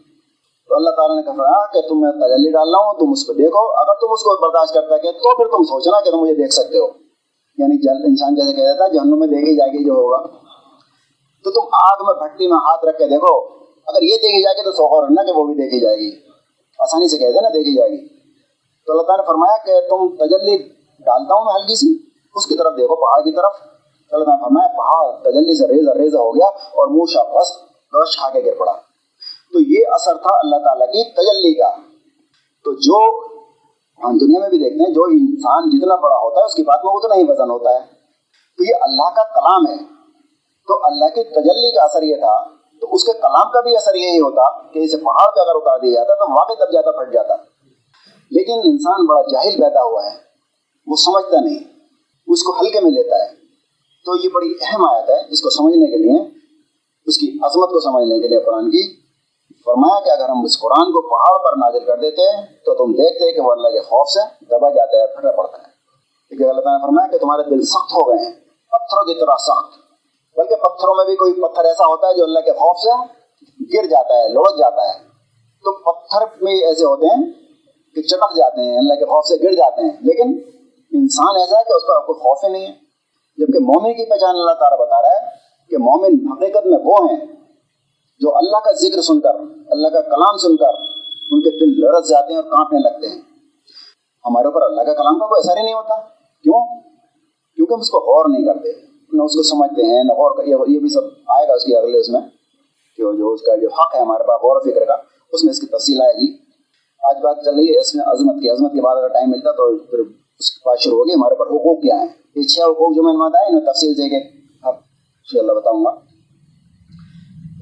تو 0.69 0.75
اللہ 0.75 0.91
تعالیٰ 0.91 1.17
نے 1.17 1.23
کہا 1.23 1.73
کہ 1.73 1.81
تم 1.89 2.01
میں 2.01 2.11
تجلی 2.11 2.51
ڈال 2.51 2.69
رہا 2.69 2.79
ہوں، 2.79 2.93
تم 3.01 3.11
اس 3.11 3.25
کو 3.25 3.33
دیکھو۔ 3.33 3.73
اگر 3.73 3.95
تم 4.01 4.07
اس 4.11 4.23
کو 4.23 4.47
برداشت 4.47 4.75
کرتا 4.75 4.97
کہ 4.97 5.13
تو 5.13 5.37
پھر 5.37 5.47
تم 5.47 5.63
سوچنا 5.63 6.01
کہ 6.01 6.11
تم 6.11 6.19
مجھے 6.19 6.35
دیکھ 6.35 6.53
سکتے 6.53 6.79
ہو۔ 6.79 6.87
یعنی 7.59 7.77
انسان 7.89 8.35
جیسے 8.35 8.53
کہہ 8.53 8.63
دیتا 8.63 8.85
ہے 8.85 8.91
جہنم 8.91 9.19
میں 9.19 9.29
دیکھی 9.29 9.57
جائے 9.57 9.71
گی 9.73 9.85
جو 9.85 9.93
ہوگا۔ 9.93 10.27
تو 11.45 11.51
تم 11.51 11.61
آگ 11.73 12.05
میں 12.07 12.15
بھٹی 12.15 12.47
میں 12.47 12.57
ہاتھ 12.57 12.85
رکھ 12.85 12.99
کے 12.99 13.07
دیکھو۔ 13.07 13.39
اگر 13.87 14.03
یہ 14.03 14.17
دیکھی 14.17 14.43
جائے 14.43 14.59
گی 14.59 14.65
تو 14.65 14.73
سوکھا 14.73 15.07
رہنا 15.07 15.23
کہ 15.23 15.33
وہ 15.33 15.45
بھی 15.45 15.55
دیکھی 15.55 15.81
جائے 15.81 15.97
گی۔ 15.97 16.11
آسانی 16.79 17.09
سے 17.09 17.19
کہتے 17.19 17.35
ہیں 17.35 17.43
نا، 17.43 17.49
دیکھی 17.49 17.77
جائے 17.77 17.91
گی۔ 17.91 18.09
تو 18.87 18.93
اللہ 18.93 19.03
تعالیٰ 19.03 19.25
نے 19.25 19.29
فرمایا 19.29 19.57
کہ 19.65 19.89
تم 19.89 20.17
تجلی 20.17 20.59
ڈالتا 21.05 21.35
ہوں 21.35 21.45
میں 21.45 21.55
ہلکی 21.55 21.75
سی، 21.75 21.99
اس 22.35 22.47
کی 22.47 22.55
طرف 22.57 22.73
دیکھو، 22.77 22.97
پہاڑ 22.97 23.21
کی 23.25 23.33
طرف۔ 23.33 23.72
اللہ 24.13 24.25
تعالیٰ 24.25 24.45
فرمایا، 24.45 24.69
پہاڑ، 24.69 25.23
تجلی 25.23 25.59
سے 25.59 25.67
ریزا 25.67 25.95
ریزا 25.95 26.19
ہو 26.19 26.37
گیا 26.37 26.47
اور 26.47 26.87
موشا 26.87 27.23
بس 27.23 27.57
گوشت 27.95 28.19
کھا 28.19 28.29
کے 28.31 28.41
گر 28.45 28.55
پڑا۔ 28.59 28.73
تو 29.53 29.61
یہ 29.61 29.85
اثر 29.91 30.15
تھا 30.15 30.39
اللہ 30.39 30.57
تعالیٰ 30.57 30.87
کی 30.87 31.05
تجلی 31.05 31.55
کا۔ 31.55 31.71
تو 32.65 32.73
جو 32.73 33.27
ہم 34.05 34.19
دنیا 34.19 34.41
میں 34.41 34.49
بھی 34.49 34.59
دیکھتے 34.59 34.89
ہیں، 34.89 34.95
جو 34.95 35.05
انسان 35.05 35.79
جتنا 35.79 35.95
بڑا 35.95 36.17
ہوتا 36.17 36.41
ہے، 36.41 36.45
اس 36.45 36.55
کی 36.55 36.63
بات 36.63 36.85
میں 36.85 36.95
اتنا 36.95 37.15
ہی 37.15 37.25
وزن 37.29 37.51
ہوتا 37.51 37.75
ہے۔ 37.75 37.79
تو 38.59 38.65
یہ 38.65 38.75
اللہ 38.81 39.11
کا 39.17 39.23
کلام 39.23 39.67
ہے۔ 39.67 39.77
تو 40.69 40.87
اللہ 40.87 41.05
کی 41.05 41.23
تجلی 41.23 41.75
کا 41.75 41.83
اثر 41.83 42.03
یہ 42.03 42.17
تھا، 42.17 42.45
تو 42.81 42.87
اس 42.91 43.05
کے 43.05 43.13
کلام 43.13 43.51
کا 43.51 43.61
بھی 43.61 43.77
اثر 43.77 43.95
یہی 43.95 44.21
ہوتا 44.21 44.63
کہ 44.73 44.79
اسے 44.79 44.97
پہاڑ 44.97 45.31
پہ 45.31 45.41
اگر 45.41 45.55
اتار 45.55 45.79
دیا 45.79 45.95
جاتا 45.95 46.15
تو 46.15 46.33
واقعی 46.39 46.67
دب 46.67 46.73
جاتا، 46.73 46.91
پھٹ 46.91 47.13
جاتا۔ 47.13 47.35
لیکن 48.31 48.61
انسان 48.65 49.07
بڑا 49.07 49.23
جاہل 49.23 49.61
پیدا 49.61 49.83
ہوا 49.83 50.07
ہے، 50.07 50.17
وہ 50.87 50.97
سمجھتا 50.97 51.41
نہیں 51.41 51.59
اس 52.27 52.43
کو 52.43 52.57
ہلکے 52.61 52.81
میں 52.81 52.91
لیتا 52.91 53.17
ہے۔ 53.17 53.42
تو 54.05 54.17
یہ 54.17 54.29
بڑی 54.35 54.53
اہم 54.61 54.89
آیت 54.89 55.11
ہے 55.11 55.17
اس 55.29 55.41
کو 55.43 55.51
سمجھنے 55.51 55.87
کے 55.87 55.97
لیے، 55.97 56.21
اس 57.07 57.19
کی 57.19 57.39
عظمت 57.43 57.69
کو 57.71 57.81
سمجھنے 57.81 58.21
کے 58.21 58.29
لیے 58.29 58.41
قرآن 58.41 58.71
کی 58.71 59.03
فرمایا 59.65 60.01
کہ 60.05 60.11
اگر 60.11 60.29
ہم 60.29 60.45
اس 60.45 60.61
قرآن 60.61 60.93
کو 60.93 61.01
پہاڑ 61.03 61.39
پر 61.39 61.57
نازل 61.57 61.85
کر 61.85 61.99
دیتے 61.99 62.23
تو 62.65 62.75
تم 62.75 62.93
دیکھتے 62.93 63.33
کہ 63.33 63.41
وہ 63.41 63.53
اللہ 63.53 63.69
کے 63.69 63.81
خوف 63.81 64.09
سے 64.09 64.45
دبا 64.45 64.71
جاتا 64.71 64.97
ہے 64.97 65.07
پھٹا 65.07 65.31
پڑتا 65.31 65.59
ہے۔ 65.59 65.73
لیکن 66.31 66.49
اللہ 66.49 66.61
تعالیٰ 66.61 66.81
نے 66.81 66.87
فرمایا 66.87 67.09
کہ 67.13 67.19
تمہارے 67.19 67.43
دل 67.51 67.65
سخت 67.65 67.93
ہو 67.93 68.09
گئے 68.09 68.25
ہیں، 68.25 68.33
پتھروں 68.73 69.05
کی 69.05 69.21
طرح 69.21 69.37
سخت۔ 69.39 69.79
بلکہ 70.37 70.55
پتھروں 70.55 70.95
میں 70.95 71.05
بھی 71.05 71.17
کوئی 71.17 71.33
پتھر 71.33 71.65
ایسا 71.65 71.87
ہوتا 71.87 72.07
ہے 72.07 72.15
جو 72.15 72.25
اللہ 72.25 72.39
کے 72.39 72.53
خوف 72.53 72.77
سے 72.77 73.23
گر 73.77 73.87
جاتا 73.87 74.15
ہے، 74.15 74.29
لڑک 74.29 74.59
جاتا 74.59 74.89
ہے۔ 74.89 74.99
تو 75.65 75.93
پتھر 75.93 76.45
میں 76.45 76.55
ایسے 76.55 76.85
ہوتے 76.85 77.07
ہیں 77.07 77.33
کہ 77.95 78.03
چٹک 78.03 78.37
جاتے 78.37 78.61
ہیں، 78.61 78.79
اللہ 78.79 78.95
کے 78.95 79.05
خوف 79.05 79.25
سے 79.27 79.37
گر 79.43 79.53
جاتے 79.53 79.83
ہیں۔ 79.83 79.97
لیکن 80.01 80.39
انسان 80.93 81.41
ایسا 81.41 81.59
ہے 81.59 81.65
کہ 81.69 81.73
اس 81.73 81.83
کا 81.83 82.07
کوئی 82.07 82.19
خوف 82.19 82.45
ہی 82.45 82.49
نہیں 82.49 82.67
ہے۔ 82.67 82.82
جبکہ 83.43 83.59
مومن 83.59 83.93
کی 83.93 84.11
پہچان 84.11 84.31
اللہ 84.31 84.53
تعالیٰ 84.53 84.87
بتا 84.87 85.03
رہا 85.03 85.09
ہے 85.09 85.27
کہ 85.71 85.79
مومن 85.79 86.33
حقیقت 86.33 86.67
میں 86.67 86.79
وہ 86.85 86.97
ہیں 87.11 87.27
جو 88.21 88.37
اللہ 88.37 88.57
کا 88.65 88.73
ذکر 88.73 89.01
سن 89.01 89.21
کر، 89.21 89.35
اللہ 89.71 89.89
کا 89.89 90.01
کلام 90.01 90.37
سن 90.37 90.57
کر 90.57 90.69
ان 91.31 91.41
کے 91.41 91.51
دل 91.51 91.81
لرز 91.81 92.09
جاتے 92.09 92.33
ہیں 92.33 92.41
اور 92.41 92.51
کانپنے 92.51 92.79
لگتے 92.79 93.09
ہیں۔ 93.09 93.21
ہمارے 94.25 94.47
اوپر 94.47 94.63
اللہ 94.63 94.83
کا 94.83 94.95
کلام 94.95 95.19
کا 95.19 95.27
کوئی 95.27 95.41
اثر 95.45 95.59
ہی 95.59 95.63
نہیں 95.63 95.75
ہوتا۔ 95.75 96.01
کیوں؟ 96.43 96.81
کیونکہ 97.57 97.75
ہم 97.75 97.81
اس 97.81 97.91
کو 97.91 97.99
غور 97.99 98.25
نہیں 98.29 98.45
کرتے۔ 98.45 98.73
نہ 99.13 99.23
اس 99.23 99.35
کو 99.35 99.43
سمجھتے 99.43 99.83
ہیں، 99.83 100.05
نہ 100.05 100.13
غور 100.13 100.45
یہ 100.45 100.79
بھی 100.79 100.89
سب 100.89 101.03
آئے 101.29 101.49
گا 101.49 101.53
اس 101.53 101.65
کی 101.65 101.77
اگلے 101.77 101.99
اس 101.99 102.09
میں 102.09 102.21
کہ 102.97 103.03
جو 103.17 103.33
اس 103.33 103.43
کا 103.43 103.57
جو 103.57 103.69
حق 103.69 103.95
ہے 103.95 104.01
ہمارے 104.01 104.25
پاس، 104.25 104.41
غور 104.43 104.57
و 104.57 104.71
فکر 104.71 104.85
کا، 104.85 104.95
اس 105.33 105.45
میں 105.45 105.53
اس 105.53 105.61
کی 105.61 105.67
تفصیل 105.67 106.03
آئے 106.03 106.13
گی۔ 106.13 106.37
آج 107.09 107.17
بات 107.23 107.37
چل 107.45 107.55
رہی 107.55 107.75
ہے 107.75 107.81
اس 107.81 107.95
میں 107.95 108.05
عظمت 108.05 108.35
کی۔ 108.43 108.51
عظمت 108.51 108.73
کے 108.73 108.81
بعد 108.81 108.97
اگر 108.97 109.09
ٹائم 109.09 109.31
ملتا 109.31 109.51
تو 109.51 109.79
پھر 109.79 109.99
اس 110.39 110.51
کی 110.51 110.61
بات 110.65 110.79
شروع 110.79 110.99
ہوگی۔ 110.99 111.13
ہمارے 111.13 111.35
اوپر 111.35 111.51
حقوق 111.51 111.83
کیا 111.83 112.01
ہیں؟ 112.01 112.22
یہ 112.37 112.43
چھ 112.45 112.61
حقوق 112.63 112.95
جو 112.97 113.03
میں 113.03 113.13
نے 113.13 113.19
بتایا 113.19 113.61
تفصیل 113.65 113.97
دے 113.97 114.09
کے 114.09 114.21
اب 114.65 114.75
ان 114.75 115.39
اللہ 115.39 115.59
بتاؤں 115.59 115.85
گا 115.85 115.95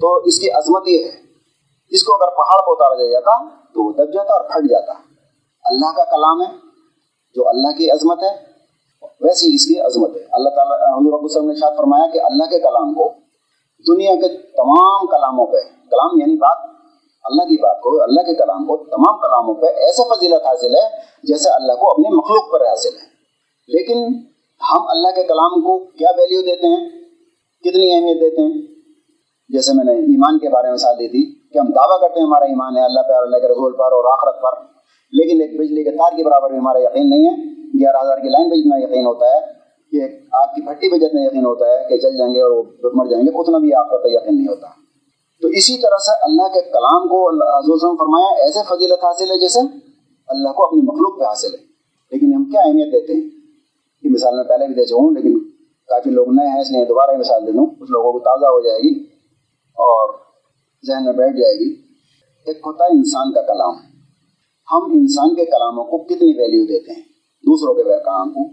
تو 0.01 0.15
اس 0.25 0.39
کی 0.41 0.51
عظمت 0.51 0.89
یہ 0.89 1.05
ہے 1.05 1.19
اس 1.93 2.03
کو 2.05 2.15
اگر 2.15 2.31
پہاڑ 2.37 2.59
کو 2.61 2.73
اتارا 2.73 2.95
دیا 2.95 3.11
جاتا 3.11 3.39
تو 3.75 3.85
وہ 3.85 3.93
دب 3.93 4.13
جاتا 4.13 4.35
اور 4.35 4.49
پھٹ 4.49 4.69
جاتا 4.71 4.93
اللہ 5.65 5.97
کا 5.97 6.05
کلام 6.11 6.43
ہے 6.43 6.51
جو 7.37 7.49
اللہ 7.49 7.77
کی 7.79 7.91
عظمت 7.91 8.23
ہے 8.23 8.31
ویسی 9.21 9.55
اس 9.55 9.67
کی 9.67 9.81
عظمت 9.81 10.17
ہے 10.17 10.23
اللہ 10.33 10.55
تعالیٰ 10.55 10.79
حضور 10.89 11.13
رب 11.13 11.23
السلم 11.23 11.49
نے 11.49 11.55
شاد 11.55 11.77
فرمایا 11.77 12.11
کہ 12.13 12.25
اللہ 12.25 12.51
کے 12.51 12.61
کلام 12.61 12.95
کو 12.95 13.09
دنیا 13.87 14.15
کے 14.15 14.29
تمام 14.57 15.07
کلاموں 15.07 15.47
پہ 15.47 15.63
کلام 15.91 16.21
یعنی 16.21 16.37
بات 16.37 16.67
اللہ 17.25 17.49
کی 17.49 17.57
بات 17.57 17.81
کو 17.81 17.91
اللہ 18.03 18.27
کے 18.27 18.35
کلام 18.35 18.65
کو 18.67 18.77
تمام 18.91 19.19
کلاموں 19.19 19.55
پہ 19.55 19.73
ایسے 19.87 20.09
فضیلت 20.11 20.47
حاصل 20.47 20.75
ہے 20.75 20.89
جیسے 21.25 21.49
اللہ 21.51 21.81
کو 21.81 21.91
اپنی 21.91 22.17
مخلوق 22.17 22.51
پر 22.53 22.67
حاصل 22.67 22.97
ہے 22.97 23.09
لیکن 23.69 24.13
ہم 24.61 24.89
اللہ 24.89 25.15
کے 25.17 25.23
کلام 25.23 25.61
کو 25.61 25.79
کیا 25.99 26.11
ویلیو 26.17 26.41
دیتے 26.43 26.67
ہیں؟ 26.67 26.89
کتنی 27.65 27.95
اہمیت 27.95 28.21
دیتے 28.21 28.43
ہیں؟ 28.43 28.61
جیسے 29.51 29.73
میں 29.73 29.85
نے 29.85 29.93
ایمان 29.93 30.39
کے 30.39 30.49
بارے 30.49 30.67
میں 30.67 30.75
مثال 30.75 30.99
دی 30.99 31.09
تھی 31.09 31.23
کہ 31.53 31.59
ہم 31.59 31.71
دعویٰ 31.71 32.01
کرتے 32.01 32.21
ہیں 32.21 32.27
ہمارا 32.27 32.45
ایمان 32.45 32.77
ہے، 32.77 32.85
اللہ 32.85 33.07
پہ 33.09 33.13
اور 33.13 33.23
اللہ 33.23 33.39
کے 33.39 33.49
رسول 33.49 33.73
پر 33.73 33.93
اور 33.93 34.05
آخرت 34.13 34.43
پر، 34.43 34.59
لیکن 35.13 35.41
ایک 35.41 35.59
بجلی 35.61 35.85
کے 35.85 35.91
تار 35.91 36.17
کے 36.17 36.25
برابر 36.25 36.51
بھی 36.51 36.59
ہمارا 36.59 36.79
یقین 36.79 37.09
نہیں 37.11 37.25
ہے۔ 37.27 37.33
گیارہ 37.81 38.03
ہزار 38.03 38.19
کی 38.19 38.29
لائن 38.29 38.51
پہ 38.51 38.57
جتنا 38.57 38.79
یقین 38.79 39.07
ہوتا 39.07 39.27
ہے 39.27 39.41
کہ 39.93 40.07
آگ 40.33 40.55
کی 40.55 40.63
بھٹی 40.63 40.91
پہ 40.91 40.97
جتنا 40.97 41.23
یقین 41.23 41.47
ہوتا 41.47 41.67
ہے 41.67 41.79
کہ 41.89 41.99
چل 41.99 42.17
جائیں 42.19 42.35
گے 42.35 42.43
اور 42.43 42.51
وہ 42.51 42.91
مر 42.95 43.11
جائیں 43.11 43.25
گے، 43.27 43.31
اتنا 43.41 43.59
بھی 43.59 43.75
آپ 43.75 43.91
پہ 44.03 44.09
یقین 44.09 44.37
نہیں 44.37 44.49
ہوتا۔ 44.49 44.69
تو 45.43 45.49
اسی 45.49 45.79
طرح 45.79 45.99
سے 45.99 46.15
اللہ 46.23 46.49
کے 46.55 46.61
کلام 46.71 47.09
کو 47.09 47.19
حضور 47.59 47.97
فرمایا، 47.97 48.31
ایسے 48.45 48.63
فضیلت 48.69 49.05
حاصل 49.05 49.31
ہے 49.31 49.39
جیسے 49.39 49.61
اللہ 50.29 50.53
کو 50.53 50.65
اپنی 50.65 50.83
مخلوق 50.83 51.19
پہ 51.21 51.25
حاصل 51.25 51.55
ہے، 51.55 51.63
لیکن 52.13 52.35
ہم 52.35 52.45
کیا 52.45 52.61
اہمیت 52.61 52.93
دیتے 52.93 53.13
ہیں؟ 53.13 53.40
یہ 54.03 54.11
مثال 54.11 54.37
میں 54.37 54.45
پہلے 54.45 54.67
بھی 54.67 54.75
دے 54.75 54.85
چکا 54.85 54.97
ہوں، 54.97 55.15
لیکن 55.15 55.39
کافی 55.87 56.11
لوگ 56.11 56.27
نئے 56.31 56.47
ہیں، 56.47 56.61
اس 56.61 56.71
لیے 56.71 56.85
دوبارہ 56.85 57.11
یہ 57.11 57.17
مثال 57.17 57.47
دے 57.47 57.53
دوں۔ 57.53 57.67
کچھ 57.67 57.91
لوگوں 57.91 58.13
کو 58.13 58.19
تازہ 58.19 58.47
ہو 58.47 58.61
جائے 58.61 58.79
گی 58.79 59.05
اور 59.71 60.15
ذہن 60.87 61.05
میں 61.05 61.13
بیٹھ 61.13 61.37
جائے 61.37 61.55
گی۔ 61.55 61.75
ایک 62.47 62.57
ہوتا 62.57 62.85
ہے 62.85 62.89
انسان 62.89 63.33
کا 63.33 63.43
کلام۔ 63.43 63.75
ہم 64.73 64.93
انسان 64.93 65.35
کے 65.35 65.45
کلاموں 65.45 65.85
کو 65.85 65.99
کتنی 65.99 66.39
ویلیو 66.39 66.65
دیتے 66.65 66.93
ہیں؟ 66.93 67.03
دوسروں 67.47 67.75
کے 67.75 67.83
کلام 67.83 68.33
کو۔ 68.33 68.51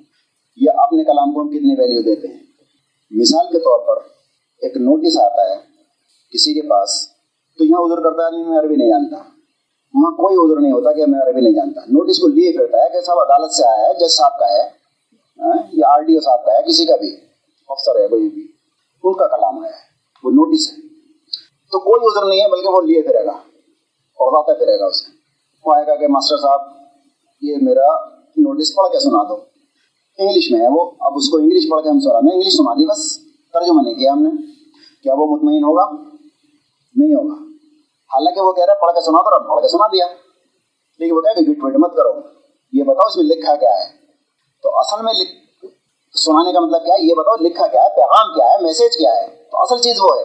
یا 0.58 0.72
اپنے 0.78 1.04
کلام 1.04 1.34
کو 1.34 1.42
ہم 1.42 1.48
کتنی 1.48 1.76
ویلیو 1.80 2.02
دیتے 2.02 2.28
ہیں؟ 2.28 2.40
مثال 3.12 3.46
کے 3.52 3.60
طور 3.60 3.80
پر 3.88 4.02
ایک 4.62 4.78
نوٹس 4.78 5.18
آتا 5.18 5.50
ہے 5.50 5.56
کسی 6.34 6.54
کے 6.54 6.62
پاس، 6.62 7.08
تو 7.58 7.66
یہاں 7.66 7.82
ادھر 7.82 8.04
کرتا 8.04 8.24
ہے 8.24 8.50
میں 8.50 8.60
عربی 8.60 8.76
نہیں 8.76 8.90
جانتا۔ 8.90 9.18
وہاں 9.94 10.12
کوئی 10.12 10.36
ادھر 10.40 10.62
نہیں 10.62 10.72
ہوتا 10.72 10.94
کہ 10.94 11.06
میں 11.06 11.20
عربی 11.20 11.42
نہیں 11.42 11.54
جانتا۔ 11.54 11.82
نوٹس 11.82 12.20
کو 12.20 12.28
لیے 12.28 12.58
پھرتا 12.58 12.78
ہے 12.78 12.90
کہ 12.90 13.02
صاحب 13.02 13.20
عدالت 13.20 13.52
سے 13.52 13.64
آیا 13.64 13.88
ہے، 13.88 13.94
جج 13.94 14.12
صاحب 14.12 14.40
کا 14.40 14.46
ہے۔ 14.46 14.77
ہاں، 15.40 15.64
یا 15.74 15.88
آر 15.90 16.02
ڈی 16.02 16.16
او 16.16 16.20
صاحب 16.20 16.46
کا 16.46 16.52
ہے، 16.52 16.64
کسی 16.64 16.86
کا 16.86 16.96
بھی 16.96 17.16
افسر 17.68 17.96
ہے، 17.96 18.08
کوئی 18.08 18.30
بھی۔ 18.30 18.48
ان 19.04 19.14
کا 19.14 19.28
کلام 19.28 19.60
آیا 19.60 19.72
ہے، 19.72 19.82
وہ 20.24 20.32
نوٹس 20.32 20.72
ہے۔ 20.72 20.88
تو 21.72 21.80
کوئی 21.80 22.00
ادھر 22.04 22.30
نہیں 22.30 22.42
ہے، 22.42 22.48
بلکہ 22.50 22.70
وہ 22.70 22.82
لیے 22.82 23.02
پھرے 23.02 23.26
گا 23.26 23.32
اور 24.16 24.34
پھرے 24.54 24.80
گا 24.80 24.86
اسے۔ 24.86 25.12
وہ 25.66 25.74
آئے 25.74 25.88
گا 25.88 25.96
کہ 25.96 26.08
ماسٹر 26.08 26.38
صاحب، 26.38 26.62
یہ 27.42 27.56
میرا 27.62 28.10
نوٹس 28.38 28.76
پڑھ 28.76 28.92
کے 28.92 29.00
سنا 29.00 29.24
دو۔ 29.24 29.38
انگلش 30.18 30.52
میں 30.52 30.60
ہے 30.62 30.68
وہ، 30.72 30.92
اب 31.00 31.14
اس 31.16 31.30
کو 31.30 31.38
انگلش 31.38 31.70
پڑھ 31.70 31.84
کے 31.84 31.90
ہم 31.90 32.00
سنا 32.00 32.20
دیں۔ 32.20 32.34
انگلش 32.34 32.58
سنا 32.58 32.74
دی 32.74 32.88
بس، 32.88 33.20
ترجمہ 33.54 33.82
نہیں 33.82 33.94
کیا 33.94 34.12
ہم 34.12 34.24
نے۔ 34.24 34.30
کیا 35.04 35.14
وہ 35.14 35.26
مطمئن 35.26 35.64
ہوگا؟ 35.64 35.92
نہیں 36.96 37.14
ہوگا۔ 37.14 37.44
حالانکہ 38.14 38.42
وہ 38.42 38.54
کہہ 38.54 38.66
رہا 38.66 38.74
ہے، 38.74 38.82
پڑھ 38.82 38.92
کے 38.92 39.02
سنا 39.02 39.22
دو 39.22 39.50
پڑھ 39.50 39.62
کے 39.62 39.68
سنا 39.68 39.88
دیا۔ 39.88 40.06
لیکن 41.00 41.16
وہ 41.16 41.22
کہہ 41.22 41.46
کہ 41.46 41.52
گٹ 41.52 41.58
وٹ 41.62 41.74
مت 41.76 41.98
کرو۔ 41.98 42.14
یہ 42.74 42.84
بتاؤ، 42.84 43.08
اس 43.08 43.18
میں 43.18 43.26
لکھا 43.26 43.56
کیا 43.56 43.70
ہے؟ 43.70 43.97
تو 44.64 44.80
اصل 44.80 45.06
میں 45.06 45.14
لکھ 45.14 45.32
سنانے 46.20 46.54
کا 46.54 46.60
مطلب 46.60 46.86
کیا 46.86 46.96
ہے؟ 46.96 47.06
یہ 47.06 47.14
بتاؤ، 47.14 47.36
لکھا 47.44 47.68
کیا 47.68 47.82
ہے؟ 47.82 47.90
پیغام 47.96 48.36
کیا 48.36 48.46
ہے؟ 48.46 48.64
میسج 48.64 48.98
کیا 48.98 49.16
ہے؟ 49.16 49.28
تو 49.52 49.62
اصل 49.62 49.78
چیز 49.82 50.00
وہ 50.00 50.20
ہے۔ 50.20 50.24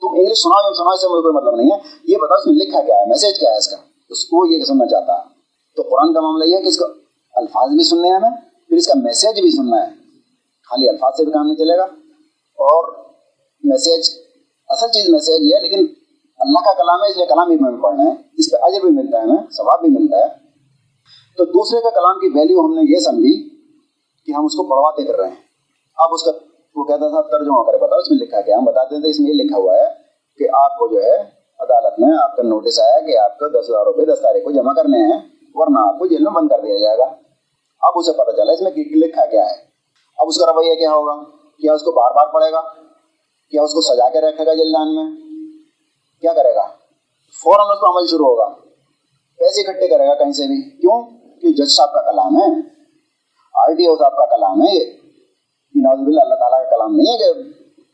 تم 0.00 0.08
انگلش 0.18 0.38
سناؤ 0.38 0.68
یا 0.68 0.74
سناؤ 0.74 0.96
سے 0.96 1.08
مجھے 1.08 1.22
کوئی 1.22 1.34
مطلب 1.34 1.56
نہیں 1.56 1.70
ہے۔ 1.70 1.78
یہ 2.04 2.16
بتاؤ، 2.16 2.38
اس 2.38 2.46
میں 2.46 2.54
لکھا 2.54 2.80
کیا 2.80 2.96
ہے؟ 2.96 3.06
میسج 3.06 3.40
کیا 3.40 3.52
ہے 3.52 3.56
اس 3.56 3.68
کا؟ 3.68 3.76
اس 4.08 4.24
کو 4.24 4.46
یہ 4.46 4.64
سننا 4.64 4.86
چاہتا 4.86 5.18
ہے۔ 5.18 5.24
تو 5.76 5.82
قرآن 5.82 6.14
کا 6.14 6.20
معاملہ 6.20 6.44
یہ 6.44 6.56
ہے 6.56 6.62
کہ 6.62 6.68
اس 6.68 6.78
کا 6.78 6.86
الفاظ 7.34 7.68
بھی 7.68 7.84
سننے 7.84 8.08
ہیں 8.08 8.16
ہمیں، 8.16 8.30
پھر 8.68 8.76
اس 8.76 8.86
کا 8.86 8.94
میسیج 9.02 9.40
بھی 9.40 9.50
سننا 9.50 9.82
ہے۔ 9.82 9.90
خالی 10.70 10.88
الفاظ 10.88 11.12
سے 11.16 11.24
بھی 11.24 11.32
کام 11.32 11.46
نہیں 11.46 11.56
چلے 11.56 11.78
گا۔ 11.78 11.82
اور 12.58 13.04
میسیج 13.62 14.10
اصل 14.68 14.88
چیز 14.88 15.08
میسیج 15.08 15.40
یہ 15.40 15.56
ہے، 15.56 15.60
لیکن 15.60 15.86
اللہ 16.38 16.58
کا 16.58 16.72
کلام 16.72 17.04
ہے، 17.04 17.10
اس 17.10 17.16
لیے 17.16 17.26
کلام 17.26 17.48
بھی 17.48 17.56
ہمیں 17.56 17.82
پڑھنا 17.82 18.04
ہے۔ 18.04 18.14
اس 18.38 18.50
پہ 18.50 18.56
اجر 18.62 18.80
بھی 18.80 18.90
ملتا 18.90 19.18
ہے 19.18 19.22
ہمیں، 19.22 19.50
ثواب 19.50 19.80
بھی 19.80 19.88
ملتا 19.88 20.16
ہے۔ 20.16 20.44
تو 21.36 21.44
دوسرے 21.44 21.80
کا 21.80 21.90
کلام 21.90 22.20
کی 22.20 22.38
ویلیو 22.38 22.60
ہم 22.60 22.74
نے 22.74 22.94
یہ 22.94 22.98
سمجھی 22.98 23.53
کہ 24.26 24.32
ہم 24.32 24.44
اس 24.44 24.52
کو 24.52 24.62
پڑھواتے 24.62 25.02
کر 25.02 25.16
رہے 25.16 25.28
ہیں۔ 25.28 25.42
اب 25.96 26.08
اس 26.12 26.22
کا 26.22 26.30
وہ 26.76 26.84
کہتا 26.84 27.08
تھا، 27.08 27.38
ترجمہ 27.38 27.62
کرے، 27.62 27.76
بتاؤ، 27.76 27.98
اس 27.98 28.10
میں 28.10 28.18
لکھا 28.18 28.40
کیا 28.40 28.58
ہم 28.58 28.64
بتاتے 28.64 29.00
تھے، 29.00 29.10
اس 29.10 29.20
میں 29.20 29.30
یہ 29.30 29.42
لکھا 29.44 29.58
ہوا 29.58 29.76
ہے 29.76 29.84
کہ 30.38 30.48
آپ 30.52 30.78
کو 30.78 30.88
جو 30.88 31.02
ہے 31.02 31.16
عدالت 31.60 32.00
میں 32.00 32.18
آپ 32.22 32.36
کا 32.36 32.42
نوٹس 32.42 32.80
آیا 32.80 33.00
کہ 33.00 33.18
آپ 33.18 33.38
کو 33.38 33.48
دس 33.48 33.70
ہزار 33.70 33.84
روپئے 33.84 34.04
دس 34.04 34.20
تاریخ 34.22 34.44
کو 34.44 34.50
جمع 34.50 34.72
کرنے 34.72 34.98
ہیں، 34.98 35.20
ورنہ 35.54 35.88
آپ 35.88 35.98
کو 35.98 36.06
جیل 36.06 36.22
میں 36.22 36.32
بند 36.32 36.48
کر 36.48 36.60
دیا 36.60 36.78
جائے 36.78 36.98
گا۔ 36.98 37.04
اب 37.82 37.92
اسے 37.94 38.12
پتہ 38.12 38.30
چلا، 38.30 38.52
اس 38.52 38.60
میں 38.60 38.70
لکھا 38.76 39.26
کیا 39.26 39.46
ہے۔ 39.46 39.54
اب 40.18 40.26
اس 40.28 40.38
کا 40.38 40.46
رویہ 40.46 40.74
کیا 40.74 40.90
ہوگا؟ 40.90 41.24
کیا 41.58 41.72
اس 41.72 41.82
کو 41.82 41.92
بار 41.92 42.10
بار 42.10 42.26
پڑھے 42.26 42.52
گا؟ 42.52 42.60
کیا 43.50 43.62
اس 43.62 43.74
کو 43.74 43.80
سجا 43.80 44.08
کے 44.08 44.20
رکھے 44.20 44.46
گا 44.46 44.54
جلدان 44.54 44.94
میں؟ 44.94 45.04
کیا 46.20 46.32
کرے 46.32 46.54
گا؟ 46.54 46.66
فوراً 47.42 47.66
اس 47.72 47.80
کو 47.80 47.98
عمل 47.98 48.06
شروع 48.06 48.26
ہوگا۔ 48.26 48.48
پیسے 49.38 49.60
اکٹھے 49.60 49.88
کرے 49.88 50.08
گا 50.08 50.14
کہیں 50.14 50.32
سے 50.32 50.46
بھی۔ 50.46 50.70
کیوں؟ 50.70 51.02
کہ 51.42 51.48
جج 51.48 51.76
صاحب 51.76 51.92
کا 51.92 52.00
کلام 52.00 52.36
ہے۔ 52.36 52.73
آر 53.54 53.74
ٹی 53.74 53.86
او 53.86 53.96
صاحب 53.96 54.16
کا 54.16 54.26
کلام 54.30 54.62
ہے 54.62 54.72
یہ 54.74 55.80
نواز 55.80 56.00
بلّہ 56.00 56.20
اللہ 56.20 56.34
تعالیٰ 56.36 56.58
کا 56.60 56.70
کلام 56.70 56.96
نہیں 56.96 57.12
ہے 57.12 57.18
کہ 57.18 57.42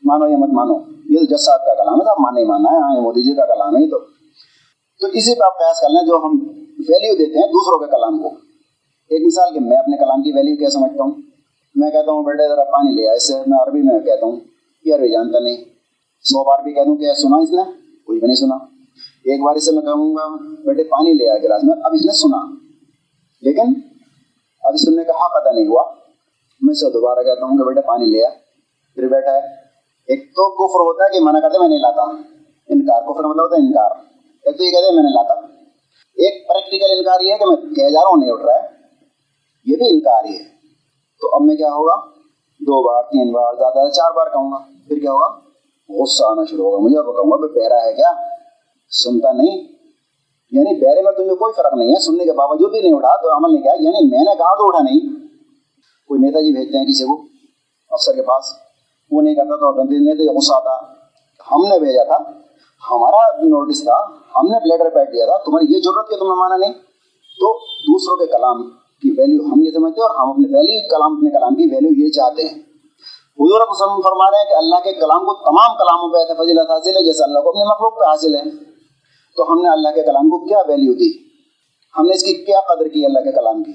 مانو 0.03 0.29
یا 0.29 0.37
مت 0.37 0.53
مانو 0.53 0.77
یہ 1.09 1.19
تو 1.19 1.25
جج 1.25 1.41
صاحب 1.41 1.65
کا 1.65 1.75
کلام 1.75 1.99
ہے 1.99 2.05
صاحب 2.05 2.21
مانا 2.21 2.39
ہی 2.39 2.45
مانا 2.45 2.71
ہے 2.71 2.81
ہاں 2.81 2.95
یہ 2.95 3.01
مودی 3.01 3.21
جی 3.21 3.35
کا 3.35 3.45
کلام 3.45 3.75
ہے 3.75 3.89
تو 3.89 3.99
تو 5.01 5.07
اسی 5.13 5.35
پہ 5.35 5.45
آپ 5.45 5.57
قیاس 5.59 5.81
کر 5.81 5.89
لیں 5.89 6.05
جو 6.07 6.21
ہم 6.23 6.39
ویلیو 6.87 7.17
دیتے 7.17 7.39
ہیں 7.39 7.47
دوسروں 7.49 7.79
کے 7.79 7.91
کلام 7.91 8.21
کو 8.21 8.33
ایک 9.11 9.25
مثال 9.25 9.53
کہ 9.53 9.59
میں 9.61 9.77
اپنے 9.77 9.97
کلام 9.97 10.21
کی 10.21 10.31
ویلیو 10.31 10.57
کیا 10.57 10.69
سمجھتا 10.69 11.03
ہوں 11.03 11.11
میں 11.75 11.89
کہتا 11.91 12.11
ہوں 12.11 12.23
بیٹے 12.23 12.47
ذرا 12.47 12.63
پانی 12.71 12.95
لیا 12.95 13.11
اس 13.11 13.27
سے 13.27 13.39
میں 13.47 13.57
عربی 13.59 13.81
میں 13.81 13.99
کہتا 14.01 14.25
ہوں 14.25 14.39
یہ 14.85 14.95
عربی 14.95 15.11
جانتا 15.11 15.39
نہیں 15.39 15.57
سو 16.25 16.43
بار 16.43 16.63
بھی 16.63 16.73
کہہ 16.73 16.83
دوں 16.83 16.95
کہ 16.95 17.13
سنا 17.21 17.37
اس 17.37 17.51
نے 17.51 17.63
کوئی 18.07 18.19
بھی 18.19 18.27
نہیں 18.27 18.35
سنا 18.35 18.55
ایک 19.25 19.43
بار 19.43 19.55
اس 19.55 19.65
سے 19.65 19.71
میں 19.71 19.81
کہوں 19.81 20.13
گا 20.15 20.27
بیٹے 20.65 20.83
پانی 20.89 21.13
لیا 21.13 21.37
گلاس 21.43 21.63
میں 21.63 21.75
اب 21.83 21.93
اس 21.93 22.05
نے 22.05 22.13
سنا 22.17 22.41
لیکن 23.43 23.73
ابھی 24.63 24.77
سننے 24.77 25.03
کا 25.03 25.13
حق 25.13 25.31
ادا 25.33 25.51
نہیں 25.51 25.67
ہوا۔ 25.67 25.93
میں 26.61 26.73
سے 26.73 26.89
دوبارہ 26.89 27.19
کہتا 27.19 27.45
ہوں 27.45 27.57
کہ 27.57 27.63
بیٹے 27.63 27.81
پانی 27.81 28.05
لیا 28.05 28.29
پھر 28.95 29.07
بیٹھا 29.07 29.31
ہے۔ 29.31 29.39
ایک 30.07 30.29
تو 30.29 30.49
کفر 30.49 30.79
ہوتا 30.79 31.03
ہے 31.03 31.19
کہ 31.19 31.25
منع 31.25 31.39
کرتے 31.39 31.59
میں 31.59 31.67
نہیں 31.67 31.79
لاتا۔ 31.79 32.01
انکار، 32.69 33.01
کفر 33.01 33.23
مطلب 33.23 33.43
ہوتا 33.43 33.55
ہے 33.55 33.67
انکار۔ 33.67 33.91
ایک 34.45 34.57
تو 34.57 34.63
یہ 34.63 34.71
کہتے 34.71 34.85
ہیں 34.85 34.95
میں 34.95 35.03
نے 35.03 35.09
لاتا۔ 35.09 35.33
ایک 36.15 36.47
پریکٹیکل 36.47 36.85
انکار 36.97 37.19
یہ 37.19 37.33
ہے 37.33 37.37
کہ 37.37 37.45
میں 37.45 37.55
کہہ 37.55 37.89
جا 37.89 38.01
رہا 38.01 38.09
ہوں، 38.09 38.17
نہیں 38.17 38.31
اٹھ 38.31 38.45
رہا 38.45 38.53
ہے۔ 38.53 38.67
یہ 39.65 39.77
بھی 39.77 39.89
انکار 39.89 40.23
ہی 40.23 40.39
ہے۔ 40.39 40.43
تو 41.21 41.35
اب 41.35 41.41
میں 41.41 41.55
کیا 41.55 41.67
ہوگا؟ 41.67 41.95
دو 42.59 42.83
بار، 42.87 43.03
تین 43.03 43.31
بار، 43.31 43.53
زیادہ 43.53 43.89
چار 43.89 44.11
بار 44.11 44.27
کہوں 44.27 44.51
گا۔ 44.51 44.57
پھر 44.87 44.97
کیا 44.97 45.11
ہوگا؟ 45.11 45.39
غصہ 45.89 46.23
آنا 46.23 46.41
شروع 46.49 46.65
ہوگا۔ 46.65 46.77
مجھے 46.77 46.99
وہ 46.99 47.11
کہوں 47.11 47.31
گا 47.31 47.35
بھائی 47.35 47.59
بہرا 47.59 47.85
ہے 47.85 47.93
کیا؟ 47.93 48.11
سنتا 49.03 49.31
نہیں۔ 49.31 49.80
یعنی 50.51 50.85
بہرے 50.85 51.01
میں 51.01 51.11
تمہیں 51.11 51.35
کوئی 51.35 51.53
فرق 51.53 51.73
نہیں 51.73 51.89
ہے، 51.89 51.99
سننے 51.99 52.23
کے 52.23 52.31
باوجود 52.31 52.71
بھی 52.71 52.79
نہیں 52.79 52.93
اٹھا 52.93 53.21
تو 53.21 53.37
عمل 53.37 53.53
نہیں 53.53 53.63
کیا۔ 53.63 53.71
یعنی 53.79 54.09
میں 54.09 54.19
نے 54.19 54.35
کہا 54.37 54.57
تو 54.57 54.67
اٹھا 54.67 54.83
نہیں۔ 54.83 54.99
کوئی 56.07 56.21
نیتا 56.21 56.39
جی 56.39 56.53
بھیجتے 56.53 56.77
ہیں 56.77 56.85
کسی 56.85 57.03
کو، 57.03 57.21
افسر 57.89 58.13
کے 58.13 58.21
پاس۔ 58.21 58.43
وہ 59.11 59.21
نہیں 59.21 59.35
کرتا 59.35 59.55
تو 59.55 59.83
نیتا 59.83 60.23
جی 60.23 60.37
غصہ 60.37 60.53
آتا۔ 60.53 60.75
ہم 61.51 61.67
نے 61.67 61.79
بھیجا 61.79 62.03
تھا، 62.03 62.17
ہمارا 62.91 63.37
نوٹس 63.37 63.83
تھا، 63.83 64.05
ہم 64.35 64.47
نے 64.47 64.57
لیٹر 64.65 64.89
پیڈ 64.89 65.13
دیا 65.13 65.25
تھا، 65.25 65.37
تمہاری 65.37 65.73
یہ 65.73 65.79
ضرورت 65.79 66.09
کہ 66.09 66.15
تم 66.15 66.27
نے 66.27 66.39
مانا 66.39 66.57
نہیں۔ 66.57 66.73
تو 67.39 67.59
دوسروں 67.63 68.17
کے 68.17 68.25
کلام 68.25 68.69
کی 68.71 69.11
ویلیو 69.17 69.53
ہم 69.53 69.61
یہ 69.61 69.71
سمجھتے 69.71 70.01
ہیں 70.01 70.07
اور 70.07 70.15
ہم 70.15 70.29
اپنے 70.29 70.57
ویلیو 70.57 70.89
کلام، 70.89 71.17
اپنے 71.17 71.29
کلام 71.29 71.55
کی 71.55 71.63
ویلیو 71.71 72.05
یہ 72.05 72.11
چاہتے 72.11 72.43
ہیں۔ 72.43 72.59
حضور 73.39 73.61
وسلم 73.69 74.01
فرما 74.01 74.31
رہے 74.31 74.37
ہیں 74.37 74.49
کہ 74.49 74.53
اللہ 74.53 74.75
کے 74.83 74.93
کلام 74.93 75.25
کو 75.25 75.33
تمام 75.33 75.77
کلاموں 75.77 76.13
پہ 76.13 76.43
فضیلت 76.43 76.71
حاصل 76.71 76.97
ہے، 76.97 77.03
جیسے 77.03 77.23
اللہ 77.23 77.39
کو 77.39 77.49
اپنے 77.49 77.63
مخلوق 77.63 77.99
پہ 77.99 78.09
حاصل 78.09 78.35
ہے۔ 78.35 78.70
تو 79.35 79.51
ہم 79.51 79.61
نے 79.61 79.69
اللہ 79.69 79.89
کے 79.89 80.01
کلام 80.01 80.29
کو 80.29 80.47
کیا 80.47 80.57
ویلیو 80.67 80.93
دی؟ 80.93 81.11
ہم 81.97 82.07
نے 82.07 82.13
اس 82.13 82.23
کی 82.23 82.33
کیا 82.33 82.75
قدر 82.75 82.87
کی 82.87 83.05
اللہ 83.05 83.19
کے 83.19 83.31
کلام 83.31 83.63
کی؟ 83.63 83.71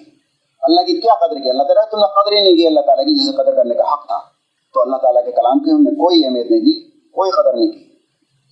اللہ 0.62 0.80
کی 0.80 1.00
کیا 1.00 1.26
قدر 1.26 1.38
کی؟ 1.38 1.50
اللہ 1.50 1.62
تعالیٰ 1.62 1.90
تم 1.90 1.98
نے 1.98 2.06
قدر 2.06 2.36
ہی 2.36 2.40
نہیں 2.40 2.56
کی، 2.56 2.66
اللہ 2.66 2.80
تعالیٰ 2.80 3.04
کی 3.04 3.14
جسے 3.14 3.32
قدر 3.32 3.54
کرنے 3.54 3.74
کا 3.74 3.92
حق 3.92 4.06
تھا۔ 4.06 4.18
تو 4.74 4.82
اللہ 4.82 4.96
تعالیٰ 4.96 5.24
کے 5.24 5.32
کلام 5.32 5.58
کی 5.58 5.70
ہم 5.70 5.82
نے 5.82 5.90
کوئی 5.90 6.24
اہمیت 6.24 6.50
نہیں 6.50 6.60
دی، 6.60 6.80
کوئی 6.90 7.30
قدر 7.30 7.52
نہیں 7.52 7.66
کی۔ 7.66 7.84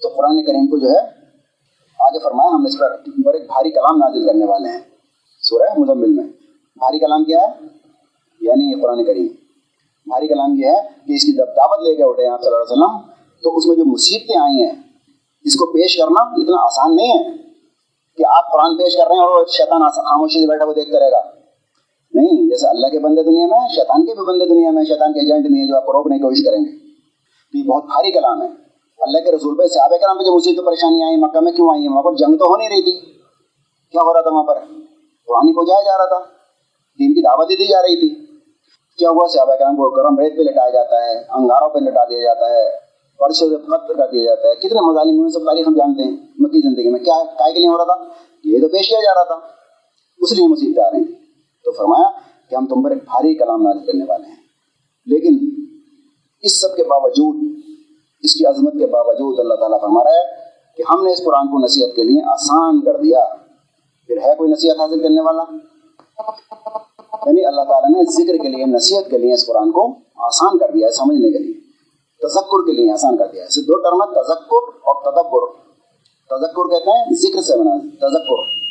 تو 0.03 0.09
قرآن 0.09 0.45
کریم 0.45 0.67
کو 0.67 0.79
جو 0.79 0.91
ہے، 0.91 1.25
آگے 2.01 2.19
فرمایا، 2.19 2.51
ہم 2.55 2.67
اس 2.67 2.79
پر 2.79 3.35
ایک 3.35 3.47
بھاری 3.47 3.71
کلام 3.71 3.97
نازل 3.97 4.27
کرنے 4.27 4.45
والے 4.45 4.69
ہیں۔ 4.69 4.81
سورہ 5.43 5.81
مزمل 5.81 6.09
میں۔ 6.09 6.25
بھاری 6.77 6.99
کلام 6.99 7.25
کیا 7.25 7.39
ہے؟ 7.39 7.67
یعنی 8.41 8.71
یہ 8.71 8.83
قرآن 8.83 9.05
کریم۔ 9.05 9.27
بھاری 10.07 10.29
کلام 10.29 10.53
یہ 10.53 10.67
ہے 10.67 10.89
کہ 11.07 11.13
اس 11.13 11.25
کی 11.25 11.33
جب 11.33 11.47
دعوت 11.47 11.89
لے 11.89 11.95
کے 11.95 12.03
اٹھے 12.03 12.27
آپ 12.27 12.43
صلی 12.43 12.55
اللہ 12.55 12.63
علیہ 12.63 12.73
وسلم۔ 12.73 13.11
تو 13.43 13.57
اس 13.57 13.67
میں 13.67 13.77
جو 13.77 13.85
مصیبتیں 13.85 14.41
آئی 14.41 14.65
ہیں 14.65 14.94
اس 15.45 15.55
کو 15.55 15.67
پیش 15.67 15.97
کرنا 15.97 16.23
اتنا 16.23 16.65
آسان 16.65 16.97
نہیں 16.97 17.19
ہے 17.19 17.23
کہ 18.17 18.25
آپ 18.27 18.53
قرآن 18.53 18.77
پیش 18.77 18.97
کر 18.97 19.09
رہے 19.09 19.15
ہیں 19.15 19.23
اور 19.23 19.47
شیطان 19.47 19.91
خاموشی 19.91 20.41
سے 20.41 20.47
بیٹھا 20.47 20.65
وہ 20.65 20.75
دیکھتا 20.75 21.01
رہے 21.01 21.11
گا۔ 21.11 21.23
نہیں 22.15 22.51
جیسے 22.51 22.69
اللہ 22.69 22.87
کے 22.87 22.99
بندے 22.99 23.23
دنیا 23.23 23.47
میں 23.47 23.69
شیطان 23.69 24.07
کے 24.07 24.15
بھی 24.15 24.27
بندے 24.27 24.45
دنیا 24.45 24.71
میں 24.71 24.85
شیطان 24.85 25.13
کے 25.13 25.21
ایجنٹ 25.21 25.47
بھی 25.47 25.61
ہیں 25.61 25.69
جو 25.69 25.77
آپ 25.77 25.87
کو 25.87 25.93
روکنے 25.93 26.17
کی 26.17 26.23
کوشش 26.23 26.45
کریں 26.45 26.59
گے۔ 26.59 26.79
تو 27.53 27.59
یہ 27.59 27.63
بہت 27.63 27.85
بھاری 27.85 28.11
کلام 28.11 28.43
ہے۔ 28.43 28.49
اللہ 28.99 29.19
کے 29.19 29.33
رسول 29.33 29.57
پہ 29.57 29.67
صحابہ 29.67 29.97
کرام 29.97 30.19
پہ 30.19 30.25
جو 30.25 30.37
مصیبت 30.37 30.67
پریشانی 30.67 31.03
آئی 31.03 31.17
مکہ 31.17 31.41
میں 31.41 31.53
کیوں 31.53 31.71
آئی 31.71 31.83
ہیں 31.83 31.89
وہاں 31.89 32.03
پر 32.03 32.15
جنگ 32.15 32.37
تو 32.37 32.45
ہو 32.45 32.57
نہیں 32.57 32.69
رہی 32.69 32.83
تھی۔ 32.83 32.93
کیا 33.93 34.03
ہو 34.03 34.15
رہا 34.15 34.21
تھا 34.21 34.31
وہاں 34.31 34.43
پر؟ 34.43 34.55
قرآن 35.27 35.49
ہی 35.49 35.55
پہنچایا 35.55 35.85
جا 35.85 35.99
رہا 35.99 36.05
تھا۔ 36.05 36.19
دین 36.99 37.15
کی 37.15 37.23
دعوت 37.23 37.49
دی 37.49 37.67
جا 37.67 37.83
رہی 37.83 37.97
تھی۔ 37.97 38.27
کیا 38.99 39.11
ہوا؟ 39.11 39.29
صحابہ 39.29 39.55
کرام 39.55 39.77
کو 39.77 39.91
گرم 39.91 40.19
ریت 40.19 40.37
پہ 40.37 40.43
لٹایا 40.43 40.71
جاتا 40.71 41.05
ہے، 41.05 41.19
انگاروں 41.31 41.69
پہ 41.69 41.79
لٹا 41.79 42.05
دیا 42.05 42.23
جاتا 42.23 42.51
ہے۔ 42.51 42.84
فرشوں 43.19 43.49
سے 43.49 43.57
کر 43.95 44.07
دیا 44.13 44.25
جاتا 44.25 44.49
ہے۔ 44.49 44.55
کتنے 44.55 44.91
مظالم 44.91 45.19
ہوئے 45.19 45.31
سب 45.31 45.39
تاریخ 45.39 45.69
ہم 45.69 45.77
جانتے 45.77 46.03
ہیں۔ 46.03 46.17
مکی 46.39 46.61
زندگی 46.61 46.89
میں 46.89 47.01
کیا 47.01 47.25
کائے 47.39 47.53
کے 47.53 47.59
لیے 47.59 47.69
ہو 47.69 47.79
رہا 47.79 47.85
تھا؟ 47.85 48.05
یہ 48.45 48.61
تو 48.61 48.69
پیش 48.69 48.89
کیا 48.89 49.01
جا 49.01 49.15
رہا 49.15 49.23
تھا۔ 49.23 49.47
اس 50.19 50.33
لیے 50.33 50.49
مصیبتیں 50.49 50.85
آ 50.85 50.91
رہی 50.91 51.05
تھیں 51.05 51.15
تو 51.65 51.73
فرمایا 51.73 52.11
کہ 52.51 52.55
ہم 52.55 52.67
تم 52.67 52.83
پر 52.83 52.91
ایک 52.91 53.05
بھاری 53.05 53.35
کلام 53.35 53.63
نازل 53.63 53.87
کرنے 53.87 54.05
والے 54.09 54.29
ہیں۔ 54.29 54.37
لیکن 55.07 55.39
اس 56.43 56.61
سب 56.61 56.77
کے 56.77 56.85
باوجود، 56.85 57.61
اس 58.23 58.35
کی 58.35 58.47
عظمت 58.47 58.73
کے 58.73 58.87
باوجود 58.87 59.41
اللہ 59.41 59.55
تعالیٰ 59.55 59.81
فرما 59.81 60.05
رہا 60.05 60.11
ہے 60.11 60.23
کہ 60.77 60.83
ہم 60.91 61.05
نے 61.05 61.13
اس 61.13 61.25
قرآن 61.25 61.47
کو 61.47 61.65
نصیحت 61.65 61.97
کے 61.97 62.03
لیے 62.03 62.23
آسان 62.25 62.81
کر 62.81 62.97
دیا۔ 62.97 63.25
پھر 64.07 64.17
ہے 64.17 64.35
کوئی 64.39 64.51
نصیحت 64.51 64.81
حاصل 64.81 65.03
کرنے 65.03 65.21
والا؟ 65.21 65.43
یعنی 67.27 67.45
اللہ 67.45 67.63
تعالیٰ 67.63 67.91
نے 67.91 68.25
ذکر 68.25 68.37
کے 68.37 68.49
لیے، 68.49 68.65
نصیحت 68.65 69.11
کے 69.11 69.19
لیے 69.19 69.35
اس 69.35 69.47
قرآن 69.47 69.71
کو 69.71 69.87
آسان 70.17 70.59
کر 70.59 70.71
دیا 70.75 70.87
ہے 70.87 70.93
سمجھنے 70.93 71.33
کے 71.33 71.39
لیے۔ 71.39 71.64
تذکر 72.29 72.67
کے 72.67 72.73
لیے 72.73 72.93
آسان 72.93 73.17
کر 73.17 73.27
دیا 73.33 73.45
ہے۔ 73.45 73.63
دو 73.63 73.77
ٹرم 73.77 74.03
ہے 74.03 74.25
تذکر 74.25 74.79
اور 74.83 75.03
تدبر۔ 75.03 75.65
تذکر 76.31 76.71
کہتے 76.71 76.91
ہیں 76.91 77.05
ذکر 77.15 77.43
سے 77.43 77.59
بنا، 77.59 77.79
تذکر۔ 77.79 78.65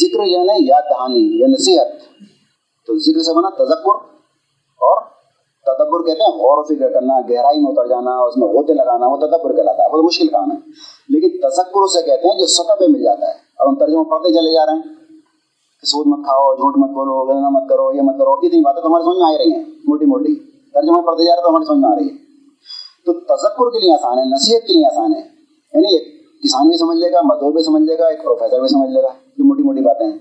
ذکر 0.00 0.22
یعنی 0.24 0.68
یاد 0.68 0.82
دہانی 0.90 1.40
یا 1.40 1.46
نصیحت۔ 1.46 1.86
تو 2.86 2.98
ذکر 2.98 3.22
سے 3.22 3.32
بنا 3.32 3.48
تذکر 3.48 3.94
اور 4.80 5.02
تدبر 5.66 6.02
کہتے 6.02 6.22
ہیں 6.22 6.30
غور 6.30 6.58
و 6.58 6.62
فکر 6.62 6.92
کرنا، 6.92 7.20
گہرائی 7.20 7.60
میں 7.60 7.72
اتر 7.72 7.88
جانا، 7.88 8.10
اس 8.10 8.36
میں 8.36 8.48
غوطے 8.48 8.72
لگانا، 8.72 9.06
وہ 9.06 9.16
تدبر 9.16 9.56
کہلاتا 9.56 9.84
ہے 9.84 9.88
بہت 9.88 10.04
مشکل 10.04 10.28
کام 10.28 10.52
ہے۔ 10.52 10.56
لیکن 11.08 11.48
تذکر 11.48 11.80
اسے 11.80 12.02
کہتے 12.02 12.28
ہیں 12.28 12.38
جو 12.38 12.46
سطح 12.46 12.72
پہ 12.80 12.84
مل 12.88 13.02
جاتا 13.02 13.28
ہے۔ 13.28 13.32
اب 13.58 13.68
ہم 13.68 13.74
ترجمہ 13.74 14.02
پڑھتے 14.02 14.32
چلے 14.32 14.54
جا 14.54 14.66
رہے 14.66 14.72
ہیں۔ 14.72 14.82
سود 15.86 16.06
مت 16.06 16.24
کھاؤ، 16.24 16.54
جھوٹ 16.54 16.74
مت 16.76 16.90
بولو 16.90 17.32
غلط 17.32 17.46
مت 17.50 17.68
کرو، 17.68 17.92
یہ 17.92 18.00
مت 18.02 18.18
کرو، 18.18 18.32
اتنی 18.32 18.60
باتیں 18.60 18.82
تو 18.82 18.88
ہمارے 18.88 19.04
سمجھ 19.04 19.18
میں 19.18 19.34
آ 19.34 19.38
رہی 19.38 19.52
ہیں۔ 19.52 19.64
موٹی 19.84 20.04
موٹی 20.04 20.34
ترجمہ 20.74 21.00
پڑھتے 21.00 21.24
جا 21.24 21.36
رہے 21.36 21.42
تو 21.42 21.48
ہمارے 21.48 21.64
سمجھ 21.64 21.78
میں 21.78 21.90
آ 21.90 21.94
رہی 21.94 22.08
ہے 22.08 22.23
تو 23.04 23.12
تذکر 23.12 23.70
کے 23.70 23.78
لیے 23.78 23.92
آسان 23.92 24.18
ہے، 24.18 24.24
نصیحت 24.24 24.66
کے 24.66 24.72
لیے 24.72 24.86
آسان 24.86 25.14
ہے۔ 25.14 25.20
یعنی 25.74 25.94
ایک 25.94 26.24
کسان 26.42 26.68
بھی 26.68 26.78
سمجھ 26.78 26.98
لے 26.98 27.12
گا 27.12 27.20
مزدور 27.24 27.52
بھی 27.52 27.62
سمجھ 27.62 27.82
لے 27.82 27.98
گا، 27.98 28.06
ایک 28.06 28.24
پروفیسر 28.24 28.60
بھی 28.60 28.68
سمجھ 28.68 28.90
لے 28.90 29.02
گا 29.02 29.08
جو 29.08 29.44
موٹی 29.44 29.62
موٹی 29.62 29.80
باتیں 29.80 30.06
ہیں۔ 30.06 30.18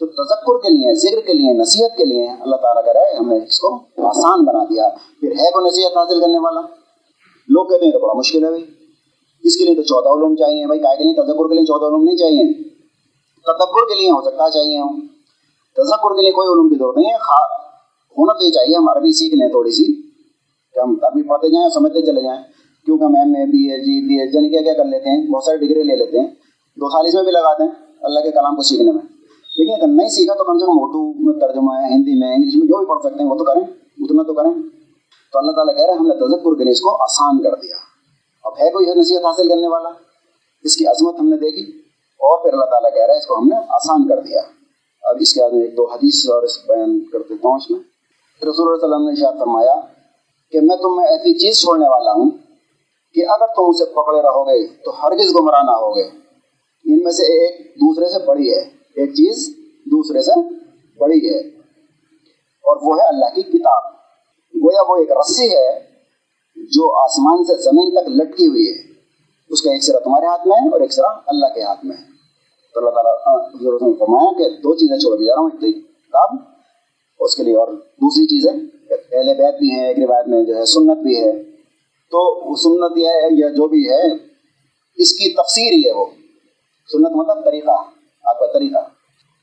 تو 0.00 0.06
تذکر 0.06 0.68
کے 0.68 0.68
لیے، 0.68 0.94
ذکر 0.94 1.20
کے 1.20 1.32
لیے، 1.32 1.52
نصیحت 1.52 1.96
کے 1.96 2.04
لیے 2.04 2.28
اللہ 2.40 2.56
تعالیٰ 2.56 2.84
کا 2.84 2.92
رہے 2.92 3.16
ہم 3.20 3.28
نے 3.28 3.36
اس 3.36 3.60
کو 3.60 3.74
آسان 3.96 4.44
بنا 4.44 4.64
دیا۔ 4.64 4.88
پھر 5.20 5.32
ہے 5.32 5.50
کو 5.50 5.60
نصیحت 5.60 5.96
حاصل 5.96 6.20
کرنے 6.20 6.38
والا؟ 6.38 6.60
لوگ 7.48 7.66
کہتے 7.66 7.84
ہیں 7.84 7.92
تو 7.92 7.98
بڑا 7.98 8.12
مشکل 8.14 8.44
ہے 8.44 8.48
بھائی۔ 8.48 8.64
اس 9.42 9.56
کے 9.56 9.64
لیے 9.64 9.74
تو 9.74 9.82
چودہ 9.82 10.08
علوم 10.08 10.36
چاہیے 10.36 10.66
بھائی 10.66 10.80
کا 10.80 10.94
کے 10.94 11.04
لیے 11.04 11.12
تذکر 11.12 11.48
کے 11.48 11.54
لیے 11.54 11.64
چودہ 11.64 11.86
علوم 11.86 12.04
نہیں 12.04 12.16
چاہیے۔ 12.16 12.52
تدبر 13.46 13.88
کے 13.88 14.00
لیے 14.00 14.10
ہو 14.10 14.22
سکتا 14.22 14.50
چاہیے 14.50 14.80
ہوں۔ 14.80 15.00
تذکر 15.76 16.16
کے 16.16 16.22
لیے 16.22 16.32
کوئی 16.32 16.48
علوم 16.48 16.68
کی 16.68 16.74
ضرورت 16.78 16.96
نہیں 16.96 17.10
ہے 17.10 17.14
ہونا 18.18 18.32
تو 18.32 18.44
یہ 18.44 18.50
چاہیے 18.50 18.76
ہم 18.76 18.88
عربی 18.88 19.12
سیکھ 19.12 19.34
لیں 19.34 19.48
تھوڑی 19.48 19.70
سی۔ 19.70 20.09
کہ 20.74 20.80
ہم 20.80 20.96
عربی 21.02 21.22
پڑھتے 21.22 21.48
جائیں 21.48 21.68
سمجھتے 21.68 22.02
چلے 22.02 22.20
جائیں۔ 22.20 22.42
کیونکہ 22.84 23.04
ہم 23.04 23.16
M 23.16 23.34
A 23.38 23.46
B 23.46 23.72
H 23.72 23.82
G 23.82 24.08
B 24.08 24.20
H 24.20 24.34
یعنی 24.34 24.48
کیا 24.48 24.60
کیا 24.60 24.74
کر 24.74 24.84
لیتے 24.84 25.10
ہیں، 25.10 25.30
بہت 25.30 25.44
ساری 25.44 25.56
ڈگری 25.56 25.82
لے 25.82 25.96
لیتے 25.96 26.20
ہیں۔ 26.20 26.26
دو 26.76 26.88
سال 26.90 27.06
اس 27.06 27.14
میں 27.14 27.22
بھی 27.22 27.32
لگاتے 27.32 27.62
ہیں، 27.62 27.70
اللہ 28.00 28.20
کے 28.20 28.30
کلام 28.30 28.56
کو 28.56 28.62
سیکھنے 28.62 28.92
میں۔ 28.92 29.02
لیکن 29.58 29.72
اگر 29.72 29.86
نہیں 29.86 30.08
سیکھا 30.08 30.34
تو 30.34 30.44
کم 30.44 30.58
سے 30.58 30.66
کم 30.66 30.72
اردو 30.74 31.12
میں 31.12 31.40
ترجمہ 31.40 31.72
ہے، 31.72 31.94
ہندی 31.94 32.20
میں، 32.20 32.34
انگلش 32.34 32.56
میں 32.56 32.66
جو 32.66 32.78
بھی 32.78 32.86
پڑھ 32.86 33.02
سکتے 33.02 33.24
ہیں، 33.24 33.30
وہ 33.30 33.36
تو 33.36 33.44
کریں۔ 33.44 33.62
اتنا 33.98 34.22
تو 34.22 34.34
کریں۔ 34.34 34.50
تو 35.32 35.38
اللہ 35.38 35.52
تعالیٰ 35.52 35.76
کہہ 35.76 35.84
رہے 35.84 35.92
ہیں 35.92 36.00
ہم 36.00 36.06
نے 36.06 36.14
تذکر 36.14 36.58
کے 36.58 36.64
لیے 36.64 36.72
اس 36.72 36.80
کو 36.80 37.02
آسان 37.02 37.42
کر 37.42 37.54
دیا۔ 37.54 37.76
اب 38.44 38.52
ہے 38.60 38.70
کوئی 38.70 38.86
نصیحت 38.86 39.24
حاصل 39.24 39.48
کرنے 39.48 39.68
والا؟ 39.68 39.88
اس 40.62 40.76
کی 40.76 40.86
عظمت 40.86 41.20
ہم 41.20 41.28
نے 41.28 41.36
دیکھی۔ 41.36 41.62
اور 42.18 42.42
پھر 42.42 42.52
اللہ 42.52 42.64
تعالیٰ 42.64 42.94
کہہ 42.94 43.02
رہا 43.02 43.14
ہے، 43.14 43.18
اس 43.18 43.26
کو 43.26 43.38
ہم 43.38 43.48
نے 43.48 43.56
آسان 43.68 44.08
کر 44.08 44.20
دیا۔ 44.20 44.40
اب 45.02 45.16
اس 45.20 45.34
کے 45.34 45.40
بعد 45.42 45.50
میں 45.50 45.62
ایک 45.62 45.76
دو 45.76 45.84
حدیث 45.84 46.30
اور 46.30 46.42
اس 46.42 46.58
بیان 46.68 47.00
کر 47.00 47.18
دیتا 47.18 47.48
ہوں 47.48 47.56
اس 47.56 47.70
میں 47.70 47.80
رسول 48.48 48.72
اللہ 48.72 48.86
علیہ 48.86 48.94
وسلم 48.94 49.08
نے 49.08 49.14
شاید 49.14 49.38
فرمایا 49.38 49.74
کہ 50.52 50.60
میں 50.60 50.76
تم 50.76 50.96
میں 50.96 51.06
ایسی 51.06 51.32
چیز 51.38 51.60
چھوڑنے 51.60 51.88
والا 51.88 52.12
ہوں 52.12 52.30
کہ 53.14 53.26
اگر 53.26 53.46
تم 53.56 53.68
اسے 53.68 53.84
پکڑے 53.84 54.22
رہو 54.22 54.42
گے 54.48 54.66
تو 54.84 54.90
ہرگز 55.02 55.34
گمراہ 55.36 55.62
نہ 55.62 55.76
ہوگے۔ 55.82 56.02
ان 56.84 56.98
میں 57.04 57.12
سے 57.12 57.24
ایک 57.34 57.60
دوسرے 57.76 58.08
سے 58.10 58.18
بڑی 58.26 58.50
ہے، 58.50 58.60
ایک 58.96 59.10
چیز 59.12 59.48
دوسرے 59.86 60.22
سے 60.22 60.40
بڑی 61.00 61.20
ہے، 61.28 61.38
اور 62.64 62.76
وہ 62.82 62.96
ہے 63.00 63.06
اللہ 63.08 63.34
کی 63.34 63.42
کتاب۔ 63.42 63.82
گویا 64.54 64.82
وہ 64.88 64.96
ایک 64.96 65.10
رسی 65.12 65.48
ہے 65.50 65.70
جو 66.56 66.84
آسمان 67.02 67.44
سے 67.44 67.54
زمین 67.62 67.90
تک 67.90 68.08
لٹکی 68.08 68.46
ہوئی 68.46 68.66
ہے۔ 68.68 68.78
اس 69.50 69.62
کا 69.62 69.70
ایک 69.72 69.82
سرا 69.84 69.98
تمہارے 69.98 70.26
ہاتھ 70.26 70.46
میں 70.48 70.56
ہے 70.56 70.68
اور 70.68 70.80
ایک 70.80 70.92
سرا 70.92 71.08
اللہ 71.26 71.54
کے 71.54 71.62
ہاتھ 71.62 71.84
میں 71.84 71.96
ہے۔ 71.96 72.02
تو 72.74 72.80
اللہ 72.80 72.90
تعالیٰ 72.90 73.94
فرمایا 73.98 74.30
کہ 74.38 74.48
دو 74.56 74.74
چیزیں 74.74 74.98
چھوڑ 74.98 75.16
کے 75.18 75.24
جا 75.24 75.34
رہا 75.34 75.42
ہوں، 75.42 75.50
ایک 75.60 75.76
کتاب 75.76 76.36
اس 77.20 77.34
کے 77.34 77.42
لیے 77.42 77.56
اور 77.56 77.68
دوسری 77.72 78.26
چیز 78.26 78.46
ہے 78.46 78.80
اہل 79.12 79.34
بیت 79.34 79.58
بھی 79.58 79.70
ہیں 79.70 79.86
ایک 79.86 79.98
روایت 79.98 80.28
میں 80.28 80.44
جو 80.44 80.56
ہے، 80.56 80.64
سنت 80.64 80.98
بھی 80.98 81.24
ہے۔ 81.24 81.42
تو 82.10 82.50
وہ 82.50 82.54
سنت 82.56 82.98
یہ 82.98 83.08
ہے 83.08 83.28
یا 83.32 83.48
جو 83.48 83.68
بھی 83.68 83.90
ہے، 83.90 84.06
اس 84.96 85.12
کی 85.12 85.34
تفسیر 85.34 85.72
ہی 85.72 85.82
ہے 85.86 85.92
وہ۔ 85.92 86.06
سنت 86.92 87.16
مطلب 87.16 87.44
طریقہ، 87.44 87.70
آپ 88.24 88.38
کا 88.38 88.46
طریقہ۔ 88.52 88.78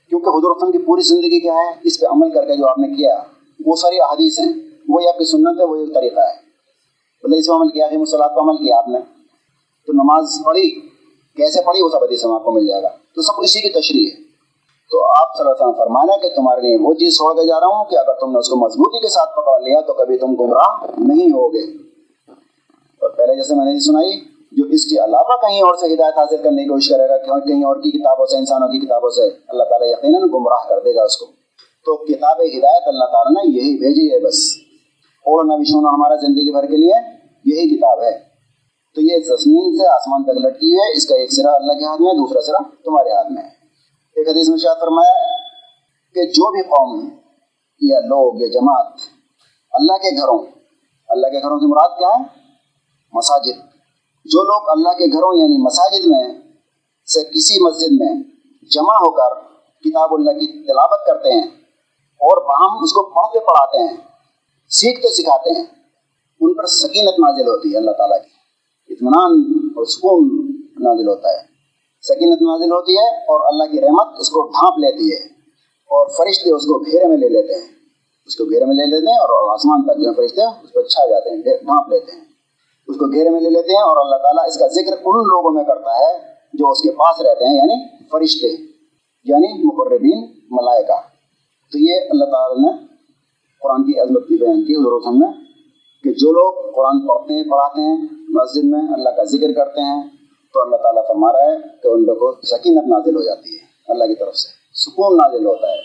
کیونکہ 0.09 0.29
حضور 0.29 0.51
وسلم 0.51 0.71
کی 0.71 0.77
پوری 0.77 1.01
زندگی 1.01 1.39
کیا 1.39 1.53
ہے؟ 1.53 1.79
اس 1.83 1.99
پہ 1.99 2.05
عمل 2.05 2.33
کر 2.33 2.45
کے 2.45 2.55
جو 2.55 2.67
آپ 2.67 2.79
نے 2.79 2.87
کیا، 2.87 3.23
وہ 3.65 3.75
ساری 3.75 4.01
احادیث 4.01 4.39
ہیں، 4.39 4.53
وہی 4.87 5.07
آپ 5.07 5.17
کی 5.17 5.25
سنت 5.25 5.59
ہے، 5.59 5.65
وہی 5.65 5.81
ایک 5.81 5.93
طریقہ 5.93 6.19
ہے۔ 6.19 6.33
مطلب 7.23 7.37
اس 7.37 7.47
پہ 7.47 7.53
عمل 7.53 7.69
کیا 7.69 7.87
مسلات 7.99 8.35
پہ 8.35 8.39
عمل 8.39 8.57
کیا 8.57 8.77
آپ 8.77 8.87
نے۔ 8.87 8.99
تو 9.87 9.93
نماز 9.93 10.29
پڑھی، 10.45 10.69
کیسے 11.35 11.61
پڑھی؟ 11.61 11.81
وہ 11.81 11.89
سب 11.89 12.03
حدیث 12.03 12.25
میں 12.25 12.33
آپ 12.33 12.43
کو 12.43 12.51
مل 12.51 12.67
جائے 12.67 12.83
گا۔ 12.83 12.89
تو 13.15 13.21
سب 13.21 13.41
اسی 13.41 13.61
کی 13.61 13.69
تشریح 13.69 14.07
ہے۔ 14.07 14.26
تو 14.91 15.05
آپ 15.21 15.37
صلی 15.37 15.47
اللہ 15.47 15.51
علیہ 15.51 15.67
وسلم 15.67 15.85
فرمانا 15.85 16.17
کہ 16.17 16.29
تمہارے 16.35 16.61
لیے 16.61 16.77
وہ 16.77 16.93
چیز 16.93 17.17
چھوڑ 17.17 17.33
کے 17.33 17.47
جا 17.47 17.59
رہا 17.59 17.67
ہوں 17.67 17.85
کہ 17.85 17.97
اگر 17.97 18.13
تم 18.13 18.31
نے 18.31 18.39
اس 18.39 18.49
کو 18.49 18.55
مضبوطی 18.55 18.99
کے 18.99 19.07
ساتھ 19.07 19.29
پکڑ 19.31 19.61
لیا 19.61 19.81
تو 19.81 19.93
کبھی 19.93 20.17
تم 20.17 20.35
گمراہ 20.35 20.85
نہیں 20.97 21.31
ہوگے۔ 21.31 21.87
اور 23.01 23.09
پہلے 23.09 23.35
جیسے 23.35 23.55
میں 23.55 23.65
نے 23.65 23.79
سنائی، 23.79 24.19
جو 24.51 24.65
اس 24.65 24.85
کے 24.85 25.03
علاوہ 25.03 25.37
کہیں 25.37 25.61
اور 25.61 25.75
سے 25.75 25.93
ہدایت 25.93 26.17
حاصل 26.17 26.37
کرنے 26.37 26.63
کی 26.63 26.69
کوشش 26.69 26.89
کرے 26.89 27.09
گا 27.09 27.39
کہیں 27.39 27.63
اور 27.63 27.75
کی 27.75 27.91
کتابوں 27.91 28.25
سے، 28.25 28.37
انسانوں 28.37 28.67
کی 28.67 28.85
کتابوں 28.85 29.09
سے، 29.09 29.21
اللہ 29.47 29.63
تعالیٰ 29.63 29.87
یقیناً 29.87 30.21
گمراہ 30.33 30.69
کر 30.69 30.79
دے 30.85 30.95
گا 30.95 31.03
اس 31.03 31.17
کو۔ 31.17 31.25
تو 31.85 31.95
کتاب 31.95 32.37
ہدایت 32.37 32.83
اللہ 32.85 33.05
تعالیٰ 33.05 33.31
نے 33.31 33.57
یہی 33.57 33.77
بھیجی 33.77 34.13
ہے 34.13 34.19
بس۔ 34.19 34.35
اوڑھنا 35.25 35.55
بچھونا 35.55 35.89
ہمارا 35.89 36.15
زندگی 36.15 36.51
بھر 36.51 36.65
کے 36.65 36.77
لیے 36.77 36.93
یہی 37.45 37.77
کتاب 37.77 38.03
ہے۔ 38.03 38.19
تو 38.95 39.01
یہ 39.01 39.17
زمین 39.17 39.77
سے 39.77 39.87
آسمان 39.87 40.23
تک 40.23 40.29
لٹکی 40.29 40.67
ہوئی 40.67 40.75
ہے، 40.75 40.97
اس 40.97 41.07
کا 41.07 41.15
ایک 41.15 41.33
سرا 41.33 41.51
اللہ 41.51 41.73
کے 41.73 41.85
ہاتھ 41.85 42.01
میں، 42.01 42.13
دوسرا 42.13 42.41
سرا 42.41 42.57
تمہارے 42.85 43.09
ہاتھ 43.09 43.31
میں 43.31 43.43
ہے۔ 43.43 43.56
ایک 44.17 44.29
حدیث 44.29 44.49
میں 44.49 44.57
شاید 44.57 44.79
فرمایا 44.79 45.13
کہ 46.13 46.25
جو 46.25 46.51
بھی 46.51 46.61
قوم 46.63 47.09
یا 47.81 47.99
لوگ 47.99 48.41
یا 48.41 48.47
جماعت 48.47 48.93
اللہ 49.71 49.93
کے 49.93 50.21
گھروں، 50.21 50.39
اللہ 51.07 51.27
کے 51.27 51.41
گھروں 51.41 51.57
کی 51.57 51.71
مراد 51.71 51.89
کیا 51.99 52.07
ہے؟ 52.07 52.23
مساجد۔ 53.13 53.59
جو 54.25 54.43
لوگ 54.43 54.69
اللہ 54.69 54.89
کے 54.89 55.13
گھروں 55.13 55.33
یعنی 55.33 55.65
مساجد 55.65 56.05
میں 56.05 56.23
سے 57.13 57.23
کسی 57.23 57.59
مسجد 57.59 57.87
میں 57.91 58.23
جمع 58.71 58.93
ہو 58.93 59.11
کر 59.11 59.41
کتاب 59.79 60.13
اللہ 60.13 60.31
کی 60.31 60.67
تلاوت 60.67 61.07
کرتے 61.07 61.31
ہیں 61.31 61.47
اور 62.19 62.37
باہم 62.37 62.83
اس 62.83 62.93
کو 62.93 63.03
پڑھتے 63.03 63.39
پڑھاتے 63.39 63.77
ہیں، 63.83 63.97
سیکھتے 64.69 65.09
سکھاتے 65.09 65.49
ہیں، 65.49 65.65
ان 66.41 66.53
پر 66.53 66.65
سکینت 66.65 67.19
نازل 67.19 67.47
ہوتی 67.47 67.71
ہے 67.73 67.77
اللہ 67.77 67.91
تعالیٰ 67.91 68.17
کی۔ 68.17 68.29
اطمینان 68.93 69.57
اور 69.75 69.85
سکون 69.85 70.51
نازل 70.79 71.07
ہوتا 71.07 71.29
ہے۔ 71.29 71.46
سکینت 72.07 72.41
نازل 72.41 72.71
ہوتی 72.71 72.97
ہے 72.97 73.07
اور 73.31 73.39
اللہ 73.45 73.71
کی 73.71 73.81
رحمت 73.81 74.19
اس 74.19 74.29
کو 74.29 74.41
ڈھانپ 74.47 74.79
لیتی 74.79 75.11
ہے 75.13 75.19
اور 75.91 76.07
فرشتے 76.07 76.51
اس 76.51 76.65
کو 76.65 76.79
گھیرے 76.79 77.07
میں 77.07 77.17
لے 77.17 77.29
لیتے 77.29 77.53
ہیں۔ 77.53 77.67
اس 78.27 78.35
کو 78.35 78.45
گھیرے 78.45 78.65
میں 78.65 78.75
لے 78.75 78.85
لیتے 78.85 79.11
ہیں 79.11 79.19
اور 79.19 79.53
آسمان 79.53 79.83
تک 79.83 79.97
جو 79.97 80.13
فرشتے 80.13 80.41
اس 80.43 80.73
پہ 80.73 80.81
چھا 80.81 81.05
جاتے 81.09 81.29
ہیں، 81.29 81.37
ڈھانپ 81.37 81.89
لیتے 81.89 82.11
ہیں۔ 82.11 82.25
اس 82.87 82.95
کو 82.95 83.05
گھیرے 83.05 83.29
میں 83.29 83.41
لے 83.41 83.49
لیتے 83.49 83.73
ہیں 83.73 83.81
اور 83.81 83.97
اللہ 83.97 84.15
تعالیٰ 84.15 84.47
اس 84.47 84.57
کا 84.57 84.67
ذکر 84.67 84.93
ان 85.05 85.17
لوگوں 85.27 85.51
میں 85.51 85.63
کرتا 85.63 85.95
ہے 85.99 86.17
جو 86.53 86.71
اس 86.71 86.81
کے 86.81 86.91
پاس 86.91 87.21
رہتے 87.21 87.45
ہیں 87.45 87.55
یعنی 87.55 87.75
فرشتے 88.11 88.47
یعنی 89.25 89.67
مقربین، 89.67 90.19
ملائکہ۔ 90.51 91.01
تو 91.71 91.77
یہ 91.79 91.95
اللہ 92.09 92.25
تعالیٰ 92.25 92.71
نے 92.71 92.77
قرآن 93.61 93.83
کی 93.83 93.99
عظمت 93.99 94.27
کی 94.27 94.35
بیان 94.35 94.61
کی 94.65 94.75
حضرت 94.75 95.07
ہم 95.07 95.17
نے، 95.17 95.31
کہ 96.03 96.09
جو 96.09 96.31
لوگ 96.31 96.71
قرآن 96.75 97.07
پڑھتے 97.07 97.33
ہیں، 97.33 97.43
پڑھاتے 97.43 97.81
ہیں، 97.81 97.97
مسجد 98.29 98.63
میں 98.63 98.81
اللہ 98.93 99.09
کا 99.09 99.23
ذکر 99.23 99.53
کرتے 99.53 99.81
ہیں 99.81 100.01
تو 100.53 100.61
اللہ 100.61 100.75
تعالیٰ 100.75 101.07
فرما 101.07 101.33
رہا 101.33 101.51
ہے 101.51 101.57
کہ 101.83 101.87
ان 101.87 102.05
کو 102.05 102.41
سکینت 102.43 102.87
نازل 102.87 103.15
ہو 103.15 103.21
جاتی 103.21 103.53
ہے، 103.53 103.59
اللہ 103.87 104.03
کی 104.03 104.15
طرف 104.15 104.35
سے۔ 104.35 104.49
سکون 104.73 105.17
نازل 105.17 105.45
ہوتا 105.45 105.71
ہے۔ 105.71 105.77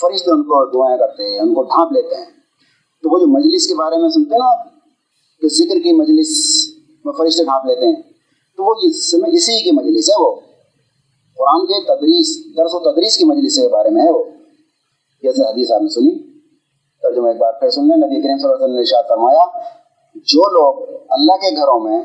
فرشتے 0.00 0.30
ان 0.30 0.42
کو 0.42 0.70
دعائیں 0.70 0.98
کرتے 0.98 1.32
ہیں، 1.32 1.40
ان 1.40 1.54
کو 1.54 1.62
ڈھانپ 1.62 1.92
لیتے 1.92 2.14
ہیں۔ 2.14 2.24
تو 3.02 3.14
وہ 3.14 3.18
جو 3.18 3.26
مجلس 3.26 3.66
کے 3.66 3.74
بارے 3.74 3.96
میں 3.96 4.08
سنتے 4.08 4.30
ہیں 4.34 4.38
نا 4.38 4.62
کہ 5.40 5.48
ذکر 5.48 5.74
کی 5.74 5.92
مجلس 5.92 6.64
میں 7.04 7.12
فرشتے 7.12 7.44
ڈھانپ 7.44 7.66
لیتے 7.66 7.86
ہیں، 7.86 8.02
تو 8.56 8.64
وہ 8.64 8.74
اسی 9.26 9.62
کی 9.64 9.70
مجلس 9.72 10.10
ہے 10.10 10.22
وہ۔ 10.22 10.34
قرآن 11.36 11.66
کے 11.66 11.84
تدریس، 11.84 12.56
درس 12.56 12.70
و 12.74 12.92
تدریس 12.92 13.16
کی 13.16 13.24
مجلس 13.24 13.60
کے 13.60 13.68
بارے 13.68 13.90
میں 13.90 14.02
ہے 14.02 14.10
وہ۔ 14.10 14.24
جیسے 15.22 15.42
حدیث 15.42 15.70
آپ 15.70 15.82
نے 15.82 15.88
سنی، 15.88 16.40
ترجمہ 17.02 17.28
ایک 17.28 17.36
بار 17.36 17.52
پھر 17.52 17.70
سن 17.70 17.80
لیں، 17.80 17.96
نبی 17.96 18.22
کریم 18.22 18.38
صلی 18.38 18.44
اللہ 18.44 18.54
علیہ 18.54 18.64
وسلم 18.64 18.74
نے 18.74 18.80
ارشاد 18.80 19.02
فرمایا، 19.08 19.44
جو 20.14 20.48
لوگ 20.48 21.00
اللہ 21.08 21.32
کے 21.32 21.56
گھروں 21.56 21.80
میں 21.80 22.00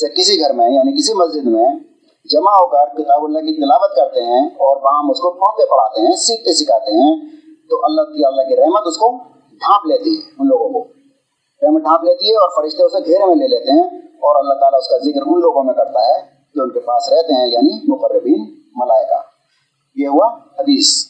سے 0.00 0.08
کسی 0.08 0.40
گھر 0.40 0.52
میں 0.52 0.70
یعنی 0.70 0.98
کسی 0.98 1.14
مسجد 1.14 1.44
میں 1.44 1.64
جمع 2.32 2.50
ہو 2.50 2.66
کر 2.66 3.02
کتاب 3.02 3.24
اللہ 3.24 3.38
کی 3.38 3.62
تلاوت 3.62 3.96
کرتے 3.96 4.22
ہیں 4.22 4.46
اور 4.46 4.76
وہاں 4.76 5.10
اس 5.10 5.20
کو 5.20 5.30
پڑھتے 5.30 5.66
پڑھاتے 5.70 6.00
ہیں، 6.00 6.16
سیکھتے 6.16 6.52
سکھاتے 6.52 6.90
ہیں، 6.90 7.16
تو 7.70 7.84
اللہ 7.84 8.02
کی 8.02 8.24
اللہ 8.24 8.42
کی 8.42 8.56
رحمت 8.56 8.82
اس 8.86 8.96
کو 8.96 9.18
ڈھانپ 9.50 9.86
لیتی 9.86 10.10
ہے 10.10 10.30
ان 10.38 10.48
لوگوں 10.48 10.68
کو۔ 10.68 10.84
رحمت 11.62 11.82
ڈھانپ 11.82 12.04
لیتی 12.04 12.30
ہے 12.30 12.36
اور 12.36 12.48
فرشتے 12.56 12.82
اسے 12.82 13.04
گھیرے 13.04 13.24
میں 13.26 13.34
لے 13.34 13.48
لیتے 13.48 13.72
ہیں 13.72 13.98
اور 13.98 14.44
اللہ 14.44 14.54
تعالیٰ 14.54 14.78
اس 14.78 14.88
کا 14.88 14.98
ذکر 14.98 15.20
ان 15.26 15.40
لوگوں 15.40 15.64
میں 15.64 15.74
کرتا 15.74 16.06
ہے 16.06 16.22
جو 16.54 16.62
ان 16.62 16.70
کے 16.70 16.80
پاس 16.80 17.12
رہتے 17.12 17.34
ہیں 17.34 17.46
یعنی 17.52 17.92
مقربین 17.92 18.54
ملائکہ۔ 18.76 19.20
یہ 19.96 20.08
ہوا 20.08 20.26
حدیث۔ 20.58 21.06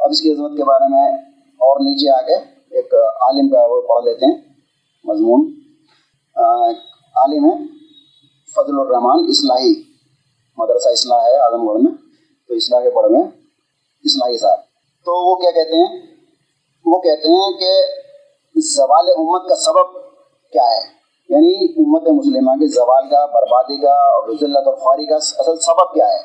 اب 0.00 0.10
اس 0.10 0.20
کی 0.20 0.32
عظمت 0.32 0.56
کے 0.56 0.64
بارے 0.64 0.88
میں 0.88 1.12
اور 1.60 1.80
نیچے 1.80 2.10
آ 2.10 2.20
کے 2.26 2.34
ایک 2.70 2.94
عالم 2.94 3.48
کا 3.48 3.66
وہ 3.70 3.80
پڑھ 3.80 4.04
لیتے 4.04 4.26
ہیں، 4.26 4.36
مضمون۔ 5.04 5.52
عالم 7.16 7.44
ہے۔ 7.44 7.81
فضل 8.56 8.80
الرحمان 8.80 9.18
اصلاحی 9.28 9.74
مدرسہ 10.58 10.88
اصلاح 10.88 11.18
ہے 11.18 11.36
اعظم 11.36 11.68
گڑھ 11.68 11.82
میں، 11.82 11.92
تو 12.48 12.54
اصلاح 12.54 12.80
کے 12.80 12.90
پڑھ 12.90 13.10
میں 13.10 13.22
اصلاحی 14.04 14.38
صاحب۔ 14.38 14.58
تو 15.04 15.30
وہ 15.30 15.36
کیا 15.36 15.50
کہتے 15.50 15.76
ہیں؟ 15.76 16.06
وہ 16.84 17.00
کہتے 17.00 17.28
ہیں 17.28 17.52
کہ 17.52 17.72
زوال 18.60 19.06
امت 19.08 19.48
کا 19.48 19.56
سبب 19.56 19.94
کیا 20.52 20.62
ہے؟ 20.62 20.80
یعنی 21.28 21.72
امت 21.72 22.08
مسلمہ 22.08 22.50
کے 22.50 22.66
زوال 22.66 23.08
کا، 23.10 23.26
بربادی 23.26 23.80
کا 23.80 23.92
اور 23.92 24.32
ذلت 24.40 24.66
اور 24.66 24.74
خواری 24.74 25.06
کا 25.06 25.16
اصل 25.16 25.56
سبب 25.56 25.94
کیا 25.94 26.08
ہے؟ 26.08 26.18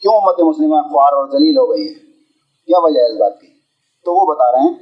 کیوں 0.00 0.14
امت 0.14 0.40
مسلمہ 0.40 0.76
خوار 0.82 1.12
اور 1.12 1.28
ذلیل 1.28 1.58
ہو 1.58 1.70
گئی 1.70 1.88
ہے؟ 1.88 1.94
کیا 2.66 2.78
وجہ 2.78 3.00
ہے 3.00 3.12
اس 3.12 3.20
بات 3.20 3.40
کی؟ 3.40 3.46
تو 4.04 4.14
وہ 4.14 4.34
بتا 4.34 4.52
رہے 4.52 4.60
ہیں، 4.60 4.74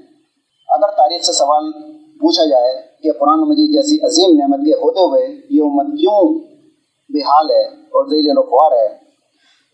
اگر 0.68 0.90
تاریخ 0.90 1.22
سے 1.22 1.32
سوال 1.32 1.72
پوچھا 2.20 2.44
جائے 2.44 2.82
کہ 3.02 3.12
قرآن 3.12 3.40
مجید 3.40 3.72
جیسی 3.72 4.06
عظیم 4.06 4.38
نعمت 4.38 4.60
کے 4.60 4.74
ہوتے 4.74 5.00
ہوئے 5.00 5.26
یہ 5.50 5.62
امت 5.62 5.86
کیوں 5.86 6.47
بے 7.08 7.20
حال 7.20 7.50
ہے 7.50 7.62
اور 7.62 8.06
ذیل 8.06 8.34
خوار 8.34 8.72
ہے۔ 8.72 8.88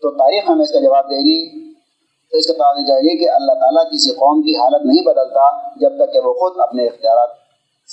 تو 0.01 0.11
تاریخ 0.11 0.43
ہمیں 0.49 0.63
اس 0.63 0.71
کا 0.71 0.79
جواب 0.79 1.05
دے 1.05 1.17
گی۔ 1.17 1.65
تو 2.31 2.37
اس 2.37 2.47
کا 2.47 2.53
تعلق 2.53 2.87
جائے 2.87 3.01
گی 3.01 3.17
کہ 3.17 3.29
اللہ 3.29 3.51
تعالیٰ 3.51 3.91
کسی 3.91 4.11
قوم 4.11 4.41
کی 4.41 4.57
حالت 4.57 4.85
نہیں 4.85 5.03
بدلتا 5.05 5.69
جب 5.77 6.05
تک 6.05 6.13
کہ 6.13 6.19
وہ 6.19 6.33
خود 6.33 6.59
اپنے 6.59 6.85
اختیارات 6.85 7.29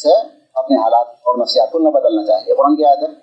سے 0.02 0.12
اپنے 0.54 0.76
حالات 0.76 1.06
اور 1.08 1.38
نفسیات 1.38 1.72
کو 1.72 1.78
نہ 1.78 1.88
بدلنا 1.88 2.26
چاہے۔ 2.26 2.40
یہ 2.46 2.54
قرآن 2.54 2.76
کی 2.76 2.84
آیت 2.84 2.98
ہے 2.98 3.14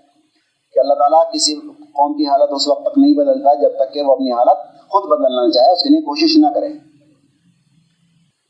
کہ 0.74 0.80
اللہ 0.80 0.94
تعالیٰ 0.94 1.32
کسی 1.32 1.56
قوم 1.78 2.14
کی 2.14 2.26
حالت 2.26 2.50
اس 2.52 2.68
وقت 2.68 2.82
تک 2.82 2.98
نہیں 2.98 3.14
بدلتا 3.14 3.54
جب 3.54 3.70
تک 3.80 3.94
کہ 3.94 4.02
وہ 4.02 4.12
اپنی 4.12 4.32
حالت 4.32 4.80
خود 4.90 5.20
بدلنا 5.20 5.52
چاہے، 5.52 5.72
اس 5.72 5.84
کے 5.84 5.90
لیے 5.90 6.02
کوشش 6.02 6.38
نہ 6.38 6.48
کرے۔ 6.56 6.70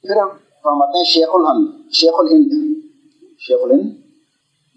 پھر 0.02 0.16
فرماتے 0.64 0.98
ہیں 0.98 1.06
شیخ 1.06 1.30
الحمد 1.34 1.94
شیخ 1.94 2.14
الہند 2.18 2.74
شیخ 3.40 3.60
الہند، 3.64 3.90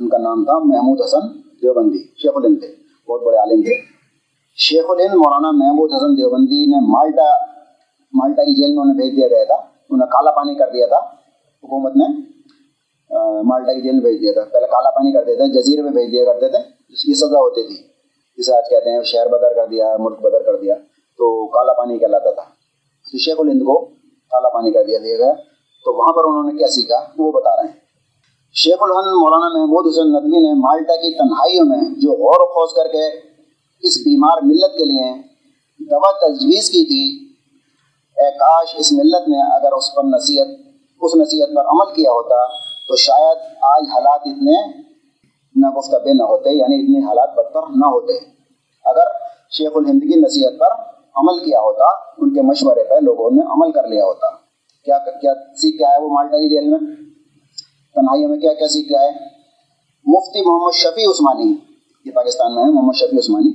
ان 0.00 0.08
کا 0.08 0.18
نام 0.18 0.44
تھا 0.44 0.58
محمود 0.58 1.00
حسن 1.04 1.20
دیوبندی، 1.62 1.98
شیخ 1.98 2.32
الہند 2.34 2.60
تھے۔ 2.60 2.81
بہت 3.08 3.22
بڑے 3.22 3.36
عالم 3.36 3.62
تھے۔ 3.62 3.74
شیخ 4.56 4.84
الہند 4.88 5.14
مولانا 5.14 5.50
محمود 5.50 5.90
حسن 5.92 6.16
دیوبندی 6.16 6.66
نے 6.66 6.80
مالٹا 6.80 7.36
مالٹا 8.12 8.42
کی 8.42 8.54
جیل 8.54 8.74
میں 8.74 8.82
انہیں 8.82 8.96
بھیج 8.96 9.16
دیا 9.16 9.28
گیا 9.28 9.44
تھا۔ 9.44 9.54
انہیں 9.90 10.08
کالا 10.08 10.30
پانی 10.30 10.54
کر 10.54 10.70
دیا 10.70 10.86
تھا۔ 10.86 10.96
حکومت 11.62 11.96
نے 11.96 12.20
مالٹا 13.42 13.72
کی 13.72 13.80
جیل 13.80 13.92
میں 13.92 14.00
بھیج 14.00 14.20
دیا 14.22 14.32
تھا۔ 14.32 14.40
پہلے 14.52 14.66
کالا 14.66 14.90
پانی 14.90 15.12
کر 15.12 15.24
دیتے 15.24 15.62
جزیرے 15.62 15.82
میں 15.82 15.90
بھیج 15.90 16.12
دیا 16.12 16.24
کرتے 16.24 16.48
تھے۔ 16.48 16.58
اس 16.88 17.02
کی 17.02 17.14
سزا 17.14 17.38
ہوتی 17.38 17.62
تھی۔ 17.62 17.76
جسے 18.36 18.56
آج 18.56 18.64
کہتے 18.70 18.90
ہیں 18.90 19.02
شہر 19.02 19.28
بدر 19.28 19.54
کر 19.54 19.66
دیا، 19.66 19.96
ملک 20.00 20.18
بدر 20.20 20.42
کر 20.42 20.56
دیا۔ 20.56 20.74
تو 21.18 21.46
کالا 21.46 21.72
پانی 21.72 21.98
کہلاتا 21.98 22.30
تھا۔ 22.30 22.42
شیخ 23.18 23.36
الہند 23.38 23.60
کو 23.60 23.84
کالا 24.30 24.48
پانی 24.48 24.72
کر 24.72 24.84
دیا 24.84 24.98
دیا 25.04 25.16
گیا۔ 25.16 25.32
تو 25.84 25.98
وہاں 25.98 26.12
پر 26.12 26.24
انہوں 26.24 26.52
نے 26.52 26.58
کیا 26.58 26.68
سیکھا؟ 26.68 27.06
وہ 27.18 27.32
بتا 27.32 27.62
رہے 27.62 27.68
ہیں۔ 27.68 27.81
شیخ 28.54 28.76
الحن 28.80 29.06
مولانا 29.18 29.48
محمود 29.48 29.86
حسین 29.86 30.08
ندوی 30.12 30.40
نے 30.40 30.54
مالٹا 30.54 30.96
کی 30.96 31.18
تنہائیوں 31.18 31.64
میں 31.64 31.78
جو 31.96 32.12
غور 32.12 32.40
و 32.40 32.46
خوض 32.46 32.72
کر 32.74 32.88
کے 32.92 33.06
اس 33.82 33.98
بیمار 33.98 34.42
ملت 34.42 34.78
کے 34.78 34.84
لیے 34.84 35.12
دوا 35.80 36.10
تجویز 36.10 36.70
کی 36.70 36.84
تھی، 36.84 37.04
اے 38.16 38.30
کاش 38.30 38.74
اس 38.78 38.92
ملت 38.92 39.28
نے 39.28 39.54
اگر 39.56 39.72
اس 39.72 39.94
پر 39.94 40.04
نصیحت، 40.04 40.46
اس 41.00 41.14
نصیحت 41.14 41.48
پر 41.56 41.66
عمل 41.66 41.94
کیا 41.94 42.10
ہوتا 42.10 42.46
تو 42.88 42.96
شاید 42.96 43.38
آج 43.62 43.82
حالات 43.92 44.20
اتنے 44.24 44.58
نہ 45.54 45.66
نہ 46.14 46.22
ہوتے 46.22 46.50
یعنی 46.50 46.76
اتنے 46.80 47.06
حالات 47.06 47.34
بدتر 47.34 47.62
نہ 47.70 47.86
ہوتے۔ 47.86 48.18
اگر 48.84 49.06
شیخ 49.50 49.70
الہند 49.74 50.02
کی 50.02 50.20
نصیحت 50.20 50.58
پر 50.60 50.74
عمل 51.16 51.44
کیا 51.44 51.60
ہوتا، 51.60 51.84
ان 52.18 52.34
کے 52.34 52.42
مشورے 52.42 52.84
پہ 52.84 52.94
لوگوں 52.94 53.30
نے 53.30 53.40
عمل 53.40 53.72
کر 53.72 53.88
لیا 53.88 54.04
ہوتا۔ 54.04 54.30
کیا 54.84 54.98
کیا 54.98 55.34
سیکھ 55.34 55.78
کیا 55.78 55.88
ہے 55.88 56.02
وہ 56.02 56.08
مالٹا 56.08 56.36
کی 56.36 56.48
جیل 56.48 56.68
میں؟ 56.68 57.11
تنہائیوں 57.94 58.28
میں 58.28 58.38
کیا 58.38 58.52
کیا 58.52 58.68
سیکھ 58.68 58.92
ہے؟ 58.92 59.10
مفتی 60.04 60.46
محمد 60.46 60.74
شفیع 60.74 61.08
عثمانی۔ 61.10 61.56
یہ 62.04 62.10
پاکستان 62.10 62.54
میں 62.54 62.64
ہے، 62.64 62.70
محمد 62.70 62.96
شفیع 62.96 63.18
عثمانی۔ 63.18 63.48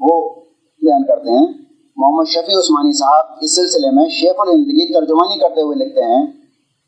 وہ 0.00 0.34
بیان 0.82 1.06
کرتے 1.06 1.30
ہیں۔ 1.30 1.46
محمد 1.96 2.24
شفیع 2.28 2.58
عثمانی 2.58 2.92
صاحب 2.92 3.24
اس 3.40 3.56
سلسلے 3.56 3.90
میں 3.90 4.08
شیخ 4.08 4.34
الہند 4.38 4.64
کی 4.64 4.94
ترجمانی 4.94 5.38
کرتے 5.38 5.60
ہوئے 5.60 5.84
لکھتے 5.84 6.02
ہیں۔ 6.02 6.26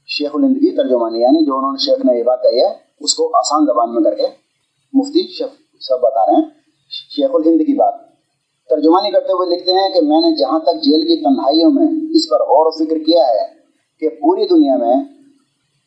شیخ 0.07 0.31
الہند 0.35 0.55
کی 0.55 0.77
ترجمانی 0.77 1.21
یعنی 1.21 1.47
جو 1.47 1.59
انہوں 1.59 1.73
نے 1.73 1.85
شیخ 1.85 2.05
نے 2.05 2.19
یہ 2.19 2.23
بات 2.23 2.43
کہی 2.43 2.61
ہے، 2.61 2.69
اس 3.01 3.15
کو 3.15 3.39
آسان 3.39 3.67
زبان 3.67 3.95
میں 3.95 4.03
کر 4.03 4.15
کے 4.15 4.27
مفتی 4.93 5.29
شف 5.29 5.81
سب 5.81 6.01
بتا 6.01 6.27
رہے 6.27 6.35
ہیں۔ 6.35 6.51
شیخ 7.17 7.31
الہند 7.35 7.61
کی 7.61 7.75
بات۔ 7.75 7.95
ترجمانی 8.71 9.11
کرتے 9.11 9.33
ہوئے 9.33 9.57
لکھتے 9.57 9.73
ہیں 9.73 9.91
کہ 9.95 10.01
میں 10.01 10.21
نے 10.21 10.37
جہاں 10.37 10.59
تک 10.59 10.83
جیل 10.83 11.03
کی 11.03 11.25
تنہائیوں 11.25 11.71
میں 11.71 11.87
اس 12.11 12.29
پر 12.31 12.41
غور 12.41 12.67
و 12.67 12.71
فکر 12.71 12.99
کیا 12.99 13.23
ہے 13.23 13.47
کہ 14.01 14.09
پوری 14.09 14.49
دنیا 14.49 14.77
میں 14.77 14.95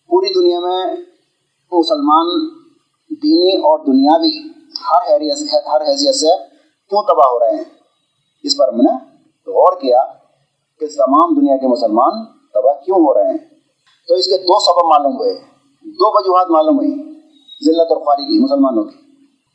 پوری 0.08 0.34
دنیا 0.34 0.60
میں 0.60 0.86
مسلمان 1.72 2.50
دینی 3.10 3.58
اور 3.58 3.80
دنیاوی 3.80 4.50
ہر 4.92 5.14
حیثیت 5.14 5.68
ہر 5.68 5.82
حیثیت 5.82 6.16
سے 6.16 6.28
کیوں 6.90 7.02
تباہ 7.02 7.26
ہو 7.26 7.40
رہے 7.40 7.56
ہیں؟ 7.56 7.64
اس 8.44 8.58
پر 8.58 8.68
ہم 8.68 8.76
نے 8.76 8.94
غور 9.48 9.82
کیا 9.82 10.00
کہ 10.80 10.88
تمام 10.88 11.34
دنیا 11.34 11.58
کے 11.58 11.68
مسلمان 11.68 12.26
تباہ 12.54 12.84
کیوں 12.86 12.98
ہو 12.98 13.14
رہے 13.14 13.32
ہیں؟ 13.32 13.38
تو 14.08 14.14
اس 14.14 14.26
کے 14.26 14.38
دو 14.38 14.60
سبب 14.60 14.86
معلوم 14.86 15.18
ہوئے، 15.18 15.34
دو 15.84 16.20
وجوہات 16.20 16.50
معلوم 16.50 16.78
ہوئی 16.78 17.20
ذلت 17.66 17.92
اور 17.92 17.98
خواری 17.98 18.24
کی، 18.24 18.44
مسلمانوں 18.44 18.84
کی۔ 18.84 18.98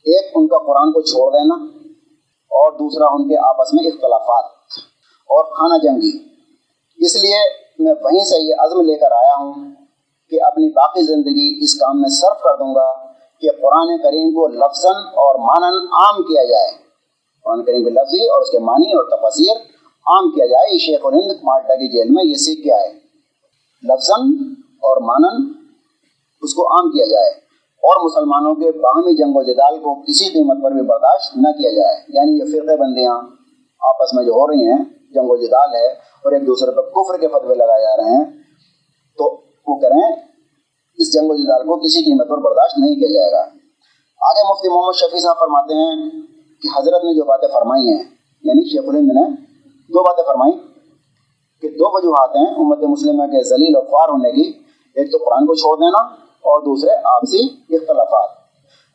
ایک، 0.05 0.31
ان 0.35 0.47
کا 0.47 0.57
قرآن 0.57 0.91
کو 0.91 1.01
چھوڑ 1.01 1.31
دینا 1.31 1.55
اور 2.49 2.71
دوسرا، 2.71 3.05
ان 3.05 3.27
کے 3.27 3.37
آپس 3.37 3.73
میں 3.73 3.85
اختلافات 3.85 4.45
اور 5.27 5.43
خانہ 5.43 5.77
جنگی۔ 5.83 6.17
اس 6.97 7.15
لیے 7.15 7.37
میں 7.79 7.93
وہیں 8.03 8.23
سے 8.23 8.37
یہ 8.41 8.55
عزم 8.59 8.81
لے 8.81 8.95
کر 8.95 9.11
آیا 9.11 9.35
ہوں 9.35 9.80
کہ 10.31 10.43
اپنی 10.43 10.69
باقی 10.69 11.01
زندگی 11.01 11.63
اس 11.63 11.73
کام 11.73 12.01
میں 12.01 12.09
صرف 12.09 12.41
کر 12.41 12.55
دوں 12.55 12.75
گا 12.75 13.11
کہ 13.41 13.49
قرآن 13.51 13.97
کریم 13.97 14.31
کو 14.31 14.47
لفظ 14.47 14.85
اور 14.85 15.35
مانن 15.35 15.77
عام 15.77 16.23
کیا 16.23 16.43
جائے۔ 16.43 16.71
قرآن 17.43 17.63
کریم 17.63 17.83
کے 17.83 17.89
لفظی 17.89 18.29
اور 18.29 18.41
اس 18.41 18.49
کے 18.51 18.59
معنی 18.59 18.93
اور 18.93 19.03
تفسیر 19.03 19.57
عام 20.07 20.31
کیا 20.31 20.45
جائے۔ 20.45 20.73
یہ 20.73 20.77
شیخ 20.77 20.99
الہند 21.03 21.31
مالٹا 21.43 21.75
کی 21.75 21.97
جیل 21.97 22.07
میں 22.09 22.23
یہ 22.25 22.33
سیکھ 22.33 22.63
کے 22.63 22.73
آئے۔ 22.73 22.93
لفظ 23.83 24.11
اور 24.61 25.01
مانن 25.01 25.51
اس 26.41 26.53
کو 26.53 26.73
عام 26.73 26.91
کیا 26.91 27.05
جائے۔ 27.05 27.29
اور 27.83 28.05
مسلمانوں 28.05 28.55
کے 28.55 28.71
باہمی 28.71 29.15
جنگ 29.15 29.31
و 29.35 29.43
جدال 29.43 29.79
کو 29.79 30.01
کسی 30.01 30.29
قیمت 30.29 30.63
پر 30.63 30.71
بھی 30.71 30.81
برداشت 30.81 31.37
نہ 31.37 31.51
کیا 31.51 31.71
جائے۔ 31.71 31.95
یعنی 32.09 32.39
یہ 32.39 32.43
فرقے 32.45 32.77
بندیاں 32.77 33.15
آپس 33.79 34.13
میں 34.13 34.23
جو 34.23 34.31
ہو 34.31 34.47
رہی 34.47 34.71
ہیں، 34.71 34.83
جنگ 35.13 35.29
و 35.29 35.37
جدال 35.37 35.75
ہے 35.75 35.87
اور 35.87 36.31
ایک 36.31 36.47
دوسرے 36.47 36.71
پر 36.71 36.81
کفر 36.81 37.17
کے 37.17 37.27
فتوے 37.27 37.55
لگائے 37.55 37.81
جا 37.81 37.97
رہے 37.97 38.15
ہیں، 38.15 38.25
تو 39.17 39.41
وہ 39.67 39.79
کریں، 39.79 40.15
اس 40.97 41.13
جنگ 41.13 41.31
و 41.31 41.35
جدال 41.35 41.67
کو 41.67 41.77
کسی 41.77 42.03
قیمت 42.03 42.29
پر 42.29 42.37
برداشت 42.37 42.79
نہیں 42.79 42.95
کیا 42.95 43.13
جائے 43.13 43.31
گا۔ 43.31 43.41
آگے 44.21 44.51
مفتی 44.51 44.69
محمد 44.69 44.95
شفیع 44.95 45.19
صاحب 45.19 45.39
فرماتے 45.39 45.73
ہیں 45.73 46.09
کہ 46.61 46.69
حضرت 46.77 47.03
نے 47.03 47.15
جو 47.15 47.23
باتیں 47.23 47.47
فرمائی 47.53 47.89
ہیں 47.89 48.03
یعنی 48.43 48.69
شیخ 48.69 48.83
الہند 48.87 49.11
نے 49.11 49.35
دو 49.89 50.03
باتیں 50.03 50.23
فرمائی 50.23 50.51
کہ 51.61 51.69
دو 51.69 51.97
وجوہات 51.97 52.35
ہیں 52.35 52.55
امت 52.55 52.77
مسلمہ 52.77 53.23
کے 53.23 53.43
ذلیل 53.43 53.75
اور 53.75 53.83
خوار 53.83 54.09
ہونے 54.09 54.31
کی۔ 54.31 54.51
ایک 54.95 55.11
تو 55.11 55.17
قرآن 55.17 55.45
کو 55.45 55.55
چھوڑ 55.55 55.77
دینا 55.77 55.99
اور 56.21 56.59
دوسرے 56.59 56.89
آپسی 57.03 57.75
اختلافات۔ 57.75 58.29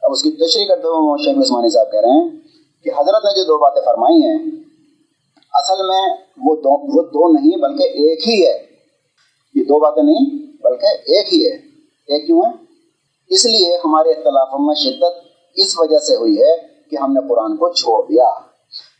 اب 0.02 0.12
اس 0.12 0.22
کی 0.22 0.30
تشریح 0.30 0.66
کرتے 0.68 0.88
ہوئے 0.88 1.00
محمد 1.00 1.24
شیخ 1.24 1.38
عثمانی 1.38 1.70
صاحب 1.70 1.92
کہہ 1.92 2.00
رہے 2.00 2.08
ہیں 2.08 2.30
کہ 2.84 2.90
حضرت 2.96 3.24
نے 3.24 3.36
جو 3.36 3.44
دو 3.44 3.58
باتیں 3.58 3.82
فرمائی 3.82 4.22
ہیں، 4.22 4.38
اصل 5.52 5.86
میں 5.86 6.02
وہ 6.44 6.56
دو 6.56 6.96
وہ 6.96 7.02
دو 7.02 7.32
نہیں 7.32 7.56
بلکہ 7.56 7.82
ایک 7.82 8.28
ہی 8.28 8.46
ہے۔ 8.46 8.66
یہ 9.54 9.64
دو 9.64 9.78
باتیں 9.78 10.02
نہیں 10.02 10.45
بلکہ 10.68 10.86
ایک 10.86 11.34
ہی 11.34 11.46
ہے۔ 11.46 11.56
ایک 12.06 12.26
کیوں 12.26 12.42
ہے؟ 12.42 12.50
اس 13.28 13.46
لیے 13.46 13.76
ہمارے 13.76 14.10
اختلافوں 14.10 14.58
میں 14.58 14.74
شدت 14.74 15.26
اس 15.54 15.78
وجہ 15.78 15.98
سے 15.98 16.16
ہوئی 16.16 16.42
ہے 16.42 16.56
کہ 16.90 16.96
ہم 17.02 17.12
نے 17.12 17.20
قرآن 17.28 17.56
کو 17.56 17.72
چھوڑ 17.72 18.02
دیا۔ 18.08 18.24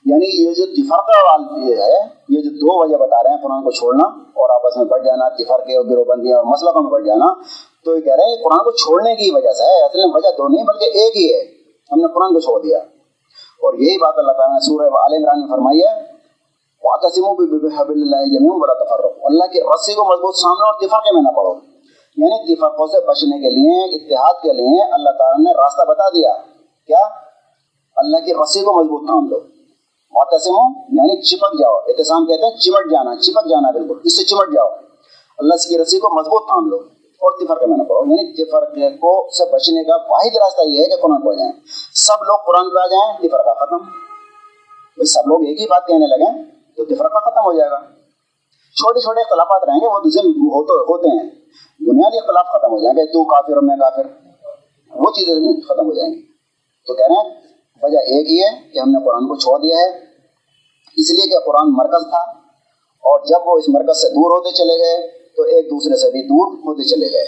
یعنی 0.05 0.49
یہ 0.49 0.55
جو 0.55 0.67
تفرقہ 0.67 1.25
والی 1.25 1.73
ہے، 1.73 1.93
یہ 2.29 2.41
جو 2.43 2.51
دو 2.51 2.83
وجہ 2.83 2.97
بتا 2.97 3.23
رہے 3.23 3.31
ہیں 3.31 3.43
قرآن 3.43 3.63
کو 3.63 3.71
چھوڑنا 3.71 4.05
اور 4.05 4.51
آپس 4.55 4.77
میں 4.77 4.85
بڑھ 4.85 5.05
جانا 5.05 5.29
تفرقے 5.29 5.77
اور 5.77 5.85
گروہ 5.85 6.05
بندیاں 6.05 6.37
اور 6.37 6.45
مسلقوں 6.45 6.83
میں 6.83 6.91
بڑھ 6.91 7.05
جانا، 7.05 7.35
تو 7.85 7.97
یہ 7.97 8.01
کہہ 8.01 8.15
رہے 8.15 8.25
ہیں 8.25 8.37
قرآن 8.37 8.59
کو 8.59 8.71
چھوڑنے 8.71 9.15
کی 9.15 9.31
وجہ 9.31 9.53
سے 9.53 9.63
ہے۔ 9.63 9.85
اصل 9.85 9.99
میں 9.99 10.11
وجہ 10.15 10.29
دو 10.39 10.49
نہیں، 10.49 10.65
بلکہ 10.65 10.85
ایک 10.85 11.17
ہی 11.17 11.35
ہے۔ 11.35 11.41
ہم 11.93 12.01
نے 12.01 12.07
قرآن 12.15 12.35
کو 12.35 12.41
چھوڑ 12.41 12.63
دیا۔ 12.63 12.79
اور 12.79 13.75
یہی 13.75 13.99
بات 13.99 14.15
اللہ 14.17 14.33
تعالیٰ 14.33 14.55
نے 14.55 14.61
سورہ 14.61 14.87
عال 14.87 15.15
عمران 15.15 15.41
میں 15.41 15.49
فرمائی 15.49 15.81
ہے۔ 15.81 16.16
اللہ 19.25 19.45
کی 19.53 19.61
رسی 19.61 19.95
کو 19.95 20.05
مضبوط 20.05 20.37
سامنے 20.37 20.69
اور 20.69 20.75
تفرقے 20.75 21.15
میں 21.15 21.23
نہ 21.23 21.29
پڑھو۔ 21.29 21.55
یعنی 22.17 22.55
تفرقوں 22.55 22.87
سے 22.87 23.07
بچنے 23.07 23.37
کے 23.37 23.51
لیے، 23.51 23.85
اتحاد 23.85 24.35
کے 24.43 24.53
لیے 24.53 24.93
اللہ 24.93 25.11
تعالیٰ 25.11 25.39
نے 25.39 25.63
راستہ 25.63 25.83
بتا 25.89 26.09
دیا۔ 26.09 26.33
کیا؟ 26.87 27.05
اللہ 27.97 28.17
کی 28.17 28.35
رسی 28.35 28.61
کو 28.61 28.73
مضبوط 28.73 29.07
تھام 29.07 29.29
لو 29.29 29.41
معتصم 30.11 30.53
یعنی 30.93 31.23
چپک 31.23 31.59
جاؤ۔ 31.59 31.75
احتسام 31.75 32.27
کہتے 32.27 32.45
ہیں 32.45 32.57
چمٹ 32.57 32.91
جانا، 32.91 33.17
چپک 33.17 33.49
جانا 33.49 33.71
بالکل۔ 33.71 33.95
اس 34.05 34.17
سے 34.17 34.25
چمٹ 34.25 34.55
جاؤ۔ 34.55 34.69
اللہ 35.39 35.69
کی 35.69 35.79
رسی 35.79 36.01
کو 36.01 36.09
مضبوط 36.19 36.43
تھام 36.49 36.67
لو 36.67 36.77
اور 37.21 37.45
تفرقے 37.45 37.67
میں 37.67 37.77
نہ 37.77 37.83
پڑھو۔ 37.83 38.05
یعنی 38.07 38.45
تفرقے 38.45 38.91
کو 38.91 39.29
سے 39.39 39.45
بچنے 39.53 39.85
کا 39.85 39.97
واحد 39.97 40.37
راستہ 40.37 40.63
یہ 40.69 40.81
ہے 40.81 40.85
کہ 40.85 41.03
قرآن 41.03 41.21
پڑھ 41.21 41.37
جائیں۔ 41.37 41.53
سب 41.95 42.23
لوگ 42.23 42.37
قرآن 42.47 42.71
پہ 42.71 42.79
آ 42.83 42.87
جائیں 42.87 43.19
تفرقہ 43.19 43.65
ختم۔ 43.65 43.77
بھائی 43.77 45.07
سب 45.07 45.23
لوگ 45.27 45.41
ایک 45.41 45.61
ہی 45.61 45.67
بات 45.67 45.87
کہنے 45.87 46.07
لگیں 46.07 46.56
تو 46.77 46.85
تفرقہ 46.85 47.31
ختم 47.31 47.41
ہو 47.41 47.53
جائے 47.53 47.71
گا۔ 47.71 47.81
چھوٹے 48.75 49.01
چھوٹے 49.01 49.21
اختلافات 49.21 49.69
رہیں 49.69 49.81
گے، 49.81 49.87
وہ 49.87 49.99
ہوتے 50.69 51.09
ہیں۔ 51.09 51.31
بنیادی 51.81 52.19
اختلاف 52.19 52.47
ختم 52.47 52.71
ہو 52.71 52.79
جائیں 52.79 52.97
گے 52.97 53.05
تو 53.07 53.25
کافر 53.25 53.53
اور 53.53 53.63
میں 53.63 53.77
کافر۔ 53.77 54.07
وہ 54.95 55.11
چیزیں 55.11 55.61
ختم 55.61 55.87
ہو 55.87 55.95
جائیں 55.95 56.13
گی۔ 56.13 56.21
تو 56.87 56.95
کہہ 56.95 57.07
رہے 57.07 57.15
ہیں، 57.15 57.41
وجہ 57.83 57.99
ایک 57.99 58.31
ہی 58.31 58.43
ہے 58.43 58.73
کہ 58.73 58.79
ہم 58.79 58.91
نے 58.91 59.05
قرآن 59.05 59.29
کو 59.29 59.37
چھوڑ 59.37 59.59
دیا 59.59 59.77
ہے۔ 59.77 59.99
اس 60.97 61.11
لیے 61.11 61.31
کہ 61.31 61.39
قرآن 61.47 61.73
مرکز 61.73 62.03
تھا۔ 62.11 62.31
اور 63.05 63.27
جب 63.27 63.39
وہ 63.45 63.59
اس 63.59 63.65
مرکز 63.69 64.03
سے 64.03 64.09
دور 64.09 64.31
ہوتے 64.31 64.53
چلے 64.53 64.79
گئے، 64.79 65.09
تو 65.37 65.43
ایک 65.43 65.67
دوسرے 65.67 65.97
سے 65.97 66.11
بھی 66.11 66.23
دور 66.23 66.53
ہوتے 66.53 66.83
چلے 66.85 67.13
گئے۔ 67.13 67.27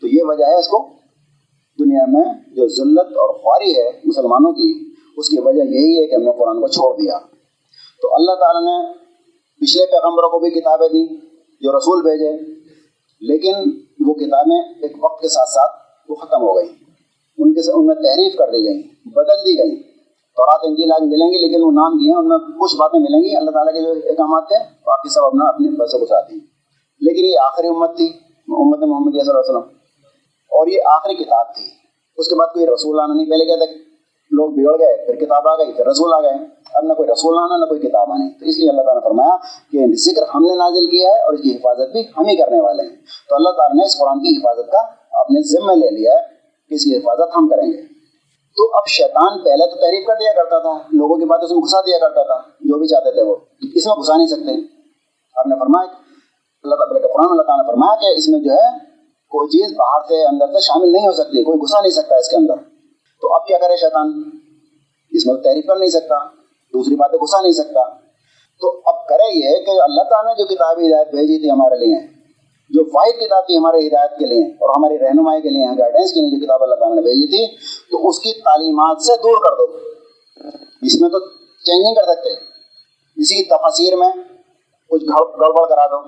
تو 0.00 0.06
یہ 0.06 0.22
وجہ 0.22 0.44
ہے 0.44 0.54
اس 0.54 0.68
کو۔ 0.68 0.88
دنیا 1.78 2.04
میں 2.08 2.24
جو 2.54 2.68
ذلت 2.68 3.16
اور 3.16 3.34
خواری 3.34 3.80
ہے 3.80 3.90
مسلمانوں 4.04 4.52
کی، 4.52 4.94
اس 5.16 5.28
کی 5.28 5.40
وجہ 5.40 5.62
یہی 5.62 6.02
ہے 6.02 6.06
کہ 6.06 6.14
ہم 6.14 6.22
نے 6.22 6.30
قرآن 6.38 6.60
کو 6.60 6.66
چھوڑ 6.66 6.96
دیا۔ 6.96 7.18
تو 8.04 8.14
اللہ 8.14 8.34
تعالیٰ 8.34 8.62
نے 8.62 8.92
پچھلے 9.60 9.86
پیغمبروں 9.86 10.30
کو 10.30 10.38
بھی 10.38 10.50
کتابیں 10.50 10.88
دیں 10.88 11.06
جو 11.60 11.78
رسول 11.78 12.02
بھیجے، 12.02 12.32
لیکن 13.20 13.54
وہ 14.06 14.14
کتابیں 14.14 14.74
ایک 14.82 15.04
وقت 15.04 15.22
کے 15.22 15.28
ساتھ 15.28 15.48
ساتھ 15.48 15.72
وہ 16.08 16.14
ختم 16.14 16.42
ہو 16.42 16.56
گئیں۔ 16.56 16.68
ان 17.38 17.54
کے 17.54 17.70
ان 17.72 17.86
میں 17.86 17.94
تحریف 17.94 18.36
کر 18.36 18.50
دی 18.50 18.64
گئیں، 18.64 19.08
بدل 19.08 19.46
دی 19.46 19.58
گئیں۔ 19.58 19.82
تو 20.36 20.46
رات 20.46 20.60
انجیل 20.62 20.92
آج 20.92 21.02
ملیں 21.02 21.26
گی 21.26 21.48
لیکن 21.48 21.62
وہ 21.62 21.70
نام 21.70 21.98
کی 21.98 22.10
ہیں، 22.10 22.16
ان 22.16 22.28
میں 22.28 22.38
کچھ 22.38 22.76
باتیں 22.76 23.00
ملیں 23.00 23.22
گی۔ 23.22 23.36
اللہ 23.36 23.50
تعالیٰ 23.50 23.74
کے 23.74 23.80
جو 23.80 23.90
احکامات 23.90 24.48
تھے 24.48 24.56
باقی 24.86 25.08
سب 25.08 25.24
اپنا 25.24 25.48
اپنے 25.48 25.68
پیسے 25.78 26.00
گھساتی 26.00 26.32
ہیں۔ 26.32 26.46
لیکن 27.00 27.24
یہ 27.24 27.38
آخری 27.38 27.68
امت 27.68 27.96
تھی، 27.96 28.06
امت 28.48 28.78
محمد 28.78 29.10
صلی 29.10 29.20
اللہ 29.20 29.32
علیہ 29.32 29.50
وسلم۔ 29.50 29.76
اور 30.50 30.66
یہ 30.66 30.78
آخری 30.92 31.14
کتاب 31.14 31.54
تھی۔ 31.54 31.64
اس 32.16 32.28
کے 32.28 32.34
بعد 32.34 32.54
کوئی 32.54 32.66
رسول 32.66 33.00
آنا 33.00 33.14
نہیں، 33.14 33.30
پہلے 33.30 33.44
کہتے 33.44 33.93
لوگ 34.30 34.50
بگڑ 34.50 34.78
گئے، 34.78 35.06
پھر 35.06 35.14
کتاب 35.14 35.48
آ 35.48 35.56
گئی، 35.56 35.72
پھر 35.72 35.86
رسول 35.86 36.14
آ 36.14 36.20
گئے۔ 36.20 36.46
اب 36.74 36.84
نہ 36.84 36.92
کوئی 36.92 37.08
رسول 37.08 37.38
آنا، 37.38 37.56
نہ 37.56 37.64
کوئی 37.64 37.80
کتاب 37.80 38.12
آنی۔ 38.12 38.38
تو 38.38 38.44
اس 38.44 38.58
لیے 38.58 38.70
اللہ 38.70 38.82
تعالیٰ 38.82 39.02
نے 39.02 39.08
فرمایا 39.08 39.36
کہ 39.72 39.96
ذکر 39.96 40.22
ہم 40.34 40.42
نے 40.42 40.54
نازل 40.54 40.86
کیا 40.86 41.08
ہے 41.08 41.24
اور 41.24 41.32
اس 41.32 41.40
کی 41.40 41.56
حفاظت 41.56 41.92
بھی 41.92 42.00
ہم 42.00 42.26
ہی 42.26 42.36
کرنے 42.36 42.60
والے 42.60 42.82
ہیں۔ 42.82 42.96
تو 43.28 43.34
اللہ 43.34 43.50
تعالیٰ 43.50 43.76
نے 43.76 43.86
اس 43.86 43.98
قرآن 43.98 44.18
کی 44.18 44.36
حفاظت 44.36 44.72
کا 44.72 44.78
اپنے 45.20 45.42
ذمہ 45.42 45.72
لے 45.72 45.90
لیا 45.90 46.12
ہے 46.12 46.20
کہ 46.68 46.74
اس 46.74 46.84
کی 46.84 46.96
حفاظت 46.96 47.36
ہم 47.36 47.48
کریں 47.48 47.66
گے۔ 47.66 47.82
تو 48.56 48.76
اب 48.76 48.88
شیطان 48.88 49.44
پہلے 49.44 49.70
تو 49.70 49.80
تحریف 49.80 50.06
کر 50.06 50.14
دیا 50.14 50.32
کرتا 50.32 50.58
تھا، 50.58 50.78
لوگوں 50.92 51.16
کی 51.16 51.24
بات 51.24 51.42
اس 51.42 51.50
میں 51.50 51.58
گھسا 51.58 51.80
دیا 51.80 51.98
کرتا 51.98 52.22
تھا، 52.22 52.48
جو 52.60 52.78
بھی 52.78 52.86
چاہتے 52.86 53.12
تھے 53.12 53.22
وہ۔ 53.22 53.36
اس 53.74 53.86
میں 53.86 53.94
گھسا 53.94 54.16
نہیں 54.16 54.26
سکتے۔ 54.26 54.52
آپ 55.36 55.46
نے 55.46 55.54
فرمایا 55.60 55.92
اللہ 56.62 56.74
تعالیٰ 56.74 57.02
کا 57.02 57.08
قرآن 57.08 57.26
اللہ 57.30 57.42
تعالیٰ 57.42 57.64
نے 57.64 57.70
فرمایا 57.70 58.00
کہ 58.00 58.18
اس 58.18 58.28
میں 58.28 58.40
جو 58.40 58.52
ہے 58.52 58.78
کوئی 59.28 59.48
چیز 59.48 59.76
باہر 59.76 60.00
سے 60.08 60.28
اندر 60.28 60.46
سے 60.46 60.60
شامل 60.60 60.92
نہیں 60.92 61.06
ہو 61.06 61.12
سکتی، 61.12 61.42
کوئی 61.42 61.58
گھسا 61.58 61.80
نہیں 61.80 61.92
سکتا 61.92 62.16
اس 62.16 62.28
کے 62.28 62.36
اندر۔ 62.36 62.73
تو 63.24 63.34
اب 63.34 63.46
کیا 63.46 63.58
کرے 63.58 63.76
شیطان؟ 63.76 64.30
اس 65.10 65.26
میں 65.26 65.34
تحریف 65.34 65.66
کر 65.66 65.76
نہیں 65.76 65.90
سکتا، 65.90 66.24
دوسری 66.72 66.96
باتیں 66.96 67.18
گھسا 67.18 67.40
نہیں 67.40 67.52
سکتا۔ 67.52 67.88
تو 68.60 68.82
اب 68.84 69.06
کرے 69.06 69.38
یہ 69.38 69.64
کہ 69.64 69.70
اللہ 69.70 70.02
تعالیٰ 70.02 70.32
نے 70.32 70.42
جو 70.42 70.46
کتاب 70.46 70.78
ہدایت 70.78 71.08
بھیجی 71.08 71.38
تھی 71.38 71.50
ہمارے 71.50 71.78
لیے، 71.78 71.96
جو 72.70 72.82
واحد 72.94 73.20
کتاب 73.20 73.46
تھی 73.46 73.56
ہمارے 73.56 73.86
ہدایت 73.86 74.18
کے 74.18 74.26
لیے 74.26 74.42
اور 74.42 74.74
ہماری 74.76 74.98
رہنمائی 74.98 75.42
کے 75.42 75.48
لیے 75.48 75.78
گائیڈنس 75.78 76.12
کے 76.12 76.20
لیے 76.20 76.30
جو 76.30 76.44
کتاب 76.44 76.62
اللہ 76.62 76.74
تعالیٰ 76.74 76.96
نے 76.96 77.02
بھیجی 77.02 77.26
تھی، 77.26 77.56
تو 77.90 78.08
اس 78.08 78.18
کی 78.18 78.32
تعلیمات 78.32 79.02
سے 79.02 79.12
دور 79.16 79.36
کر 79.38 79.52
دو۔ 79.56 79.76
اس 80.82 81.00
میں 81.00 81.10
تو 81.10 81.20
چینج 81.64 81.82
نہیں 81.82 81.94
کر 81.94 82.02
سکتے۔ 82.02 82.30
اسی 83.16 83.36
کی 83.36 83.44
تفاصیر 83.44 83.96
میں 83.96 84.08
کچھ 84.90 85.04
گڑبڑ 85.40 85.68
کرا 85.68 85.86
دو۔ 85.86 86.00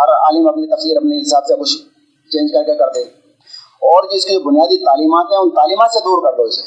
ہر 0.00 0.08
عالم 0.08 0.48
اپنی 0.48 0.66
تفسیر 0.66 0.96
اپنے 0.96 1.18
حساب 1.18 1.46
سے 1.46 1.54
کچھ 1.54 1.76
چینج 2.30 2.52
کر 2.52 2.62
کے 2.62 2.74
کر 2.74 2.88
دے۔ 2.94 3.17
اور 3.82 4.02
جس 4.12 4.26
کی 4.26 4.34
جو 4.34 4.40
بنیادی 4.40 4.84
تعلیمات 4.84 5.26
ہیں، 5.30 5.38
ان 5.38 5.50
تعلیمات 5.50 5.90
سے 5.90 5.98
دور 6.00 6.30
کر 6.30 6.36
دو 6.36 6.42
اسے۔ 6.42 6.62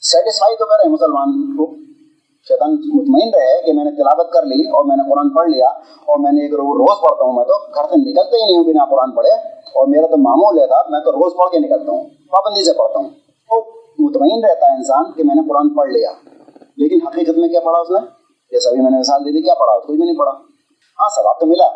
سیٹسفائی 0.00 0.56
تو 0.56 0.66
کریں 0.66 0.92
مسلمان 0.92 1.56
کو۔ 1.56 1.74
شیطان 2.48 2.72
مطمئن 2.72 3.34
رہے 3.34 3.62
کہ 3.66 3.72
میں 3.72 3.84
نے 3.84 3.90
تلاوت 3.90 4.32
کر 4.32 4.42
لی 4.42 4.70
اور 4.70 4.84
میں 4.84 4.96
نے 4.96 5.02
قرآن 5.10 5.30
پڑھ 5.30 5.50
لیا 5.50 5.66
اور 6.06 6.18
میں 6.18 6.32
نے 6.32 6.40
ایک 6.42 6.52
روز 6.52 7.00
پڑھتا 7.02 7.24
ہوں۔ 7.24 7.32
میں 7.32 7.44
تو 7.44 7.58
گھر 7.74 7.84
سے 7.84 8.10
نکلتے 8.10 8.36
ہی 8.36 8.46
نہیں 8.46 8.56
ہوں 8.56 8.64
بنا 8.64 8.84
قرآن 8.84 9.10
پڑھے۔ 9.10 9.30
اور 9.74 9.86
میرا 9.86 10.06
تو 10.06 10.16
معمول 10.16 10.58
ہے 10.60 10.66
تھا 10.66 10.82
میں 10.90 11.00
تو 11.00 11.12
روز 11.12 11.32
پڑھ 11.36 11.50
کے 11.50 11.58
نکلتا 11.58 11.92
ہوں، 11.92 12.04
پابندی 12.04 12.64
سے 12.64 12.72
پڑھتا 12.72 12.98
ہوں۔ 12.98 13.08
وہ 13.50 13.62
مطمئن 13.98 14.44
رہتا 14.44 14.66
ہے 14.66 14.76
انسان 14.76 15.12
کہ 15.16 15.24
میں 15.24 15.34
نے 15.34 15.42
قرآن 15.48 15.74
پڑھ 15.74 15.90
لیا۔ 15.90 16.10
لیکن 16.76 16.98
حقیقت 17.06 17.38
میں 17.38 17.48
کیا 17.48 17.60
پڑھا 17.60 17.78
اس 17.78 17.90
نے؟ 17.90 18.06
جیسا 18.50 18.70
بھی 18.70 18.80
میں 18.80 18.90
نے 18.90 18.98
مثال 18.98 19.20
دی 19.20 19.32
تھی 19.32 19.42
کیا 19.42 19.54
پڑھا؟ 19.54 19.78
کوئی 19.78 19.98
بھی 19.98 20.06
نہیں 20.06 20.18
پڑھا۔ 20.18 20.32
ہاں 21.00 21.08
ثواب 21.16 21.40
تو 21.40 21.46
ملا۔ 21.46 21.68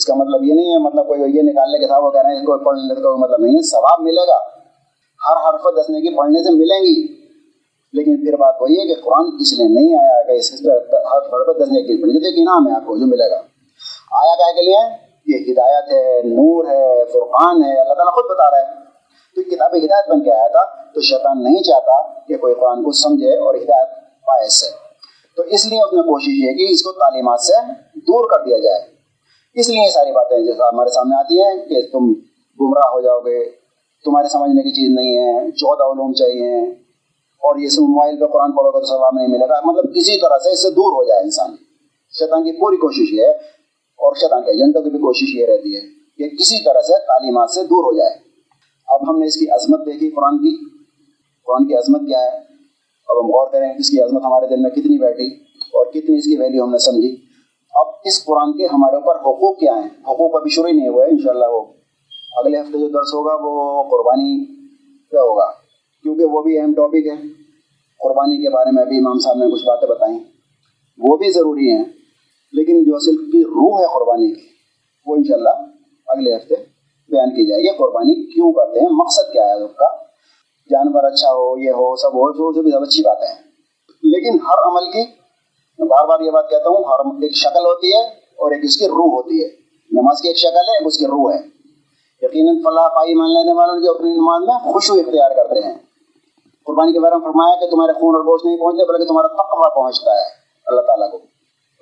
اس 0.00 0.06
کا 0.06 0.14
مطلب 0.14 0.44
یہ 0.44 0.54
نہیں 0.54 0.72
ہے 0.72 0.78
مطلب 0.78 1.06
کوئی 1.06 1.20
یہ 1.20 1.42
نکالنے 1.42 1.78
کے 1.78 1.86
تھا 1.86 1.98
وہ 1.98 2.10
کہہ 2.10 2.20
رہے 2.20 2.36
ہیں 2.36 2.46
کوئی 2.46 2.64
پڑھنے 2.64 2.94
کا 2.94 3.00
کوئی 3.00 3.18
مطلب 3.18 3.40
نہیں 3.40 3.54
ہے۔ 3.54 3.70
ثواب 3.70 4.00
ملے 4.00 4.26
گا۔ 4.28 4.38
ہر 5.28 5.36
حرف 5.36 5.84
دسنے 5.84 6.00
کی، 6.00 6.16
پڑھنے 6.16 6.42
سے 6.42 6.50
ملیں 6.50 6.80
گی۔ 6.80 7.06
لیکن 7.92 8.24
پھر 8.24 8.36
بات 8.36 8.54
وہی 8.60 8.80
ہے 8.80 8.94
کہ 8.94 9.02
قرآن 9.02 9.24
اس 9.40 9.58
لیے 9.58 9.68
نہیں 9.68 9.98
آیا 9.98 10.22
کہ 10.22 10.32
اس 10.32 10.52
ہر 10.92 11.18
حرف 11.18 11.56
دسنے 11.56 11.82
کی۔ 11.82 12.02
پڑھنے 12.02 12.20
تو 12.20 12.26
ایک 12.26 12.34
انعام 12.38 12.68
ہے 12.68 12.72
آپ 12.72 12.86
کو، 12.86 12.96
جو 12.96 13.06
ملے 13.06 13.30
گا۔ 13.30 13.36
آیا 14.20 14.36
کیا 14.36 14.52
کے 14.52 14.62
لیے؟ 14.62 14.78
یہ 15.26 15.52
ہدایت 15.52 15.92
ہے، 15.92 16.22
نور 16.22 16.64
ہے، 16.64 17.04
فرقان 17.04 17.64
ہے۔ 17.64 17.80
اللہ 17.80 17.94
تعالیٰ 17.94 18.14
خود 18.14 18.24
بتا 18.30 18.50
رہا 18.50 18.58
ہے۔ 18.58 18.74
تو 19.36 19.42
کتاب 19.42 19.70
ہدایت 19.84 20.10
بن 20.10 20.22
کے 20.22 20.32
آیا 20.32 20.48
تھا۔ 20.48 20.82
تو 20.94 21.00
شیطان 21.00 21.44
نہیں 21.44 21.62
چاہتا 21.62 22.18
کہ 22.20 22.36
کوئی 22.36 22.54
قرآن 22.54 22.82
کو 22.82 22.92
سمجھے 22.92 23.36
اور 23.36 23.54
ہدایت 23.54 23.88
پائے 24.26 24.48
سے 24.48 24.66
تو 25.36 25.42
اس 25.42 25.66
لیے 25.66 25.80
اس 25.80 25.92
نے 25.92 26.02
کوشش 26.02 26.28
یہ 26.28 26.66
کی، 26.66 26.72
اس 26.72 26.82
کو 26.82 26.92
تعلیمات 26.92 27.40
سے 27.40 27.72
دور 27.94 28.30
کر 28.30 28.44
دیا 28.44 28.58
جائے۔ 28.58 28.99
اس 29.54 29.68
لیے 29.68 29.84
یہ 29.84 29.90
ساری 29.90 30.12
باتیں 30.12 30.38
جیسا 30.38 30.68
ہمارے 30.68 30.90
سامنے 30.90 31.16
آتی 31.18 31.40
ہیں 31.42 31.66
کہ 31.68 31.82
تم 31.92 32.12
گمراہ 32.60 32.92
ہو 32.92 33.00
جاؤ 33.00 33.20
گے، 33.20 33.44
تمہارے 34.04 34.28
سمجھنے 34.28 34.62
کی 34.62 34.70
چیز 34.70 34.90
نہیں 34.90 35.18
ہے، 35.18 35.50
چودہ 35.50 35.82
علوم 35.82 36.12
چاہیے 36.12 36.60
اور 37.42 37.56
یہ 37.56 37.68
سب 37.68 37.82
موبائل 37.82 38.20
پہ 38.20 38.26
قرآن 38.26 38.52
پڑھو 38.52 38.70
گے 38.70 38.80
تو 38.80 38.86
ثواب 38.86 39.14
نہیں 39.14 39.28
ملے 39.28 39.48
گا۔ 39.48 39.60
مطلب 39.64 39.94
کسی 39.94 40.20
طرح 40.20 40.38
سے 40.38 40.52
اس 40.52 40.62
سے 40.62 40.70
دور 40.70 40.92
ہو 40.92 41.04
جائے 41.04 41.20
انسان۔ 41.20 41.56
شیطان 42.18 42.44
کی 42.44 42.52
پوری 42.52 42.76
کوشش 42.76 43.12
یہ 43.12 43.22
ہے، 43.22 43.30
اور 43.98 44.14
شیطان 44.14 44.42
کے 44.42 44.50
ایجنٹوں 44.50 44.82
کی 44.82 44.90
بھی 44.90 44.98
کوشش 44.98 45.34
یہ 45.34 45.46
رہتی 45.46 45.76
ہے 45.76 45.80
کہ 46.16 46.36
کسی 46.36 46.64
طرح 46.64 46.80
سے 46.80 46.92
تعلیمات 47.06 47.50
سے 47.50 47.64
دور 47.64 47.84
ہو 47.84 47.92
جائے۔ 47.92 48.14
اب 48.88 49.10
ہم 49.10 49.18
نے 49.18 49.26
اس 49.26 49.36
کی 49.36 49.50
عظمت 49.50 49.86
دیکھی 49.86 50.10
قرآن 50.10 50.38
کی۔ 50.38 50.56
قرآن 51.46 51.68
کی 51.68 51.74
عظمت 51.74 52.00
کیا 52.00 52.18
ہے؟ 52.18 52.36
اب 53.08 53.20
ہم 53.20 53.30
غور 53.30 53.46
کریں، 53.52 53.72
اس 53.78 53.90
کی 53.90 54.02
عظمت 54.02 54.24
ہمارے 54.24 54.46
دل 54.46 54.60
میں 54.60 54.70
کتنی 54.70 54.98
بیٹھی 54.98 55.26
اور 55.72 55.86
کتنی 55.86 56.18
اس 56.18 56.24
کی 56.24 56.36
ویلیو 56.36 56.64
ہم 56.64 56.70
نے 56.70 56.78
سمجھی۔ 56.78 57.16
اب 57.74 57.86
اس 58.04 58.24
قرآن 58.24 58.52
کے 58.52 58.66
ہمارے 58.66 58.96
اوپر 58.96 59.16
حقوق 59.20 59.58
کیا 59.58 59.74
ہیں؟ 59.74 59.88
حقوق 60.08 60.36
ابھی 60.36 60.50
شروع 60.50 60.68
ہی 60.68 60.72
نہیں 60.72 60.88
ہوا 60.88 61.04
ہے 61.04 61.10
انشاءاللہ 61.10 61.46
وہ 61.50 61.64
اگلے 62.36 62.60
ہفتے 62.60 62.78
جو 62.78 62.88
درس 62.88 63.14
ہوگا 63.14 63.34
وہ 63.40 63.82
قربانی 63.82 64.44
پہ 65.10 65.16
ہوگا، 65.16 65.50
کیونکہ 66.02 66.24
وہ 66.24 66.42
بھی 66.42 66.58
اہم 66.58 66.74
ٹاپک 66.74 67.06
ہے۔ 67.06 67.16
قربانی 67.98 68.36
کے 68.42 68.50
بارے 68.50 68.70
میں 68.70 68.82
ابھی 68.82 68.98
امام 68.98 69.18
صاحب 69.18 69.36
نے 69.36 69.50
کچھ 69.52 69.64
باتیں 69.64 69.88
بتائیں۔ 69.88 70.18
وہ 70.98 71.16
بھی 71.16 71.30
ضروری 71.30 71.70
ہیں، 71.72 71.84
لیکن 72.52 72.84
جو 72.84 72.96
اصل 72.96 73.16
کی 73.16 73.42
روح 73.42 73.80
ہے 73.80 73.86
قربانی 73.86 74.34
کی، 74.34 74.46
وہ 75.06 75.16
انشاءاللہ 75.16 75.56
اگلے 76.06 76.36
ہفتے 76.36 76.54
بیان 77.08 77.30
کی 77.30 77.46
جائے 77.46 77.62
گی۔ 77.62 77.76
قربانی 77.76 78.14
کیوں 78.34 78.52
کرتے 78.52 78.80
ہیں؟ 78.80 78.88
مقصد 78.90 79.32
کیا 79.32 79.46
ہے؟ 79.46 79.64
اس 79.64 79.70
کا 79.76 79.88
جانور 80.70 81.04
اچھا 81.04 81.30
ہو، 81.30 81.58
یہ 81.58 81.70
ہو، 81.70 81.96
سب 81.96 82.08
ہو 82.08 82.52
تو 82.52 82.62
بھی 82.62 82.70
سب 82.70 82.82
اچھی 82.82 83.02
بات 83.02 83.22
ہے 83.22 83.34
لیکن 84.02 84.38
ہر 84.48 84.68
عمل 84.68 84.90
کی 84.90 85.19
میں 85.80 85.88
بار 85.88 86.06
بار 86.06 86.20
یہ 86.20 86.30
بات 86.30 86.50
کہتا 86.50 86.68
ہوں 86.68 86.84
ہر 86.84 87.22
ایک 87.22 87.36
شکل 87.36 87.66
ہوتی 87.66 87.92
ہے 87.92 88.02
اور 88.10 88.50
ایک 88.50 88.64
اس 88.64 88.76
کی 88.76 88.88
روح 88.88 89.12
ہوتی 89.12 89.44
ہے۔ 89.44 89.48
نماز 89.92 90.20
کی 90.20 90.28
ایک 90.28 90.36
شکل 90.36 90.56
ہے، 90.56 90.78
ایک 90.78 90.86
اس 90.86 90.98
کی 90.98 91.06
روح 91.06 91.32
ہے۔ 91.32 91.38
یقیناً 92.22 92.62
فلاح 92.62 92.88
پائی 92.88 93.14
مان 93.14 93.34
لینے 93.34 93.52
والوں 93.52 93.80
جو 93.80 93.90
اپنی 93.90 94.12
نماز 94.12 94.42
میں 94.48 94.72
خوشو 94.72 94.94
اختیار 94.94 95.30
کرتے 95.30 95.60
ہیں۔ 95.60 95.74
قربانی 96.66 96.92
کے 96.92 97.00
بارے 97.00 97.14
میں 97.14 97.22
فرمایا 97.22 97.60
کہ 97.60 97.70
تمہارے 97.70 97.92
خون 97.92 98.14
اور 98.16 98.24
گوشت 98.24 98.44
نہیں 98.44 98.56
پہنچتے، 98.56 98.92
بلکہ 98.92 99.04
تمہارا 99.04 99.26
تقوی 99.26 99.74
پہنچتا 99.74 100.12
ہے۔ 100.12 100.26
اللہ 100.66 100.80
تعالیٰ 100.80 101.10
کو۔ 101.10 101.16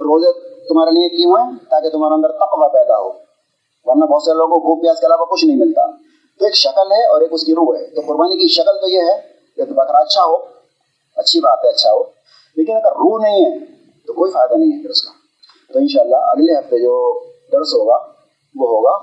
روزے 0.00 0.32
تمہارے 0.68 0.90
لیے 0.90 1.08
کیوں 1.08 1.32
ہیں؟ 1.32 1.50
تاکہ 1.70 1.88
تمہارے 1.88 2.14
اندر 2.14 2.32
تقوی 2.32 2.68
پیدا 2.72 2.98
ہو۔ 2.98 3.12
ورنہ 3.84 4.04
بہت 4.04 4.22
سے 4.22 4.34
لوگوں 4.34 4.56
کو 4.56 4.60
بھوک 4.60 4.82
پیاس 4.82 5.00
کے 5.00 5.06
علاوہ 5.06 5.24
کچھ 5.24 5.44
نہیں 5.44 5.56
ملتا۔ 5.56 5.86
تو 6.38 6.44
ایک 6.44 6.54
شکل 6.54 6.92
ہے 6.92 7.06
اور 7.06 7.20
ایک 7.20 7.32
اس 7.32 7.44
کی 7.44 7.52
روح 7.52 7.76
ہے۔ 7.76 7.86
تو 7.86 8.00
قربانی 8.06 8.36
کی 8.36 8.48
شکل 8.48 8.80
تو 8.80 8.88
یہ 8.88 9.00
ہے 9.00 9.20
کہ 9.56 9.62
بکرا 9.62 9.98
اچھا 9.98 10.24
ہو، 10.24 10.36
اچھی 11.16 11.40
بات 11.40 11.58
ہے 11.64 11.68
اچھا 11.68 11.92
ہو۔ 11.92 12.02
لیکن 12.56 12.72
اگر 12.72 12.92
روح 12.92 13.22
نہیں 13.22 13.44
ہے 13.44 13.77
تو 14.08 14.14
کوئی 14.14 14.32
فائدہ 14.32 14.58
نہیں 14.58 14.72
ہے 14.72 14.82
پھر 14.82 14.90
اس 14.90 15.02
کا۔ 15.02 15.12
تو 15.72 15.78
انشاءاللہ 15.78 16.16
اگلے 16.16 16.52
ہفتے 16.58 16.78
جو 16.78 17.20
درس 17.52 17.74
ہوگا، 17.74 17.96
وہ 18.56 18.68
ہوگا 18.68 18.98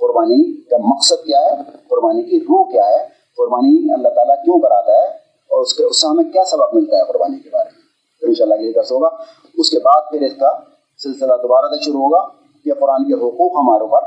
قربانی 0.00 0.60
کا 0.64 0.76
مقصد 0.76 1.26
کیا 1.26 1.40
ہے، 1.40 1.56
قربانی 1.88 2.22
کی 2.22 2.40
روح 2.40 2.72
کیا 2.72 2.86
ہے، 2.86 3.08
قربانی 3.36 3.92
اللہ 3.92 4.08
تعالیٰ 4.08 4.44
کیوں 4.44 4.60
کراتا 4.60 4.92
ہے 4.92 5.06
اور 5.46 5.62
اس 5.62 5.74
کے 5.74 5.84
اس 5.84 6.00
سے 6.00 6.06
ہمیں 6.06 6.24
کیا 6.24 6.44
سبق 6.44 6.74
ملتا 6.74 6.96
ہے 6.96 7.02
قربانی 7.04 7.42
کے 7.42 7.48
بارے 7.52 7.70
میں۔ 7.74 7.82
تو 8.20 8.26
ان 8.26 8.34
شاء 8.34 8.44
اللہ 8.44 8.54
یہ 8.54 8.72
درس 8.72 8.92
ہوگا۔ 8.92 9.08
اس 9.54 9.70
کے 9.70 9.78
بعد 9.78 10.00
پھر 10.10 10.20
اس 10.20 10.32
کا 10.40 10.58
سلسلہ 11.02 11.32
دوبارہ 11.42 11.66
سے 11.66 11.84
شروع 11.84 12.00
ہوگا 12.00 12.26
کہ 12.64 12.74
قرآن 12.80 13.04
کے 13.04 13.14
حقوق 13.14 13.52
ہمارے 13.52 13.80
اوپر 13.80 14.00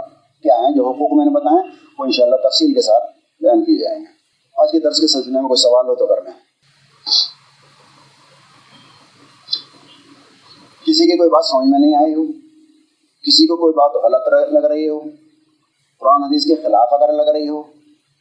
کیا 0.44 0.56
ہیں۔ 0.56 0.76
جو 0.76 0.90
حقوق 0.90 1.14
میں 1.14 1.26
نے 1.26 1.32
بتائے، 1.32 1.68
وہ 2.00 2.06
ان 2.06 2.12
شاء 2.12 2.24
اللہ 2.24 2.36
تفصیل 2.36 2.74
کے 2.74 2.82
ساتھ 2.82 3.04
بیان 3.40 3.66
کیے 3.66 3.84
جائیں 3.84 4.00
گے۔ 4.00 4.06
آج 4.58 4.72
کے 4.72 4.80
درس 4.80 5.00
کے 5.00 5.08
سلسلے 5.08 5.34
میں 5.34 5.48
کوئی 5.48 5.62
سوال 5.62 5.86
ہو 5.88 5.96
تو 5.96 6.08
کر 6.08 6.22
لیں۔ 6.22 6.32
کسی 11.02 11.12
کی 11.12 11.18
کوئی 11.18 11.30
بات 11.30 11.46
سمجھ 11.46 11.68
میں 11.68 11.80
نہیں 11.80 11.96
آئی 11.96 12.14
ہو، 12.14 12.24
کسی 13.28 13.48
کو 13.48 13.58
کوئی 13.58 13.74
بات 13.74 13.92
غلط 13.96 14.54
لگ 14.54 14.68
رہی 14.68 14.90
ہو، 14.90 15.00
قرآن 16.00 16.24
حدیث 16.24 16.46
کے 16.46 16.56
خلاف 16.56 16.88
اگر 16.92 17.14
لگ 17.14 17.22
رہی 17.22 17.50
ہو، 17.50 17.64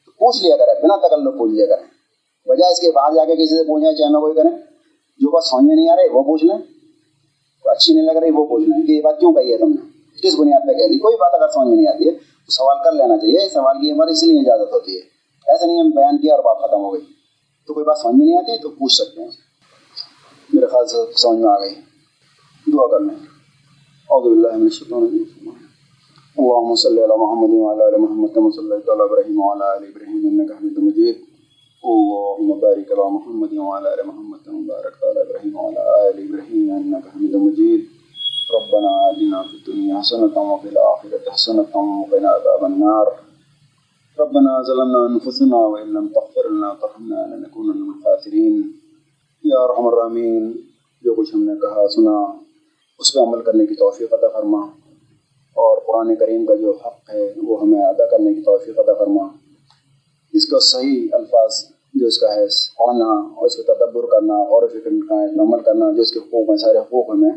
تو 0.07 0.13
پوچھ 0.13 0.43
لیا 0.43 0.57
کرے 0.57 0.83
بنا 0.83 0.97
تکلف 0.97 1.39
پوچھ 1.39 1.53
لیا 1.53 1.67
کریں۔ 1.67 1.87
بجائے 2.49 2.73
اس 2.73 2.81
کے 2.81 2.91
باہر 2.91 3.15
جا 3.15 3.25
کے 3.25 3.33
کسی 3.33 3.59
سے 3.59 3.65
پوچھیں، 3.65 3.93
چاہے 3.93 4.13
میں 4.13 4.21
کوئی 4.21 4.35
کریں، 4.35 4.57
جو 5.19 5.31
بات 5.31 5.45
سمجھ 5.45 5.65
میں 5.65 5.77
نہیں 5.77 5.91
آ 5.91 5.97
رہی، 5.97 6.09
وہ 6.13 6.23
پوچھ 6.23 6.45
لیں۔ 6.45 6.59
تو 7.65 7.71
اچھی 7.71 7.95
نہیں 7.95 8.05
لگ 8.05 8.19
رہی، 8.19 8.31
وہ 8.31 8.47
پوچھ 8.47 8.65
لیں۔ 8.69 8.87
کہ 8.87 8.93
یہ 8.93 9.01
بات 9.01 9.21
کیوں 9.21 9.33
کہی 9.33 9.53
ہے 9.53 9.59
تم 9.59 9.69
نے؟ 9.69 9.89
کس 10.23 10.35
بنیاد 10.39 10.61
پہ 10.69 10.73
کہہ 10.73 10.87
دی 10.87 10.99
کوئی 10.99 11.17
بات 11.17 11.35
اگر 11.35 11.49
سمجھ 11.49 11.69
میں 11.69 11.77
نہیں 11.77 11.87
آتی 11.87 12.07
ہے، 12.07 12.11
تو 12.11 12.51
سوال 12.51 12.77
کر 12.85 12.93
لینا 12.93 13.19
چاہیے۔ 13.19 13.49
سوال 13.49 13.81
کی 13.81 13.93
ہماری 13.93 14.13
اس 14.13 14.23
لیے 14.23 14.41
اجازت 14.41 14.73
ہوتی 14.73 14.95
ہے۔ 14.95 15.01
ایسا 15.49 15.67
نہیں 15.67 15.81
ہم 15.81 15.91
بیان 15.91 16.19
کیا 16.19 16.35
اور 16.35 16.45
بات 16.45 16.71
ختم 16.71 16.81
ہو 16.81 16.93
گئی۔ 16.93 17.03
تو 17.67 17.75
کوئی 17.75 17.87
بات 17.87 17.99
سمجھ 17.99 18.17
میں 18.17 18.27
نہیں 18.27 18.37
آتی، 18.37 18.59
تو 18.59 18.69
پوچھ 18.71 18.95
سکتے 18.95 19.23
ہیں۔ 19.23 19.31
میرے 20.53 20.67
خیال 20.67 20.87
سے 20.87 20.97
سمجھ 21.17 21.39
میں 21.39 21.51
آ 21.51 21.61
گئی۔ 21.61 21.90
دعا 22.73 22.89
کر 22.89 23.01
لیں 23.01 23.17
اعوذ 24.11 24.25
باللہ 24.25 24.57
من 24.57 24.63
الشیطان 24.63 25.03
الرجیم۔ 25.03 25.51
اللهم 26.39 26.75
صل 26.75 26.99
على 26.99 27.19
محمد 27.19 27.49
وعلى 27.53 27.83
ال 27.83 28.01
محمد 28.01 28.35
كما 28.35 28.51
صليت 28.51 28.89
على 28.89 29.03
ابراهيم 29.03 29.41
وعلى 29.41 29.79
ال 29.79 29.85
ابراهيم 29.85 30.27
انك 30.27 30.53
حميد 30.53 30.79
مجيد 30.79 31.17
اللهم 31.83 32.59
بارك 32.61 32.93
على 32.93 33.11
محمد 33.11 33.53
وعلى 33.53 33.89
ال 33.89 34.07
محمد 34.07 34.47
كما 34.47 34.61
باركت 34.69 35.05
على 35.05 35.21
ابراهيم 35.21 35.57
وعلى 35.57 35.79
ال 36.09 36.19
ابراهيم 36.19 36.71
انك 36.71 37.07
حميد 37.17 37.35
مجيد 37.35 37.81
ربنا 38.55 38.89
آتنا 39.09 39.43
في 39.43 39.57
الدنيا 39.57 39.97
حسنة 39.99 40.37
وفي 40.37 40.69
الآخرة 40.69 41.31
حسنة 41.31 41.89
وقنا 41.89 42.29
عذاب 42.29 42.65
النار۔ 42.65 43.07
ربنا 44.19 44.63
ظلمنا 44.63 45.15
أنفسنا 45.15 45.57
وإن 45.57 45.89
لم 45.89 46.09
تغفر 46.09 46.49
لنا 46.51 46.69
وترحمنا 46.69 47.27
لنكونن 47.27 47.81
من 47.81 47.93
الخاسرين 47.97 48.63
یا 49.45 49.59
ارحم 49.59 49.87
الراحمین۔ 49.87 50.53
جو 51.03 51.15
کچھ 51.15 51.35
ہم 51.35 51.43
نے 51.43 51.53
کہا 51.61 51.89
سنا۔ 51.89 52.40
اس 53.01 53.15
پہ 53.15 53.21
عمل 53.21 53.43
کرنے 53.43 53.67
کی 53.67 53.75
توفیق 53.75 54.15
عطا 54.15 54.29
فرما۔ 54.29 54.67
اور 55.57 55.79
قرآن 55.87 56.17
کریم 56.17 56.47
کا 56.47 56.55
جو 56.55 56.79
حق 56.87 57.11
ہے، 57.15 57.33
وہ 57.37 57.61
ہمیں 57.63 57.83
ادا 57.83 58.07
کرنے 58.07 58.35
کی 58.35 58.43
توفیق 58.43 58.79
عطا 58.79 58.93
فرما۔ 58.93 59.25
اس 60.33 60.47
کا 60.49 60.59
صحیح 60.61 61.09
الفاظ 61.13 61.51
جو 61.95 62.07
اس 62.07 62.19
کا 62.19 62.35
ہے 62.35 62.47
پڑھنا 62.79 63.05
اور 63.05 63.47
اس 63.47 63.57
کو 63.57 63.63
تدبر 63.63 64.07
کرنا 64.07 64.35
اور 64.35 64.69
فکر 64.69 64.91
کا 65.09 65.25
عمل 65.25 65.63
کرنا، 65.63 65.93
جو 65.93 66.03
اس 66.03 66.13
کے 66.13 66.19
حقوق 66.19 66.51
ہیں، 66.51 66.57
سارے 66.57 66.79
حقوق 66.79 67.11
ہمیں 67.11 67.31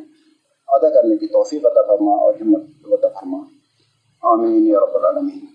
ادا 0.67 0.89
کرنے 0.89 1.17
کی 1.17 1.27
توفیق 1.27 1.65
عطا 1.65 1.81
فرما 1.81 2.11
اور 2.11 2.33
ہمت 2.41 2.63
عطا 2.91 3.07
فرما۔ 3.07 3.37
آمین 4.21 4.67
یا 4.67 4.79
رب 4.79 4.97
العالمین۔ 4.97 5.45